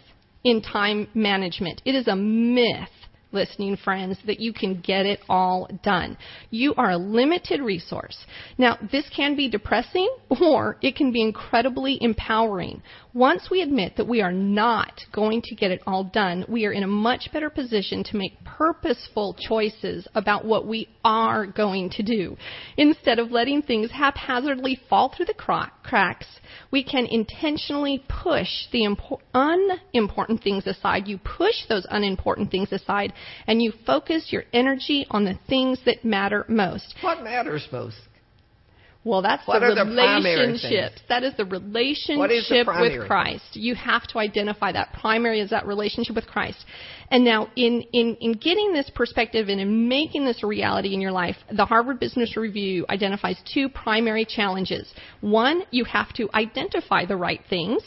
in 0.45 0.63
time 0.63 1.09
management. 1.13 1.83
It 1.85 1.97
is 1.97 2.07
a 2.07 2.15
myth 2.15 2.89
listening 3.33 3.77
friends, 3.77 4.19
that 4.27 4.41
you 4.41 4.53
can 4.53 4.81
get 4.81 5.07
it 5.07 5.21
all 5.29 5.69
done. 5.83 6.17
You 6.51 6.75
are 6.77 6.91
a 6.91 6.97
limited 6.97 7.61
resource. 7.61 8.17
Now, 8.59 8.79
this 8.91 9.09
can 9.15 9.37
be 9.37 9.49
depressing 9.49 10.09
or 10.41 10.79
it 10.83 10.97
can 10.97 11.13
be 11.13 11.23
incredibly 11.23 11.99
empowering. 12.03 12.83
Once 13.17 13.49
we 13.51 13.63
admit 13.63 13.97
that 13.97 14.07
we 14.07 14.21
are 14.21 14.31
not 14.31 15.01
going 15.11 15.41
to 15.41 15.55
get 15.55 15.71
it 15.71 15.81
all 15.87 16.05
done, 16.05 16.45
we 16.51 16.67
are 16.67 16.73
in 16.73 16.83
a 16.83 16.87
much 16.87 17.31
better 17.33 17.49
position 17.49 18.05
to 18.05 18.15
make 18.15 18.45
purposeful 18.45 19.35
choices 19.41 20.07
about 20.15 20.45
what 20.45 20.67
we 20.67 20.87
are 21.03 21.47
going 21.47 21.89
to 21.89 22.03
do. 22.03 22.37
Instead 22.77 23.19
of 23.19 23.31
letting 23.31 23.63
things 23.63 23.91
haphazardly 23.91 24.79
fall 24.91 25.09
through 25.09 25.25
the 25.25 25.33
cracks, 25.83 26.27
we 26.71 26.85
can 26.85 27.07
intentionally 27.07 28.05
push 28.07 28.69
the 28.71 28.83
impo- 28.83 29.21
unimportant 29.33 30.43
things 30.43 30.67
aside. 30.67 31.09
You 31.09 31.17
push 31.17 31.65
those 31.71 31.87
unimportant 31.89 32.51
things 32.51 32.71
aside 32.71 33.15
and 33.47 33.63
you 33.63 33.73
focus 33.87 34.27
your 34.29 34.45
energy 34.53 35.07
on 35.11 35.25
the 35.25 35.39
things 35.49 35.79
that 35.87 36.05
matter 36.05 36.45
most. 36.51 36.95
What 37.01 37.25
matters 37.25 37.67
most? 37.73 37.97
Well, 39.07 39.23
that's 39.23 39.47
what 39.47 39.61
the 39.61 39.85
relationships. 39.85 41.01
The 41.03 41.09
that 41.09 41.23
is 41.23 41.33
the 41.37 41.45
relationship 41.45 42.67
the 42.67 42.79
with 42.81 43.07
Christ. 43.07 43.55
You 43.55 43.77
have 43.77 44.05
to 44.09 44.19
identify 44.19 44.73
that 44.73 44.93
primary 44.95 45.39
is 45.41 45.51
that 45.51 45.65
relationship 45.65 46.17
with 46.17 46.27
Christ. 46.27 46.65
And 47.13 47.25
now, 47.25 47.49
in, 47.55 47.83
in, 47.93 48.17
in 48.21 48.33
getting 48.33 48.73
this 48.73 48.91
perspective 48.91 49.49
and 49.49 49.61
in 49.61 49.89
making 49.89 50.25
this 50.25 50.43
a 50.43 50.47
reality 50.49 50.93
in 50.93 51.01
your 51.01 51.13
life, 51.13 51.37
the 51.53 51.65
Harvard 51.65 52.01
Business 52.01 52.37
Review 52.37 52.85
identifies 52.91 53.41
two 53.55 53.69
primary 53.69 54.25
challenges. 54.25 54.93
One, 55.21 55.63
you 55.71 55.85
have 55.85 56.13
to 56.15 56.29
identify 56.35 57.07
the 57.07 57.17
right 57.17 57.41
things. 57.49 57.83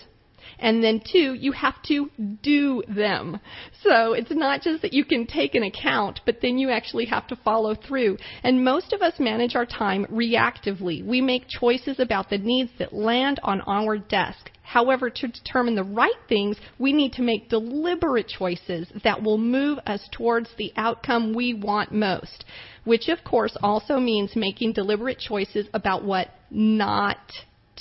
And 0.59 0.83
then 0.83 1.01
two, 1.11 1.33
you 1.33 1.53
have 1.53 1.81
to 1.83 2.09
do 2.43 2.83
them. 2.87 3.39
So 3.81 4.13
it's 4.13 4.31
not 4.31 4.61
just 4.61 4.81
that 4.81 4.93
you 4.93 5.05
can 5.05 5.25
take 5.25 5.55
an 5.55 5.63
account, 5.63 6.19
but 6.25 6.41
then 6.41 6.57
you 6.57 6.69
actually 6.69 7.05
have 7.05 7.27
to 7.27 7.35
follow 7.37 7.75
through. 7.75 8.17
And 8.43 8.63
most 8.63 8.91
of 8.91 9.01
us 9.01 9.19
manage 9.19 9.55
our 9.55 9.65
time 9.65 10.05
reactively. 10.11 11.05
We 11.05 11.21
make 11.21 11.47
choices 11.47 11.99
about 11.99 12.29
the 12.29 12.37
needs 12.37 12.71
that 12.77 12.93
land 12.93 13.39
on 13.43 13.61
our 13.61 13.97
desk. 13.97 14.51
However, 14.61 15.09
to 15.09 15.27
determine 15.27 15.73
the 15.73 15.83
right 15.83 16.11
things, 16.27 16.57
we 16.77 16.93
need 16.93 17.13
to 17.13 17.23
make 17.23 17.49
deliberate 17.49 18.27
choices 18.27 18.87
that 19.03 19.23
will 19.23 19.39
move 19.39 19.79
us 19.87 20.07
towards 20.11 20.49
the 20.57 20.71
outcome 20.75 21.33
we 21.33 21.55
want 21.55 21.91
most. 21.91 22.45
Which 22.83 23.07
of 23.07 23.23
course 23.23 23.57
also 23.63 23.99
means 23.99 24.35
making 24.35 24.73
deliberate 24.73 25.17
choices 25.17 25.67
about 25.73 26.03
what 26.03 26.27
not 26.51 27.17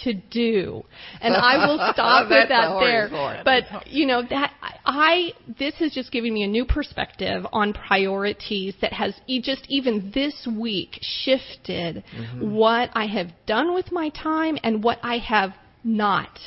to 0.05 0.15
do. 0.15 0.85
And 1.21 1.35
I 1.35 1.57
will 1.67 1.79
stop 1.93 2.29
with 2.29 2.49
that 2.49 2.79
there. 2.81 3.43
But 3.45 3.87
you 3.87 4.07
know 4.07 4.23
that 4.29 4.53
I 4.85 5.33
this 5.59 5.75
has 5.77 5.93
just 5.93 6.11
given 6.13 6.33
me 6.33 6.43
a 6.43 6.49
new 6.49 6.65
perspective 6.65 7.47
on 7.53 7.73
priorities 7.73 8.75
that 8.81 8.93
has 8.93 9.15
just 9.43 9.65
even 9.69 10.11
this 10.15 10.47
week 10.51 10.99
shifted 11.01 12.05
mm-hmm. 12.15 12.55
what 12.55 12.91
I 12.95 13.07
have 13.07 13.29
done 13.47 13.75
with 13.75 13.93
my 13.93 14.11
time 14.11 14.59
and 14.63 14.83
what 14.83 14.99
I 15.03 15.19
have 15.19 15.51
not 15.85 16.39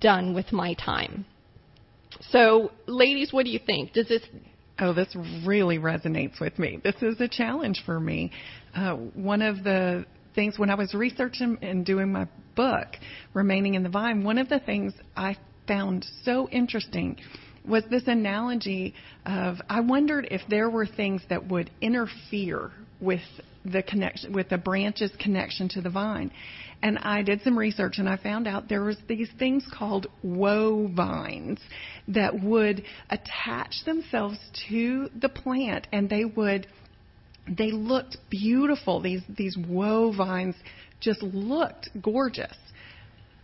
done 0.00 0.34
with 0.34 0.52
my 0.52 0.74
time. 0.74 1.26
So, 2.30 2.72
ladies, 2.86 3.32
what 3.32 3.44
do 3.44 3.50
you 3.50 3.60
think? 3.64 3.92
Does 3.92 4.08
this 4.08 4.22
Oh, 4.78 4.92
this 4.92 5.16
really 5.46 5.78
resonates 5.78 6.38
with 6.38 6.58
me. 6.58 6.80
This 6.84 6.96
is 7.00 7.18
a 7.20 7.28
challenge 7.28 7.82
for 7.86 7.98
me. 7.98 8.30
Uh, 8.74 8.94
one 8.94 9.40
of 9.40 9.64
the 9.64 10.04
things 10.36 10.56
when 10.56 10.70
I 10.70 10.76
was 10.76 10.94
researching 10.94 11.58
and 11.62 11.84
doing 11.84 12.12
my 12.12 12.28
book, 12.54 12.86
Remaining 13.34 13.74
in 13.74 13.82
the 13.82 13.88
Vine, 13.88 14.22
one 14.22 14.38
of 14.38 14.48
the 14.48 14.60
things 14.60 14.92
I 15.16 15.36
found 15.66 16.06
so 16.22 16.48
interesting 16.50 17.16
was 17.66 17.82
this 17.90 18.04
analogy 18.06 18.94
of 19.24 19.56
I 19.68 19.80
wondered 19.80 20.28
if 20.30 20.42
there 20.48 20.70
were 20.70 20.86
things 20.86 21.22
that 21.28 21.48
would 21.48 21.70
interfere 21.80 22.70
with 23.00 23.22
the 23.64 23.82
connection 23.82 24.32
with 24.32 24.48
the 24.48 24.58
branch's 24.58 25.10
connection 25.18 25.68
to 25.70 25.80
the 25.80 25.90
vine. 25.90 26.30
And 26.82 26.98
I 26.98 27.22
did 27.22 27.42
some 27.42 27.58
research 27.58 27.98
and 27.98 28.08
I 28.08 28.16
found 28.16 28.46
out 28.46 28.68
there 28.68 28.84
was 28.84 28.96
these 29.08 29.30
things 29.38 29.66
called 29.72 30.06
woe 30.22 30.86
vines 30.94 31.58
that 32.08 32.40
would 32.40 32.84
attach 33.10 33.84
themselves 33.84 34.38
to 34.68 35.10
the 35.20 35.28
plant 35.28 35.88
and 35.92 36.08
they 36.08 36.24
would 36.24 36.68
they 37.48 37.70
looked 37.70 38.16
beautiful. 38.30 39.00
These 39.00 39.22
these 39.28 39.56
woe 39.56 40.12
vines 40.12 40.56
just 41.00 41.22
looked 41.22 41.88
gorgeous, 42.00 42.56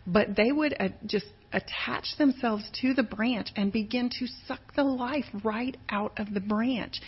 but 0.07 0.37
they 0.37 0.53
would 0.53 0.75
uh, 0.79 0.89
just 1.07 1.27
attach 1.53 2.17
themselves 2.19 2.65
to 2.81 2.95
the 2.95 3.03
branch 3.03 3.49
and 3.57 3.73
begin 3.73 4.09
to 4.09 4.27
suck 4.47 4.75
the 4.75 4.85
life 4.85 5.27
right 5.45 5.77
out 5.89 6.13
of 6.19 6.33
the 6.33 6.41
branch. 6.41 7.01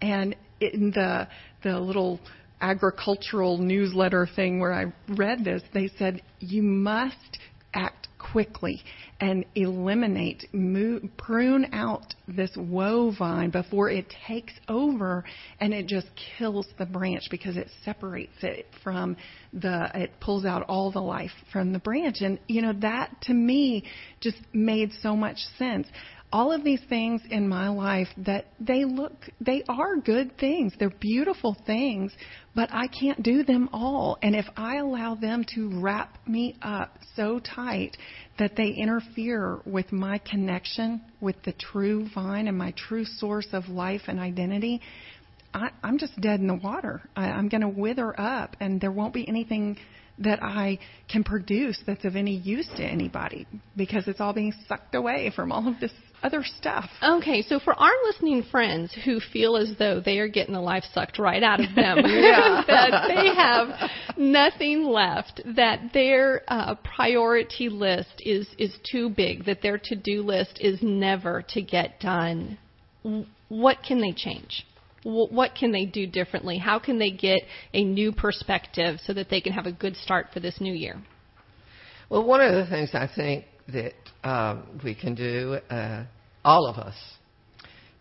And 0.00 0.36
in 0.60 0.90
the 0.90 1.28
the 1.62 1.78
little 1.78 2.20
agricultural 2.60 3.58
newsletter 3.58 4.26
thing 4.36 4.60
where 4.60 4.72
I 4.72 4.92
read 5.08 5.44
this, 5.44 5.62
they 5.74 5.88
said 5.98 6.22
you 6.38 6.62
must 6.62 7.38
act 7.74 8.08
quickly 8.18 8.82
and 9.22 9.44
eliminate, 9.54 10.52
move, 10.52 11.04
prune 11.16 11.64
out 11.72 12.12
this 12.26 12.50
woe 12.56 13.14
vine 13.16 13.50
before 13.50 13.88
it 13.88 14.12
takes 14.26 14.52
over 14.66 15.22
and 15.60 15.72
it 15.72 15.86
just 15.86 16.08
kills 16.36 16.66
the 16.76 16.84
branch 16.84 17.28
because 17.30 17.56
it 17.56 17.68
separates 17.84 18.34
it 18.42 18.66
from 18.82 19.16
the, 19.52 19.88
it 19.94 20.10
pulls 20.20 20.44
out 20.44 20.64
all 20.68 20.90
the 20.90 21.00
life 21.00 21.30
from 21.52 21.72
the 21.72 21.78
branch. 21.78 22.16
And, 22.20 22.40
you 22.48 22.62
know, 22.62 22.72
that 22.80 23.14
to 23.22 23.32
me 23.32 23.84
just 24.20 24.38
made 24.52 24.90
so 25.02 25.14
much 25.14 25.36
sense 25.56 25.86
all 26.32 26.50
of 26.50 26.64
these 26.64 26.80
things 26.88 27.20
in 27.30 27.46
my 27.46 27.68
life 27.68 28.08
that 28.16 28.46
they 28.58 28.84
look 28.84 29.12
they 29.40 29.62
are 29.68 29.96
good 29.96 30.38
things. 30.38 30.72
They're 30.78 30.90
beautiful 30.90 31.56
things 31.66 32.12
but 32.54 32.68
I 32.72 32.86
can't 32.86 33.22
do 33.22 33.44
them 33.44 33.68
all. 33.72 34.18
And 34.22 34.34
if 34.34 34.46
I 34.56 34.76
allow 34.76 35.14
them 35.14 35.44
to 35.54 35.80
wrap 35.80 36.18
me 36.26 36.56
up 36.62 36.98
so 37.16 37.38
tight 37.40 37.96
that 38.38 38.56
they 38.56 38.70
interfere 38.70 39.60
with 39.64 39.92
my 39.92 40.18
connection 40.18 41.02
with 41.20 41.36
the 41.44 41.52
true 41.52 42.08
vine 42.14 42.48
and 42.48 42.56
my 42.56 42.72
true 42.76 43.04
source 43.04 43.48
of 43.52 43.68
life 43.68 44.02
and 44.08 44.18
identity 44.18 44.80
I, 45.54 45.70
I'm 45.82 45.98
just 45.98 46.18
dead 46.20 46.40
in 46.40 46.46
the 46.46 46.54
water. 46.54 47.02
I, 47.14 47.26
I'm 47.26 47.48
going 47.48 47.60
to 47.60 47.68
wither 47.68 48.18
up 48.18 48.56
and 48.60 48.80
there 48.80 48.90
won't 48.90 49.12
be 49.12 49.28
anything 49.28 49.76
that 50.18 50.42
I 50.42 50.78
can 51.10 51.24
produce 51.24 51.78
that's 51.86 52.04
of 52.04 52.16
any 52.16 52.36
use 52.36 52.68
to 52.76 52.84
anybody 52.84 53.46
because 53.76 54.08
it's 54.08 54.20
all 54.20 54.32
being 54.32 54.54
sucked 54.68 54.94
away 54.94 55.32
from 55.34 55.52
all 55.52 55.68
of 55.68 55.80
this 55.80 55.92
other 56.22 56.44
stuff. 56.44 56.88
Okay, 57.02 57.42
so 57.42 57.58
for 57.58 57.74
our 57.74 57.92
listening 58.04 58.42
friends 58.50 58.96
who 59.04 59.20
feel 59.20 59.56
as 59.56 59.74
though 59.78 60.00
they 60.00 60.18
are 60.18 60.28
getting 60.28 60.54
the 60.54 60.60
life 60.60 60.84
sucked 60.92 61.18
right 61.18 61.42
out 61.42 61.60
of 61.60 61.66
them, 61.74 61.96
that 62.02 63.04
they 63.08 63.34
have 63.34 63.90
nothing 64.16 64.84
left, 64.84 65.40
that 65.56 65.92
their 65.92 66.42
uh, 66.48 66.74
priority 66.76 67.68
list 67.68 68.20
is 68.20 68.48
is 68.58 68.74
too 68.90 69.10
big, 69.10 69.44
that 69.46 69.62
their 69.62 69.78
to-do 69.78 70.22
list 70.22 70.58
is 70.60 70.78
never 70.82 71.42
to 71.48 71.62
get 71.62 72.00
done, 72.00 72.58
what 73.48 73.78
can 73.86 74.00
they 74.00 74.12
change? 74.12 74.64
what 75.04 75.54
can 75.54 75.72
they 75.72 75.84
do 75.84 76.06
differently? 76.06 76.58
How 76.58 76.78
can 76.78 76.98
they 76.98 77.10
get 77.10 77.42
a 77.74 77.82
new 77.82 78.12
perspective 78.12 79.00
so 79.04 79.12
that 79.14 79.30
they 79.30 79.40
can 79.40 79.52
have 79.52 79.66
a 79.66 79.72
good 79.72 79.96
start 79.96 80.28
for 80.32 80.40
this 80.40 80.60
new 80.60 80.72
year? 80.72 81.00
Well, 82.08 82.24
one 82.24 82.40
of 82.40 82.52
the 82.52 82.66
things 82.70 82.90
I 82.92 83.08
think 83.12 83.46
that 83.68 83.94
um, 84.24 84.80
we 84.84 84.94
can 84.94 85.14
do, 85.14 85.58
uh, 85.70 86.04
all 86.44 86.66
of 86.66 86.76
us, 86.76 86.96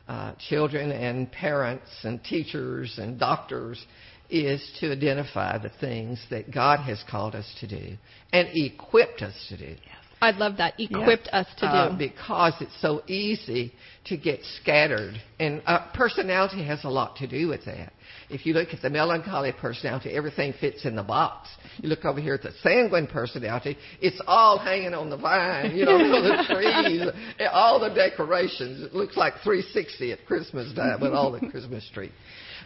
uh, 0.08 0.34
children 0.50 0.92
and 0.92 1.32
parents 1.32 1.90
and 2.04 2.24
teachers 2.24 2.98
and 2.98 3.20
doctors, 3.20 3.84
is 4.30 4.66
to 4.80 4.92
identify 4.92 5.58
the 5.58 5.72
things 5.82 6.24
that 6.30 6.52
God 6.52 6.80
has 6.80 7.04
called 7.10 7.36
us 7.36 7.46
to 7.60 7.68
do 7.68 7.98
and 8.32 8.48
equipped 8.54 9.22
us 9.22 9.34
to 9.50 9.58
do. 9.58 9.76
I 10.22 10.32
love 10.32 10.58
that. 10.58 10.80
Equipped 10.80 11.30
us 11.32 11.48
to 11.58 11.66
uh, 11.66 11.90
do. 11.90 11.98
because 11.98 12.54
it's 12.62 12.80
so 12.80 13.02
easy 13.08 13.74
to 14.06 14.18
get 14.18 14.42
scattered, 14.62 15.20
and 15.40 15.64
uh, 15.66 15.88
personality 15.94 16.64
has 16.64 16.84
a 16.84 16.90
lot 16.90 17.16
to 17.18 17.28
do 17.28 17.48
with 17.48 17.66
that. 17.66 17.92
If 18.30 18.46
you 18.46 18.54
look 18.54 18.70
at 18.72 18.82
the 18.82 18.90
melancholy 18.90 19.52
personality, 19.52 20.12
everything 20.12 20.54
fits 20.60 20.86
in 20.86 20.96
the 20.96 21.04
box. 21.04 21.50
You 21.78 21.90
look 21.90 22.06
over 22.06 22.22
here 22.22 22.36
at 22.36 22.44
the 22.44 22.52
sanguine 22.62 23.08
personality, 23.08 23.78
it's 24.00 24.22
all 24.28 24.60
hanging 24.60 24.94
on 24.94 25.10
the 25.10 25.18
vine, 25.18 25.76
you 25.76 25.86
know, 25.86 25.98
the 25.98 26.44
trees, 26.54 27.08
all 27.52 27.80
the 27.80 27.90
decorations. 27.90 28.84
It 28.84 28.94
looks 28.94 29.18
like 29.18 29.34
360 29.44 30.12
at 30.12 30.26
Christmas 30.26 30.74
time 30.74 31.02
with 31.02 31.14
all 31.14 31.32
the 31.32 31.40
Christmas 31.52 31.88
tree. 31.94 32.12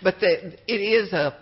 But 0.03 0.19
the, 0.19 0.53
it 0.67 0.81
is 0.81 1.13
a 1.13 1.37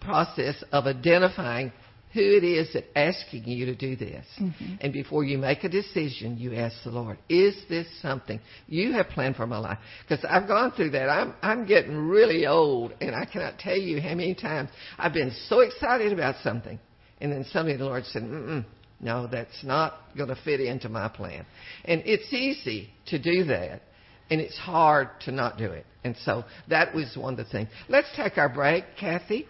process 0.00 0.62
of 0.72 0.86
identifying 0.86 1.72
who 2.12 2.20
it 2.20 2.44
is 2.44 2.70
that's 2.74 2.86
asking 2.94 3.44
you 3.44 3.66
to 3.66 3.74
do 3.74 3.96
this. 3.96 4.26
Mm-hmm. 4.38 4.74
And 4.80 4.92
before 4.92 5.24
you 5.24 5.38
make 5.38 5.64
a 5.64 5.68
decision, 5.68 6.36
you 6.38 6.54
ask 6.54 6.76
the 6.84 6.90
Lord, 6.90 7.18
is 7.28 7.56
this 7.68 7.86
something 8.00 8.40
you 8.66 8.92
have 8.92 9.08
planned 9.08 9.36
for 9.36 9.46
my 9.46 9.58
life? 9.58 9.78
Because 10.06 10.24
I've 10.28 10.46
gone 10.46 10.72
through 10.72 10.90
that. 10.90 11.08
I'm, 11.08 11.34
I'm 11.42 11.66
getting 11.66 11.96
really 11.96 12.46
old, 12.46 12.92
and 13.00 13.14
I 13.14 13.24
cannot 13.24 13.58
tell 13.58 13.76
you 13.76 14.00
how 14.00 14.14
many 14.14 14.34
times 14.34 14.70
I've 14.98 15.14
been 15.14 15.32
so 15.48 15.60
excited 15.60 16.12
about 16.12 16.36
something. 16.42 16.78
And 17.20 17.32
then 17.32 17.44
suddenly 17.52 17.76
the 17.76 17.84
Lord 17.84 18.04
said, 18.06 18.22
mm 18.22 18.64
no, 19.02 19.26
that's 19.26 19.64
not 19.64 19.94
going 20.16 20.28
to 20.28 20.36
fit 20.44 20.60
into 20.60 20.88
my 20.88 21.08
plan. 21.08 21.44
And 21.84 22.02
it's 22.06 22.32
easy 22.32 22.88
to 23.06 23.18
do 23.18 23.44
that, 23.44 23.82
and 24.30 24.40
it's 24.40 24.56
hard 24.56 25.08
to 25.24 25.32
not 25.32 25.58
do 25.58 25.72
it. 25.72 25.84
And 26.04 26.16
so 26.24 26.44
that 26.68 26.94
was 26.94 27.16
one 27.16 27.34
of 27.34 27.44
the 27.44 27.50
things. 27.50 27.68
Let's 27.88 28.06
take 28.16 28.38
our 28.38 28.48
break, 28.48 28.84
Kathy. 28.98 29.48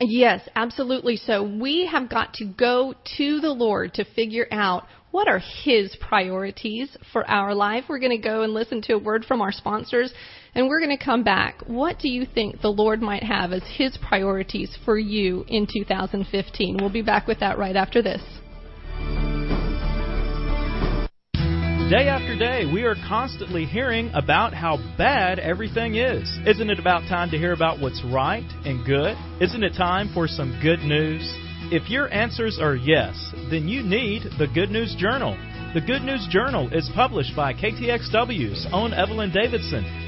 Yes, 0.00 0.48
absolutely. 0.54 1.16
So 1.16 1.42
we 1.42 1.86
have 1.86 2.08
got 2.08 2.34
to 2.34 2.44
go 2.44 2.94
to 3.16 3.40
the 3.40 3.50
Lord 3.50 3.94
to 3.94 4.04
figure 4.04 4.46
out 4.50 4.84
what 5.10 5.28
are 5.28 5.40
His 5.64 5.96
priorities 5.96 6.96
for 7.12 7.28
our 7.28 7.54
life. 7.54 7.84
We're 7.88 7.98
going 7.98 8.16
to 8.16 8.28
go 8.28 8.42
and 8.42 8.52
listen 8.52 8.82
to 8.82 8.94
a 8.94 8.98
word 8.98 9.24
from 9.24 9.40
our 9.40 9.52
sponsors, 9.52 10.12
and 10.54 10.68
we're 10.68 10.80
going 10.80 10.96
to 10.96 11.02
come 11.04 11.24
back. 11.24 11.62
What 11.66 11.98
do 11.98 12.08
you 12.08 12.26
think 12.26 12.60
the 12.60 12.68
Lord 12.68 13.00
might 13.00 13.22
have 13.22 13.52
as 13.52 13.62
His 13.76 13.96
priorities 13.96 14.76
for 14.84 14.98
you 14.98 15.44
in 15.48 15.66
2015? 15.66 16.76
We'll 16.78 16.90
be 16.90 17.02
back 17.02 17.26
with 17.26 17.40
that 17.40 17.58
right 17.58 17.76
after 17.76 18.02
this. 18.02 18.22
Day 21.88 22.06
after 22.06 22.36
day, 22.36 22.70
we 22.70 22.82
are 22.82 22.94
constantly 23.08 23.64
hearing 23.64 24.10
about 24.12 24.52
how 24.52 24.76
bad 24.98 25.38
everything 25.38 25.94
is. 25.94 26.28
Isn't 26.46 26.68
it 26.68 26.78
about 26.78 27.08
time 27.08 27.30
to 27.30 27.38
hear 27.38 27.54
about 27.54 27.80
what's 27.80 28.04
right 28.04 28.44
and 28.66 28.84
good? 28.84 29.16
Isn't 29.40 29.64
it 29.64 29.72
time 29.72 30.10
for 30.12 30.28
some 30.28 30.60
good 30.62 30.80
news? 30.80 31.22
If 31.72 31.88
your 31.88 32.12
answers 32.12 32.58
are 32.60 32.76
yes, 32.76 33.16
then 33.50 33.68
you 33.68 33.82
need 33.82 34.24
the 34.38 34.48
Good 34.52 34.68
News 34.68 34.96
Journal. 34.98 35.32
The 35.72 35.80
Good 35.80 36.02
News 36.02 36.28
Journal 36.30 36.68
is 36.74 36.90
published 36.94 37.34
by 37.34 37.54
KTXW's 37.54 38.66
own 38.70 38.92
Evelyn 38.92 39.32
Davison 39.32 40.07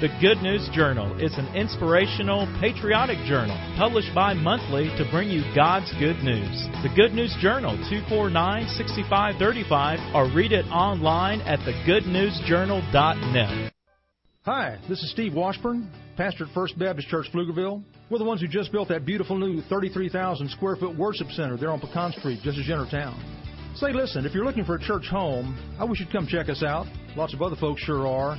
The 0.00 0.08
Good 0.20 0.42
News 0.42 0.68
Journal 0.72 1.16
is 1.20 1.36
an 1.36 1.54
inspirational, 1.54 2.46
patriotic 2.60 3.18
journal 3.28 3.56
published 3.76 4.14
bi 4.14 4.32
monthly 4.34 4.84
to 4.96 5.04
bring 5.10 5.28
you 5.28 5.42
God's 5.54 5.92
good 5.98 6.16
news. 6.24 6.68
The 6.82 6.88
Good 6.96 7.12
News 7.12 7.36
Journal, 7.40 7.76
249 7.88 8.68
6535, 8.76 10.14
or 10.14 10.30
read 10.34 10.52
it 10.52 10.64
online 10.66 11.40
at 11.42 11.58
thegoodnewsjournal.net. 11.60 13.72
Hi, 14.44 14.78
this 14.88 15.02
is 15.02 15.10
Steve 15.10 15.34
Washburn, 15.34 15.90
pastor 16.16 16.46
at 16.46 16.54
First 16.54 16.78
Baptist 16.78 17.08
Church, 17.08 17.26
Pflugerville. 17.32 17.82
We're 18.10 18.18
the 18.18 18.24
ones 18.24 18.40
who 18.40 18.48
just 18.48 18.72
built 18.72 18.88
that 18.88 19.04
beautiful 19.04 19.38
new 19.38 19.60
33,000 19.62 20.48
square 20.50 20.76
foot 20.76 20.96
worship 20.96 21.28
center 21.30 21.58
there 21.58 21.70
on 21.70 21.80
Pecan 21.80 22.12
Street, 22.12 22.40
just 22.42 22.58
as 22.58 22.66
you 22.66 22.74
town. 22.90 23.22
Say, 23.74 23.92
listen, 23.92 24.26
if 24.26 24.34
you're 24.34 24.44
looking 24.44 24.64
for 24.64 24.74
a 24.74 24.80
church 24.80 25.06
home, 25.06 25.56
I 25.78 25.84
wish 25.84 26.00
you'd 26.00 26.10
come 26.10 26.26
check 26.26 26.48
us 26.48 26.62
out. 26.62 26.86
Lots 27.16 27.34
of 27.34 27.42
other 27.42 27.56
folks 27.56 27.82
sure 27.82 28.06
are. 28.06 28.38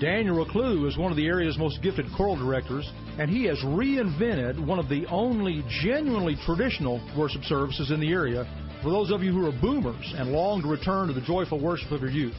Daniel 0.00 0.44
Reclue 0.44 0.86
is 0.86 0.96
one 0.96 1.10
of 1.10 1.16
the 1.16 1.26
area's 1.26 1.58
most 1.58 1.82
gifted 1.82 2.06
choral 2.16 2.36
directors, 2.36 2.88
and 3.18 3.28
he 3.28 3.44
has 3.46 3.58
reinvented 3.58 4.64
one 4.64 4.78
of 4.78 4.88
the 4.88 5.04
only 5.06 5.64
genuinely 5.82 6.36
traditional 6.46 7.00
worship 7.18 7.42
services 7.42 7.90
in 7.90 7.98
the 7.98 8.12
area 8.12 8.46
for 8.80 8.90
those 8.90 9.10
of 9.10 9.24
you 9.24 9.32
who 9.32 9.44
are 9.44 9.60
boomers 9.60 10.14
and 10.16 10.30
long 10.30 10.62
to 10.62 10.68
return 10.68 11.08
to 11.08 11.12
the 11.14 11.20
joyful 11.20 11.60
worship 11.60 11.90
of 11.90 12.00
your 12.00 12.10
youth. 12.10 12.36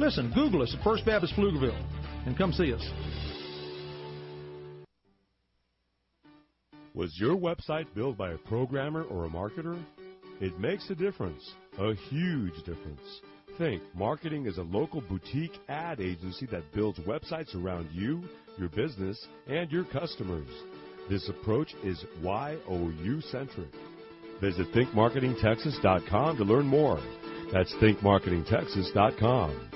Listen, 0.00 0.32
Google 0.34 0.62
us 0.62 0.74
at 0.76 0.82
First 0.82 1.06
Baptist 1.06 1.34
Pflugerville 1.34 1.80
and 2.26 2.36
come 2.36 2.52
see 2.52 2.72
us. 2.72 2.84
Was 6.94 7.16
your 7.16 7.36
website 7.36 7.86
built 7.94 8.16
by 8.16 8.32
a 8.32 8.38
programmer 8.38 9.04
or 9.04 9.24
a 9.24 9.28
marketer? 9.28 9.80
It 10.40 10.58
makes 10.58 10.90
a 10.90 10.96
difference, 10.96 11.48
a 11.78 11.94
huge 11.94 12.56
difference. 12.58 13.20
Think 13.58 13.82
Marketing 13.92 14.46
is 14.46 14.58
a 14.58 14.62
local 14.62 15.00
boutique 15.00 15.58
ad 15.68 16.00
agency 16.00 16.46
that 16.46 16.72
builds 16.72 17.00
websites 17.00 17.56
around 17.56 17.90
you, 17.92 18.22
your 18.56 18.68
business, 18.68 19.26
and 19.48 19.70
your 19.72 19.84
customers. 19.84 20.46
This 21.10 21.28
approach 21.28 21.74
is 21.82 22.04
YOU 22.22 23.20
centric. 23.32 23.70
Visit 24.40 24.68
thinkmarketingtexas.com 24.72 26.36
to 26.36 26.44
learn 26.44 26.66
more. 26.66 27.00
That's 27.52 27.74
thinkmarketingtexas.com. 27.74 29.70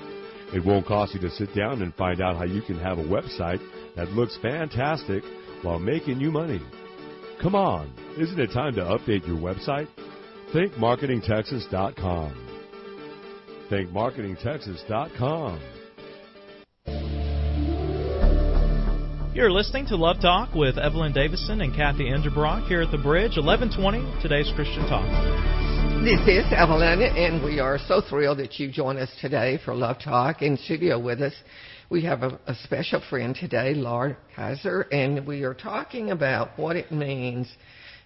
It 0.53 0.63
won't 0.63 0.85
cost 0.85 1.13
you 1.13 1.19
to 1.19 1.29
sit 1.31 1.53
down 1.53 1.81
and 1.81 1.93
find 1.95 2.21
out 2.21 2.37
how 2.37 2.45
you 2.45 2.61
can 2.61 2.79
have 2.79 2.99
a 2.99 3.03
website 3.03 3.59
that 3.97 4.09
looks 4.11 4.37
fantastic 4.41 5.23
while 5.61 5.79
making 5.79 6.21
you 6.21 6.31
money. 6.31 6.61
Come 7.41 7.55
on, 7.55 7.93
isn't 8.17 8.39
it 8.39 8.53
time 8.53 8.75
to 8.75 8.81
update 8.81 9.27
your 9.27 9.37
website? 9.37 9.89
thinkmarketingtexas.com. 10.53 12.42
thinkmarketingtexas.com. 13.73 15.59
You're 19.33 19.51
listening 19.51 19.87
to 19.87 19.95
Love 19.95 20.17
Talk 20.21 20.53
with 20.53 20.77
Evelyn 20.77 21.11
Davison 21.11 21.61
and 21.61 21.75
Kathy 21.75 22.03
Enderbrock 22.03 22.67
here 22.67 22.83
at 22.83 22.91
the 22.91 22.99
Bridge, 22.99 23.35
1120, 23.35 24.21
today's 24.21 24.51
Christian 24.55 24.87
Talk. 24.87 25.09
This 26.03 26.19
is 26.27 26.45
Evelyn, 26.55 27.01
and 27.01 27.43
we 27.43 27.59
are 27.59 27.79
so 27.87 27.99
thrilled 28.07 28.37
that 28.37 28.59
you've 28.59 28.73
joined 28.73 28.99
us 28.99 29.09
today 29.21 29.57
for 29.65 29.73
Love 29.73 29.97
Talk. 30.03 30.43
In 30.43 30.55
studio 30.57 30.99
with 30.99 31.19
us, 31.19 31.33
we 31.89 32.03
have 32.03 32.21
a, 32.21 32.39
a 32.45 32.53
special 32.63 33.01
friend 33.09 33.35
today, 33.35 33.73
Laura 33.73 34.15
Kaiser, 34.35 34.81
and 34.91 35.25
we 35.25 35.41
are 35.41 35.55
talking 35.55 36.11
about 36.11 36.59
what 36.59 36.75
it 36.75 36.91
means 36.91 37.51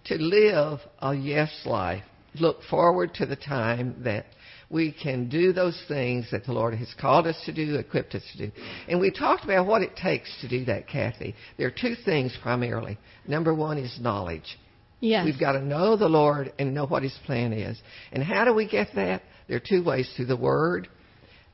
to 0.05 0.15
live 0.15 0.79
a 0.99 1.13
yes 1.13 1.51
life. 1.65 2.03
Look 2.39 2.63
forward 2.69 3.15
to 3.15 3.25
the 3.25 3.35
time 3.35 3.95
that 4.05 4.27
we 4.69 4.91
can 4.91 5.29
do 5.29 5.53
those 5.53 5.81
things 5.87 6.27
that 6.31 6.45
the 6.45 6.51
Lord 6.51 6.73
has 6.73 6.93
called 6.99 7.25
us 7.25 7.41
to 7.45 7.53
do, 7.53 7.75
equipped 7.75 8.15
us 8.15 8.23
to 8.33 8.47
do. 8.47 8.51
And 8.87 8.99
we 8.99 9.11
talked 9.11 9.45
about 9.45 9.65
what 9.65 9.81
it 9.81 9.95
takes 9.95 10.29
to 10.41 10.47
do 10.47 10.65
that, 10.65 10.87
Kathy. 10.87 11.35
There 11.57 11.67
are 11.67 11.71
two 11.71 11.95
things 12.03 12.37
primarily. 12.41 12.97
Number 13.27 13.53
one 13.53 13.77
is 13.77 13.97
knowledge. 14.01 14.57
Yes. 14.99 15.25
We've 15.25 15.39
got 15.39 15.53
to 15.53 15.61
know 15.61 15.95
the 15.95 16.09
Lord 16.09 16.51
and 16.59 16.73
know 16.73 16.85
what 16.85 17.03
His 17.03 17.17
plan 17.25 17.53
is. 17.53 17.79
And 18.11 18.23
how 18.23 18.45
do 18.45 18.53
we 18.53 18.67
get 18.67 18.89
that? 18.95 19.21
There 19.47 19.57
are 19.57 19.63
two 19.65 19.83
ways 19.83 20.11
through 20.15 20.25
the 20.25 20.35
Word, 20.35 20.89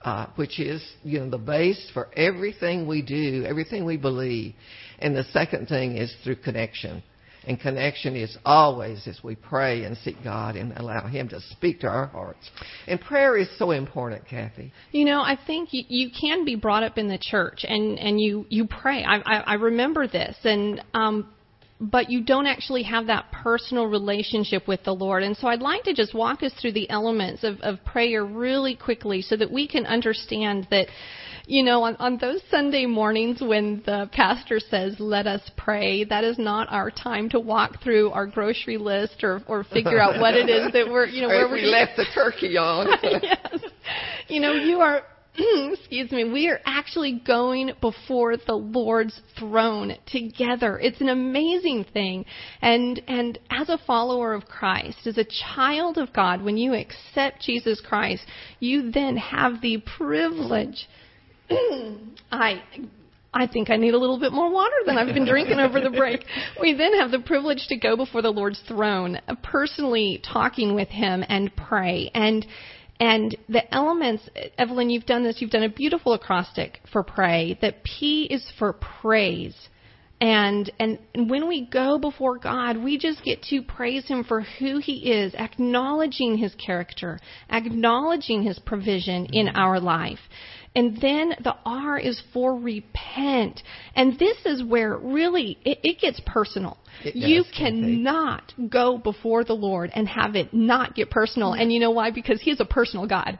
uh, 0.01 0.28
which 0.36 0.59
is 0.59 0.84
you 1.03 1.20
know 1.20 1.30
the 1.30 1.38
base 1.38 1.91
for 1.93 2.07
everything 2.16 2.88
we 2.88 3.01
do, 3.01 3.45
everything 3.45 3.86
we 3.86 3.97
believe. 3.97 4.55
And 4.99 5.16
the 5.16 5.26
second 5.26 5.68
thing 5.68 5.97
is 5.97 6.14
through 6.24 6.38
connection. 6.38 7.03
And 7.46 7.60
connection 7.60 8.16
is 8.16 8.38
always 8.46 9.08
as 9.08 9.20
we 9.24 9.36
pray 9.36 9.84
and 9.84 9.98
seek 9.98 10.16
God 10.24 10.56
and 10.56 10.74
allow 10.78 11.08
Him 11.08 11.30
to 11.30 11.41
speak 11.41 11.82
to 11.82 11.88
our 11.88 12.08
hearts. 12.08 12.50
And 12.88 13.00
prayer 13.00 13.38
is 13.38 13.50
so 13.58 13.72
important, 13.72 14.28
Kathy. 14.28 14.72
You 14.91 15.06
know, 15.06 15.22
I 15.22 15.38
think 15.48 15.70
you, 15.72 15.84
you 15.88 16.10
can 16.10 16.46
be 16.46 16.56
brought 16.56 16.84
up 16.84 16.98
in 16.98 17.08
the 17.08 17.20
church 17.20 17.66
and 17.68 18.00
and 18.00 18.20
you 18.20 18.46
you 18.50 18.68
pray. 18.68 19.04
I 19.04 19.18
I, 19.18 19.38
I 19.39 19.54
remember 19.56 20.08
this 20.08 20.36
and 20.44 20.82
um 20.94 21.34
but 21.80 22.10
you 22.10 22.24
don't 22.24 22.48
actually 22.48 22.84
have 22.84 23.08
that 23.08 23.32
personal 23.32 23.88
relationship 23.88 24.68
with 24.68 24.84
the 24.84 24.94
Lord. 24.94 25.24
And 25.24 25.36
so 25.36 25.48
I'd 25.48 25.62
like 25.62 25.84
to 25.84 25.94
just 25.94 26.14
walk 26.14 26.41
us 26.44 26.54
through 26.62 26.74
the 26.74 26.89
elements 26.89 27.44
of, 27.44 27.60
of 27.62 27.84
prayer 27.84 28.24
really 28.24 28.76
quickly 28.76 29.22
so 29.22 29.36
that 29.36 29.52
we 29.52 29.68
can 29.68 29.86
understand 29.86 30.68
that, 30.72 30.88
you 31.46 31.64
know, 31.64 31.84
on, 31.84 31.96
on 31.98 32.18
those 32.18 32.41
Sunday 32.50 32.86
mornings 32.86 33.41
when 33.41 33.82
the 33.86 34.10
pastor 34.14 34.60
says, 34.60 34.96
let 35.00 35.28
us 35.28 35.41
pray, 35.58 36.06
that 36.06 36.24
is 36.24 36.38
not 36.38 36.72
our 36.72 36.89
time 36.89 37.30
to 37.30 37.39
walk 37.39 37.82
through 37.84 38.12
our 38.12 38.26
grocery 38.26 38.78
list 38.78 39.24
or, 39.24 39.41
or 39.48 39.64
figure 39.66 40.00
out 40.00 40.20
what 40.22 40.36
it 40.36 40.50
is 40.50 40.72
that 40.72 40.88
we're, 40.88 41.06
you 41.06 41.22
know, 41.22 41.28
where 41.28 41.50
we 41.50 41.62
left 41.62 41.98
the 41.98 42.06
turkey 42.14 42.58
on. 42.58 42.88
yes. 43.04 43.60
You 44.30 44.39
know, 44.39 44.54
you 44.54 44.80
are 44.80 45.04
excuse 45.72 46.12
me, 46.12 46.26
we 46.26 46.48
are 46.48 46.60
actually 46.64 47.20
going 47.26 47.72
before 47.82 48.38
the 48.38 48.54
Lord's 48.54 49.20
throne 49.38 49.96
together. 50.06 50.80
It's 50.80 51.02
an 51.02 51.10
amazing 51.10 51.86
thing. 51.91 52.26
And 52.62 53.02
and 53.08 53.39
as 53.50 53.70
a 53.70 53.80
follower 53.80 54.34
of 54.34 54.46
Christ, 54.46 55.08
as 55.08 55.18
a 55.18 55.26
child 55.26 55.98
of 55.98 56.14
God, 56.14 56.44
when 56.44 56.58
you 56.58 56.76
accept 56.76 57.41
Jesus 57.41 57.82
Christ, 57.82 58.24
you 58.60 58.91
then 58.91 59.18
have 59.18 59.60
the 59.62 59.84
privilege 59.98 60.88
I 62.32 62.64
I 63.34 63.47
think 63.47 63.70
I 63.70 63.78
need 63.78 63.93
a 63.93 63.97
little 63.97 64.20
bit 64.20 64.32
more 64.32 64.51
water 64.51 64.76
than 64.86 64.97
I've 64.97 65.14
been 65.14 65.26
drinking 65.26 65.60
over 65.60 65.82
the 65.82 65.89
break. 65.89 66.24
We 66.62 66.74
then 66.74 66.93
have 66.99 67.12
the 67.12 67.20
privilege 67.20 67.66
to 67.70 67.78
go 67.78 67.97
before 67.97 68.22
the 68.22 68.30
Lord's 68.30 68.62
throne, 68.68 69.20
uh, 69.28 69.36
personally 69.41 70.22
talking 70.32 70.76
with 70.76 70.89
Him 70.89 71.24
and 71.28 71.54
pray. 71.56 72.12
And 72.14 72.45
and 72.99 73.36
the 73.49 73.74
elements, 73.74 74.30
Evelyn, 74.58 74.89
you've 74.89 75.06
done 75.06 75.24
this. 75.24 75.41
You've 75.41 75.49
done 75.49 75.64
a 75.64 75.70
beautiful 75.70 76.14
acrostic 76.14 76.80
for 76.91 77.04
pray. 77.04 77.58
That 77.62 77.84
P 77.84 78.28
is 78.30 78.45
for 78.60 78.74
praise. 78.74 79.56
And, 80.22 80.72
and 80.80 80.99
and 81.14 81.30
when 81.30 81.49
we 81.49 81.66
go 81.66 81.97
before 81.97 82.38
God, 82.38 82.78
we 82.78 82.97
just 82.97 83.24
get 83.26 83.41
to 83.49 83.62
praise 83.62 84.08
Him 84.08 84.24
for 84.24 84.41
who 84.41 84.78
He 84.78 85.12
is, 85.12 85.34
acknowledging 85.34 86.38
His 86.38 86.54
character, 86.56 87.20
acknowledging 87.49 88.43
His 88.43 88.60
provision 88.60 89.26
in 89.34 89.47
mm-hmm. 89.47 89.58
our 89.58 89.80
life. 89.80 90.20
And 90.76 90.99
then 90.99 91.36
the 91.43 91.55
R 91.65 91.99
is 91.99 92.21
for 92.34 92.55
repent. 92.55 93.61
And 93.95 94.17
this 94.17 94.38
is 94.45 94.63
where 94.63 94.97
really 94.97 95.57
it, 95.63 95.80
it 95.84 95.99
gets 95.99 96.19
personal. 96.26 96.78
It 97.03 97.15
you 97.15 97.43
does, 97.43 97.51
cannot 97.55 98.53
go 98.69 98.97
before 98.97 99.43
the 99.43 99.53
Lord 99.53 99.91
and 99.93 100.07
have 100.07 100.36
it 100.36 100.53
not 100.53 100.95
get 100.95 101.09
personal. 101.11 101.53
And 101.53 101.71
you 101.71 101.80
know 101.80 101.91
why? 101.91 102.11
Because 102.11 102.41
He 102.41 102.51
is 102.51 102.59
a 102.59 102.65
personal 102.65 103.07
God. 103.07 103.38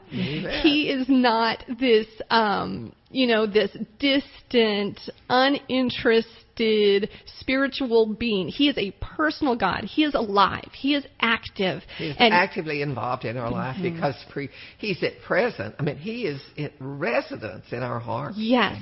He 0.62 0.90
is 0.90 1.08
not 1.08 1.64
this, 1.80 2.06
um, 2.30 2.92
you 3.10 3.26
know, 3.26 3.46
this 3.46 3.76
distant, 3.98 5.00
uninterested 5.28 6.43
spiritual 7.40 8.14
being. 8.14 8.48
He 8.48 8.68
is 8.68 8.78
a 8.78 8.92
personal 9.00 9.56
God. 9.56 9.84
He 9.84 10.04
is 10.04 10.14
alive. 10.14 10.68
He 10.72 10.94
is 10.94 11.04
active. 11.20 11.82
He's 11.98 12.14
and 12.18 12.32
actively 12.32 12.82
involved 12.82 13.24
in 13.24 13.36
our 13.36 13.50
life 13.50 13.76
Mhm. 13.76 13.94
because 13.94 14.16
pre- 14.30 14.50
he's 14.78 15.02
at 15.02 15.20
present. 15.22 15.74
I 15.78 15.82
mean, 15.82 15.96
he 15.96 16.26
is 16.26 16.40
at 16.58 16.72
residence 16.78 17.72
in 17.72 17.82
our 17.82 17.98
hearts. 17.98 18.38
Yes. 18.38 18.80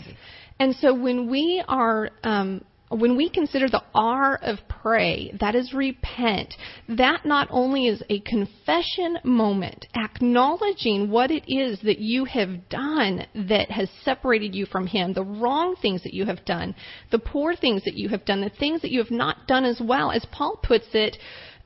And 0.59 0.77
so 0.77 0.95
when 0.95 1.29
we 1.29 1.63
are, 1.67 2.11
um, 2.23 2.63
when 2.97 3.17
we 3.17 3.29
consider 3.29 3.69
the 3.69 3.83
R 3.95 4.37
of 4.43 4.59
pray, 4.69 5.33
that 5.41 5.55
is 5.55 5.73
repent, 5.73 6.55
that 6.89 7.25
not 7.25 7.49
only 7.51 7.87
is 7.87 8.03
a 8.09 8.21
confession 8.21 9.19
moment, 9.25 9.87
acknowledging 9.95 11.11
what 11.11 11.31
it 11.31 11.45
is 11.47 11.81
that 11.81 11.99
you 11.99 12.25
have 12.25 12.69
done 12.69 13.27
that 13.35 13.71
has 13.71 13.89
separated 14.05 14.55
you 14.55 14.67
from 14.67 14.87
Him, 14.87 15.13
the 15.13 15.25
wrong 15.25 15.77
things 15.81 16.03
that 16.03 16.15
you 16.15 16.27
have 16.27 16.45
done, 16.45 16.75
the 17.11 17.19
poor 17.19 17.55
things 17.55 17.83
that 17.85 17.97
you 17.97 18.09
have 18.09 18.25
done, 18.25 18.41
the 18.41 18.51
things 18.51 18.83
that 18.83 18.91
you 18.91 19.03
have 19.03 19.11
not 19.11 19.47
done 19.47 19.65
as 19.65 19.81
well. 19.81 20.11
As 20.11 20.27
Paul 20.31 20.59
puts 20.63 20.89
it, 20.93 21.17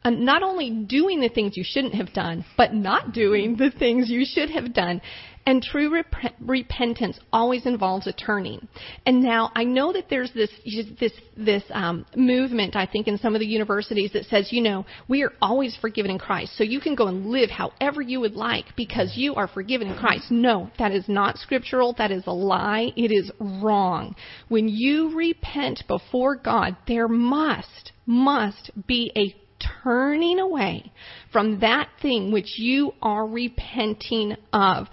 uh, 0.05 0.11
not 0.11 0.43
only 0.43 0.71
doing 0.71 1.21
the 1.21 1.29
things 1.29 1.57
you 1.57 1.65
shouldn't 1.67 1.95
have 1.95 2.13
done, 2.13 2.45
but 2.57 2.73
not 2.73 3.13
doing 3.13 3.57
the 3.57 3.73
things 3.77 4.09
you 4.09 4.25
should 4.25 4.51
have 4.51 4.73
done. 4.73 5.01
And 5.47 5.63
true 5.63 5.93
rep- 5.93 6.35
repentance 6.41 7.21
always 7.33 7.67
involves 7.67 8.09
a 8.09 8.13
turning. 8.13 8.67
And 9.07 9.23
now 9.23 9.53
I 9.55 9.63
know 9.63 9.93
that 9.93 10.11
there's 10.11 10.33
this 10.33 10.51
this 10.99 11.13
this 11.37 11.63
um, 11.71 12.05
movement 12.17 12.75
I 12.75 12.87
think 12.87 13.07
in 13.07 13.17
some 13.19 13.35
of 13.37 13.41
the 13.41 13.47
universities 13.47 14.11
that 14.13 14.25
says 14.25 14.49
you 14.51 14.61
know 14.61 14.85
we 15.07 15.23
are 15.23 15.33
always 15.41 15.77
forgiven 15.81 16.11
in 16.11 16.19
Christ, 16.19 16.57
so 16.57 16.65
you 16.65 16.81
can 16.81 16.97
go 16.97 17.07
and 17.07 17.27
live 17.27 17.51
however 17.51 18.03
you 18.03 18.19
would 18.21 18.35
like 18.35 18.75
because 18.77 19.17
you 19.17 19.37
are 19.37 19.47
forgiven 19.47 19.87
in 19.89 19.97
Christ. 19.97 20.31
No, 20.31 20.69
that 20.79 20.91
is 20.91 21.09
not 21.09 21.39
scriptural. 21.39 21.95
That 21.97 22.11
is 22.11 22.25
a 22.27 22.33
lie. 22.33 22.93
It 22.97 23.13
is 23.13 23.31
wrong. 23.39 24.17
When 24.49 24.69
you 24.69 25.17
repent 25.17 25.85
before 25.87 26.35
God, 26.35 26.77
there 26.89 27.09
must 27.09 27.93
must 28.05 28.71
be 28.87 29.13
a 29.17 29.35
turning 29.83 30.39
away 30.39 30.93
from 31.33 31.61
that 31.61 31.89
thing 32.03 32.33
which 32.33 32.59
you 32.59 32.93
are 33.03 33.27
repenting 33.27 34.37
of. 34.53 34.87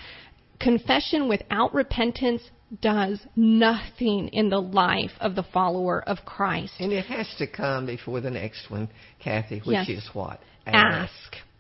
Confession 0.64 1.28
without 1.28 1.74
repentance 1.74 2.42
does 2.82 3.20
nothing 3.36 4.30
in 4.30 4.50
the 4.50 4.60
life 4.60 5.12
of 5.20 5.36
the 5.36 5.44
follower 5.44 6.02
of 6.08 6.20
Christ. 6.26 6.74
And 6.80 6.92
it 6.92 7.06
has 7.06 7.28
to 7.38 7.48
come 7.48 7.86
before 7.86 8.22
the 8.22 8.32
next 8.32 8.72
one, 8.72 8.90
Kathy, 9.20 9.60
which 9.60 9.88
Yes. 9.88 9.90
is 9.90 10.10
what? 10.14 10.40
Ask. 10.66 11.12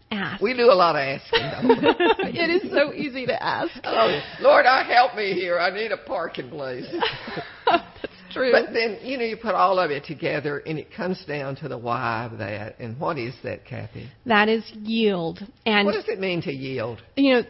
Ask. 0.09 0.41
We 0.41 0.53
do 0.55 0.71
a 0.71 0.73
lot 0.73 0.95
of 0.95 1.01
asking, 1.01 1.41
it 2.35 2.63
is 2.63 2.71
so 2.71 2.93
easy 2.93 3.25
to 3.25 3.43
ask. 3.43 3.71
Oh, 3.83 4.21
Lord, 4.39 4.65
I 4.65 4.83
help 4.83 5.15
me 5.15 5.33
here. 5.33 5.59
I 5.59 5.69
need 5.71 5.91
a 5.91 5.97
parking 5.97 6.49
place. 6.49 6.85
That's 7.65 7.83
true. 8.31 8.51
But 8.51 8.73
then, 8.73 8.99
you 9.01 9.17
know, 9.17 9.23
you 9.25 9.37
put 9.37 9.55
all 9.55 9.79
of 9.79 9.91
it 9.91 10.05
together 10.05 10.59
and 10.65 10.77
it 10.77 10.93
comes 10.95 11.23
down 11.25 11.55
to 11.57 11.67
the 11.67 11.77
why 11.77 12.29
of 12.31 12.37
that. 12.39 12.79
And 12.79 12.99
what 12.99 13.17
is 13.17 13.33
that, 13.43 13.65
Kathy? 13.65 14.09
that 14.25 14.49
is 14.49 14.63
yield. 14.75 15.39
And 15.65 15.85
what 15.85 15.93
does 15.93 16.07
it 16.07 16.19
mean 16.19 16.41
to 16.43 16.51
yield? 16.51 17.01
you 17.15 17.33
know, 17.33 17.43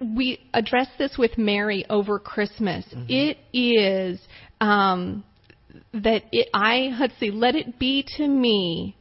we 0.00 0.40
addressed 0.54 0.98
this 0.98 1.16
with 1.18 1.38
Mary 1.38 1.84
over 1.88 2.18
Christmas. 2.18 2.84
Mm-hmm. 2.86 3.06
It 3.08 3.38
is 3.52 4.20
um, 4.60 5.24
that 5.92 6.24
it, 6.32 6.48
I 6.54 6.96
let's 6.98 7.18
see, 7.18 7.30
let 7.30 7.54
it 7.54 7.78
be 7.78 8.06
to 8.16 8.26
me 8.26 8.96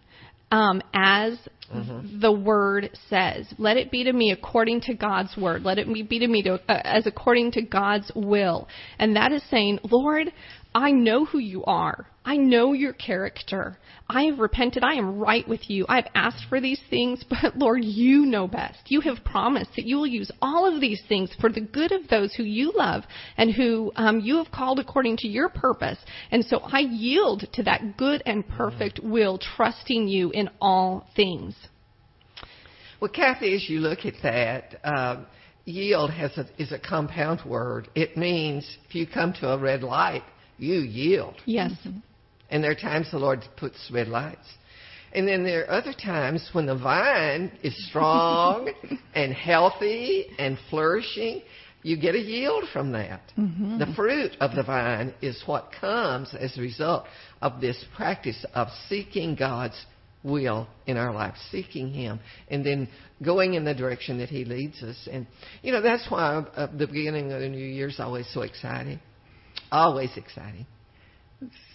um, 0.51 0.81
as 0.93 1.37
Mm-hmm. 1.73 2.21
the 2.21 2.31
word 2.31 2.91
says. 3.09 3.45
Let 3.57 3.75
it 3.75 3.91
be 3.91 4.05
to 4.05 4.13
me 4.13 4.31
according 4.31 4.79
to 4.83 4.93
God's 4.93 5.35
word. 5.35 5.63
Let 5.63 5.77
it 5.79 6.07
be 6.07 6.19
to 6.19 6.27
me 6.27 6.41
to, 6.43 6.53
uh, 6.53 6.81
as 6.85 7.05
according 7.05 7.51
to 7.51 7.61
God's 7.61 8.09
will. 8.15 8.69
And 8.97 9.17
that 9.17 9.33
is 9.33 9.43
saying, 9.51 9.79
Lord, 9.83 10.31
I 10.73 10.91
know 10.91 11.25
who 11.25 11.39
you 11.39 11.65
are. 11.65 12.07
I 12.27 12.35
know 12.35 12.73
your 12.73 12.91
character. 12.91 13.77
I 14.09 14.23
have 14.23 14.39
repented. 14.39 14.83
I 14.83 14.95
am 14.95 15.17
right 15.17 15.47
with 15.47 15.69
you. 15.69 15.85
I've 15.87 16.09
asked 16.13 16.43
for 16.49 16.59
these 16.59 16.81
things, 16.89 17.23
but 17.29 17.57
Lord, 17.57 17.85
you 17.85 18.25
know 18.25 18.49
best. 18.49 18.79
You 18.87 18.99
have 19.01 19.23
promised 19.23 19.71
that 19.77 19.85
you 19.85 19.95
will 19.95 20.07
use 20.07 20.29
all 20.41 20.65
of 20.71 20.81
these 20.81 21.01
things 21.07 21.33
for 21.39 21.49
the 21.49 21.61
good 21.61 21.93
of 21.93 22.09
those 22.09 22.33
who 22.33 22.43
you 22.43 22.73
love 22.75 23.03
and 23.37 23.49
who 23.49 23.93
um, 23.95 24.19
you 24.19 24.43
have 24.43 24.51
called 24.51 24.77
according 24.77 25.15
to 25.17 25.27
your 25.29 25.47
purpose. 25.47 25.97
And 26.29 26.43
so 26.43 26.57
I 26.57 26.79
yield 26.79 27.47
to 27.53 27.63
that 27.63 27.95
good 27.95 28.21
and 28.25 28.45
perfect 28.45 28.99
will, 29.01 29.37
trusting 29.37 30.09
you 30.09 30.29
in 30.31 30.49
all 30.59 31.07
things. 31.15 31.55
Well, 32.99 33.11
Kathy, 33.11 33.55
as 33.55 33.69
you 33.69 33.79
look 33.79 33.99
at 34.03 34.15
that, 34.23 34.75
uh, 34.83 35.23
yield 35.63 36.11
has 36.11 36.37
a, 36.37 36.45
is 36.61 36.73
a 36.73 36.79
compound 36.79 37.49
word. 37.49 37.87
It 37.95 38.17
means 38.17 38.69
if 38.89 38.95
you 38.95 39.07
come 39.07 39.31
to 39.39 39.53
a 39.53 39.57
red 39.57 39.81
light, 39.81 40.23
you 40.57 40.79
yield. 40.79 41.35
Yes. 41.45 41.71
And 42.49 42.63
there 42.63 42.71
are 42.71 42.75
times 42.75 43.11
the 43.11 43.19
Lord 43.19 43.43
puts 43.57 43.89
red 43.91 44.07
lights. 44.07 44.47
And 45.13 45.27
then 45.27 45.43
there 45.43 45.63
are 45.65 45.71
other 45.71 45.93
times 45.93 46.49
when 46.53 46.65
the 46.65 46.75
vine 46.77 47.51
is 47.63 47.75
strong 47.89 48.69
and 49.15 49.33
healthy 49.33 50.27
and 50.37 50.57
flourishing. 50.69 51.41
You 51.83 51.97
get 51.97 52.15
a 52.15 52.19
yield 52.19 52.65
from 52.73 52.91
that. 52.91 53.21
Mhm. 53.37 53.79
The 53.79 53.93
fruit 53.95 54.31
of 54.41 54.55
the 54.55 54.63
vine 54.63 55.13
is 55.21 55.41
what 55.45 55.71
comes 55.79 56.33
as 56.33 56.57
a 56.57 56.61
result 56.61 57.05
of 57.41 57.61
this 57.61 57.83
practice 57.95 58.43
of 58.53 58.67
seeking 58.89 59.35
God's 59.35 59.85
will 60.23 60.67
in 60.85 60.97
our 60.97 61.13
life, 61.13 61.35
seeking 61.51 61.93
Him, 61.93 62.19
and 62.49 62.65
then 62.65 62.87
going 63.23 63.53
in 63.53 63.63
the 63.63 63.73
direction 63.73 64.17
that 64.17 64.29
He 64.29 64.43
leads 64.43 64.83
us. 64.83 65.07
And, 65.09 65.25
you 65.61 65.71
know, 65.71 65.81
that's 65.81 66.09
why 66.09 66.43
uh, 66.55 66.67
the 66.75 66.87
beginning 66.87 67.31
of 67.31 67.39
the 67.39 67.47
new 67.47 67.57
year 67.65 67.87
is 67.87 67.99
always 67.99 68.27
so 68.33 68.41
exciting. 68.41 68.99
Always 69.71 70.15
exciting. 70.17 70.65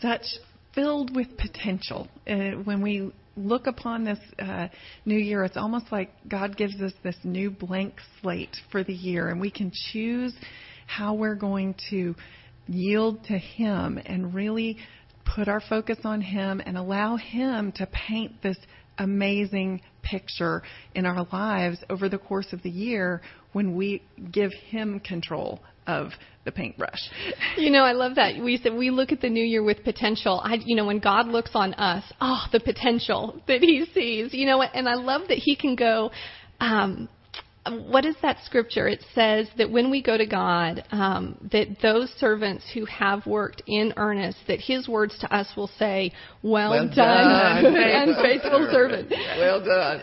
such 0.01 0.27
filled 0.75 1.15
with 1.15 1.37
potential. 1.37 2.09
Uh, 2.27 2.53
when 2.65 2.83
we 2.83 3.13
look 3.37 3.67
upon 3.67 4.05
this 4.05 4.19
uh, 4.39 4.69
new 5.05 5.17
year, 5.17 5.45
it's 5.45 5.57
almost 5.57 5.87
like 5.91 6.11
God 6.29 6.57
gives 6.57 6.81
us 6.81 6.93
this 7.03 7.17
new 7.25 7.51
blank 7.51 7.95
slate 8.21 8.57
for 8.71 8.85
the 8.85 8.93
year, 8.93 9.29
and 9.29 9.41
we 9.41 9.51
can 9.51 9.73
choose 9.93 10.35
how 10.87 11.15
we're 11.15 11.35
going 11.35 11.75
to 11.91 12.15
yield 12.67 13.25
to 13.25 13.39
Him 13.39 13.99
and 14.05 14.35
really 14.35 14.79
put 15.25 15.49
our 15.49 15.61
focus 15.61 15.99
on 16.05 16.21
Him 16.21 16.61
and 16.65 16.77
allow 16.77 17.17
Him 17.17 17.73
to 17.73 17.87
paint 17.87 18.43
this 18.43 18.59
amazing 18.99 19.81
picture 20.03 20.63
in 20.95 21.07
our 21.07 21.27
lives 21.33 21.79
over 21.89 22.09
the 22.09 22.19
course 22.19 22.53
of 22.53 22.63
the 22.63 22.71
year 22.71 23.23
when 23.53 23.75
we 23.75 24.03
give 24.31 24.53
Him 24.69 25.01
control 25.01 25.61
of 25.87 26.11
the 26.45 26.53
paintbrush. 26.53 26.99
You 27.57 27.71
know, 27.71 27.85
I 27.85 27.93
love 27.93 28.17
that. 28.17 28.43
We 28.43 28.59
said 28.59 28.75
we 28.75 28.91
look 28.91 29.13
at 29.13 29.21
the 29.21 29.29
new 29.29 29.45
year 29.45 29.63
with 29.63 29.85
potential. 29.85 30.41
I, 30.43 30.55
you 30.55 30.75
know, 30.75 30.87
when 30.87 30.99
God 30.99 31.29
looks 31.29 31.53
on 31.55 31.75
us, 31.75 32.05
oh, 32.21 32.45
the 32.51 32.61
potential 32.61 33.41
that 33.47 33.61
He 33.61 33.87
sees. 33.95 34.35
You 34.35 34.47
know, 34.47 34.63
and 34.63 34.89
I 34.89 34.95
love 34.95 35.23
that 35.29 35.39
He 35.39 35.57
can 35.57 35.77
go. 35.77 36.11
Um, 36.61 37.09
what 37.71 38.05
is 38.05 38.17
that 38.23 38.39
scripture? 38.45 38.89
It 38.89 39.05
says 39.15 39.47
that 39.57 39.71
when 39.71 39.89
we 39.89 40.03
go 40.03 40.19
to 40.19 40.27
God, 40.27 40.85
um, 40.91 41.49
that 41.53 41.77
those 41.81 42.11
servants 42.19 42.65
who 42.75 42.85
have 42.87 43.25
worked 43.25 43.63
in 43.69 43.95
earnest, 43.97 44.39
that 44.49 44.59
His 44.61 44.89
words 44.89 45.17
to 45.21 45.33
us 45.33 45.49
will 45.57 45.71
say, 45.79 46.13
"Well, 46.43 46.71
Well 46.71 46.89
done, 46.89 47.65
done, 47.65 47.77
and 47.77 48.17
faithful 48.17 48.69
servant." 48.73 49.11
Well 49.11 49.65
done. 49.65 50.03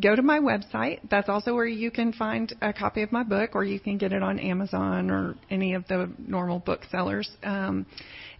go 0.00 0.16
to 0.16 0.22
my 0.22 0.38
website. 0.38 1.00
That's 1.10 1.28
also 1.28 1.54
where 1.54 1.66
you 1.66 1.90
can 1.90 2.12
find 2.12 2.52
a 2.60 2.72
copy 2.72 3.02
of 3.02 3.12
my 3.12 3.22
book, 3.22 3.50
or 3.54 3.64
you 3.64 3.78
can 3.80 3.98
get 3.98 4.12
it 4.12 4.22
on 4.22 4.38
Amazon 4.38 5.10
or 5.10 5.34
any 5.50 5.74
of 5.74 5.86
the 5.88 6.10
normal 6.18 6.58
booksellers. 6.60 7.30
Um, 7.42 7.86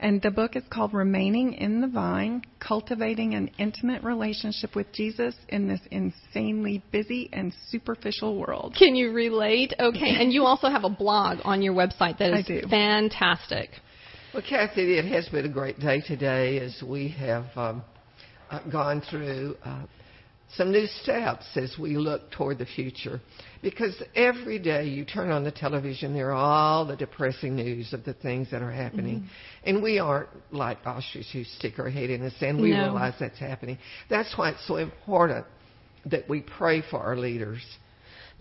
and 0.01 0.23
the 0.23 0.31
book 0.31 0.57
is 0.57 0.63
called 0.71 0.95
Remaining 0.95 1.53
in 1.55 1.81
the 1.81 1.87
Vine 1.87 2.43
Cultivating 2.59 3.35
an 3.35 3.51
Intimate 3.59 4.03
Relationship 4.03 4.75
with 4.75 4.91
Jesus 4.93 5.35
in 5.49 5.69
This 5.69 5.81
Insanely 5.91 6.83
Busy 6.91 7.29
and 7.33 7.53
Superficial 7.69 8.39
World. 8.39 8.75
Can 8.79 8.95
you 8.95 9.13
relate? 9.13 9.75
Okay, 9.79 10.17
and 10.19 10.33
you 10.33 10.45
also 10.45 10.69
have 10.69 10.85
a 10.85 10.91
blog 10.91 11.39
on 11.45 11.61
your 11.61 11.75
website 11.75 12.19
that 12.19 12.33
is 12.33 12.47
I 12.47 12.49
do. 12.49 12.63
fantastic. 12.69 13.71
Well, 14.33 14.43
Kathy, 14.49 14.97
it 14.97 15.05
has 15.07 15.29
been 15.29 15.45
a 15.45 15.49
great 15.49 15.81
day 15.81 16.01
today 16.01 16.61
as 16.61 16.83
we 16.87 17.09
have 17.09 17.47
um, 17.57 17.83
uh, 18.51 18.61
gone 18.71 19.03
through 19.11 19.57
uh, 19.65 19.85
some 20.57 20.73
new 20.73 20.87
steps 21.03 21.47
as 21.57 21.77
we 21.79 21.97
look 21.97 22.31
toward 22.33 22.59
the 22.59 22.67
future. 22.67 23.21
Because 23.63 24.03
every 24.15 24.59
day 24.59 24.87
you 24.87 25.05
turn 25.05 25.31
on 25.31 25.45
the 25.45 25.51
television, 25.51 26.15
there 26.15 26.31
are 26.31 26.35
all 26.35 26.87
the 26.87 26.97
depressing 26.97 27.57
news 27.57 27.93
of 27.93 28.05
the 28.05 28.15
things 28.15 28.51
that 28.51 28.63
are 28.63 28.71
happening. 28.73 29.19
Mm-hmm. 29.21 29.27
And 29.65 29.83
we 29.83 29.99
aren't 29.99 30.29
like 30.51 30.79
ostrich 30.85 31.27
who 31.33 31.45
stick 31.45 31.79
our 31.79 31.91
head 31.91 32.11
in 32.11 32.23
the 32.23 32.31
sand. 32.33 32.61
We 32.61 32.71
No. 32.71 32.85
realize 32.85 33.15
that's 33.21 33.39
happening. 33.39 33.79
That's 34.09 34.37
why 34.37 34.51
it's 34.51 34.67
so 34.67 34.77
important 34.77 35.47
that 36.07 36.29
we 36.29 36.41
pray 36.41 36.83
for 36.83 36.99
our 36.99 37.17
leaders. 37.17 37.63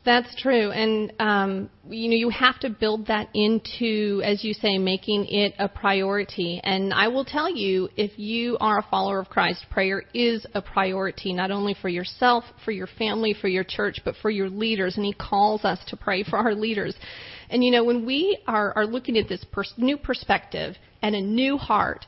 That's 0.05 0.33
true, 0.41 0.71
and 0.71 1.11
um, 1.19 1.69
you 1.89 2.09
know 2.09 2.15
you 2.15 2.29
have 2.29 2.57
to 2.61 2.69
build 2.69 3.07
that 3.07 3.27
into, 3.33 4.21
as 4.23 4.45
you 4.45 4.53
say, 4.53 4.77
making 4.77 5.25
it 5.25 5.55
a 5.59 5.67
priority. 5.67 6.61
And 6.63 6.93
I 6.93 7.09
will 7.09 7.25
tell 7.25 7.53
you, 7.53 7.89
if 7.97 8.17
you 8.17 8.57
are 8.61 8.79
a 8.79 8.85
follower 8.89 9.19
of 9.19 9.27
Christ, 9.27 9.65
prayer 9.69 10.03
is 10.13 10.45
a 10.53 10.61
priority 10.61 11.33
not 11.33 11.51
only 11.51 11.75
for 11.81 11.89
yourself, 11.89 12.45
for 12.63 12.71
your 12.71 12.87
family, 12.87 13.35
for 13.39 13.49
your 13.49 13.65
church, 13.65 13.99
but 14.05 14.15
for 14.21 14.29
your 14.29 14.49
leaders. 14.49 14.95
And 14.95 15.05
He 15.05 15.13
calls 15.13 15.65
us 15.65 15.79
to 15.87 15.97
pray 15.97 16.23
for 16.23 16.37
our 16.37 16.55
leaders. 16.55 16.95
And 17.49 17.61
you 17.61 17.69
know 17.69 17.83
when 17.83 18.05
we 18.05 18.39
are, 18.47 18.71
are 18.77 18.85
looking 18.85 19.17
at 19.17 19.27
this 19.27 19.43
pers- 19.51 19.73
new 19.75 19.97
perspective 19.97 20.75
and 21.01 21.13
a 21.13 21.21
new 21.21 21.57
heart, 21.57 22.05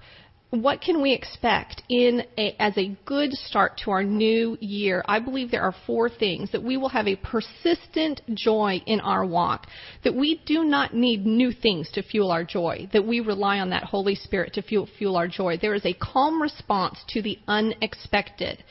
what 0.52 0.82
can 0.82 1.02
we 1.02 1.14
expect 1.14 1.82
in 1.88 2.24
a, 2.38 2.56
as 2.60 2.78
a 2.78 2.98
good 3.06 3.32
start 3.32 3.80
to 3.86 3.92
our 3.92 4.04
new 4.04 4.58
year? 4.60 5.02
I 5.08 5.20
believe 5.20 5.50
there 5.50 5.64
are 5.64 5.74
four 5.88 6.10
things 6.10 6.52
that 6.52 6.62
we 6.62 6.76
will 6.76 6.90
have 6.90 7.08
a 7.08 7.16
persistent 7.16 8.20
joy 8.34 8.82
in 8.86 9.00
our 9.00 9.26
walk, 9.26 9.68
that 10.04 10.14
we 10.14 10.42
do 10.46 10.66
not 10.66 10.94
need 10.94 11.26
new 11.26 11.54
things 11.54 11.90
to 11.92 12.04
fuel 12.04 12.32
our 12.32 12.44
joy, 12.44 12.90
that 12.92 13.08
we 13.08 13.22
rely 13.22 13.60
on 13.60 13.70
that 13.70 13.86
Holy 13.86 14.14
Spirit 14.14 14.54
to 14.56 14.62
fuel, 14.62 14.90
fuel 14.98 15.16
our 15.16 15.28
joy. 15.30 15.58
There 15.58 15.74
is 15.74 15.86
a 15.86 15.94
calm 15.94 16.42
response 16.42 17.00
to 17.10 17.22
the 17.22 17.40
unexpected. 17.48 18.62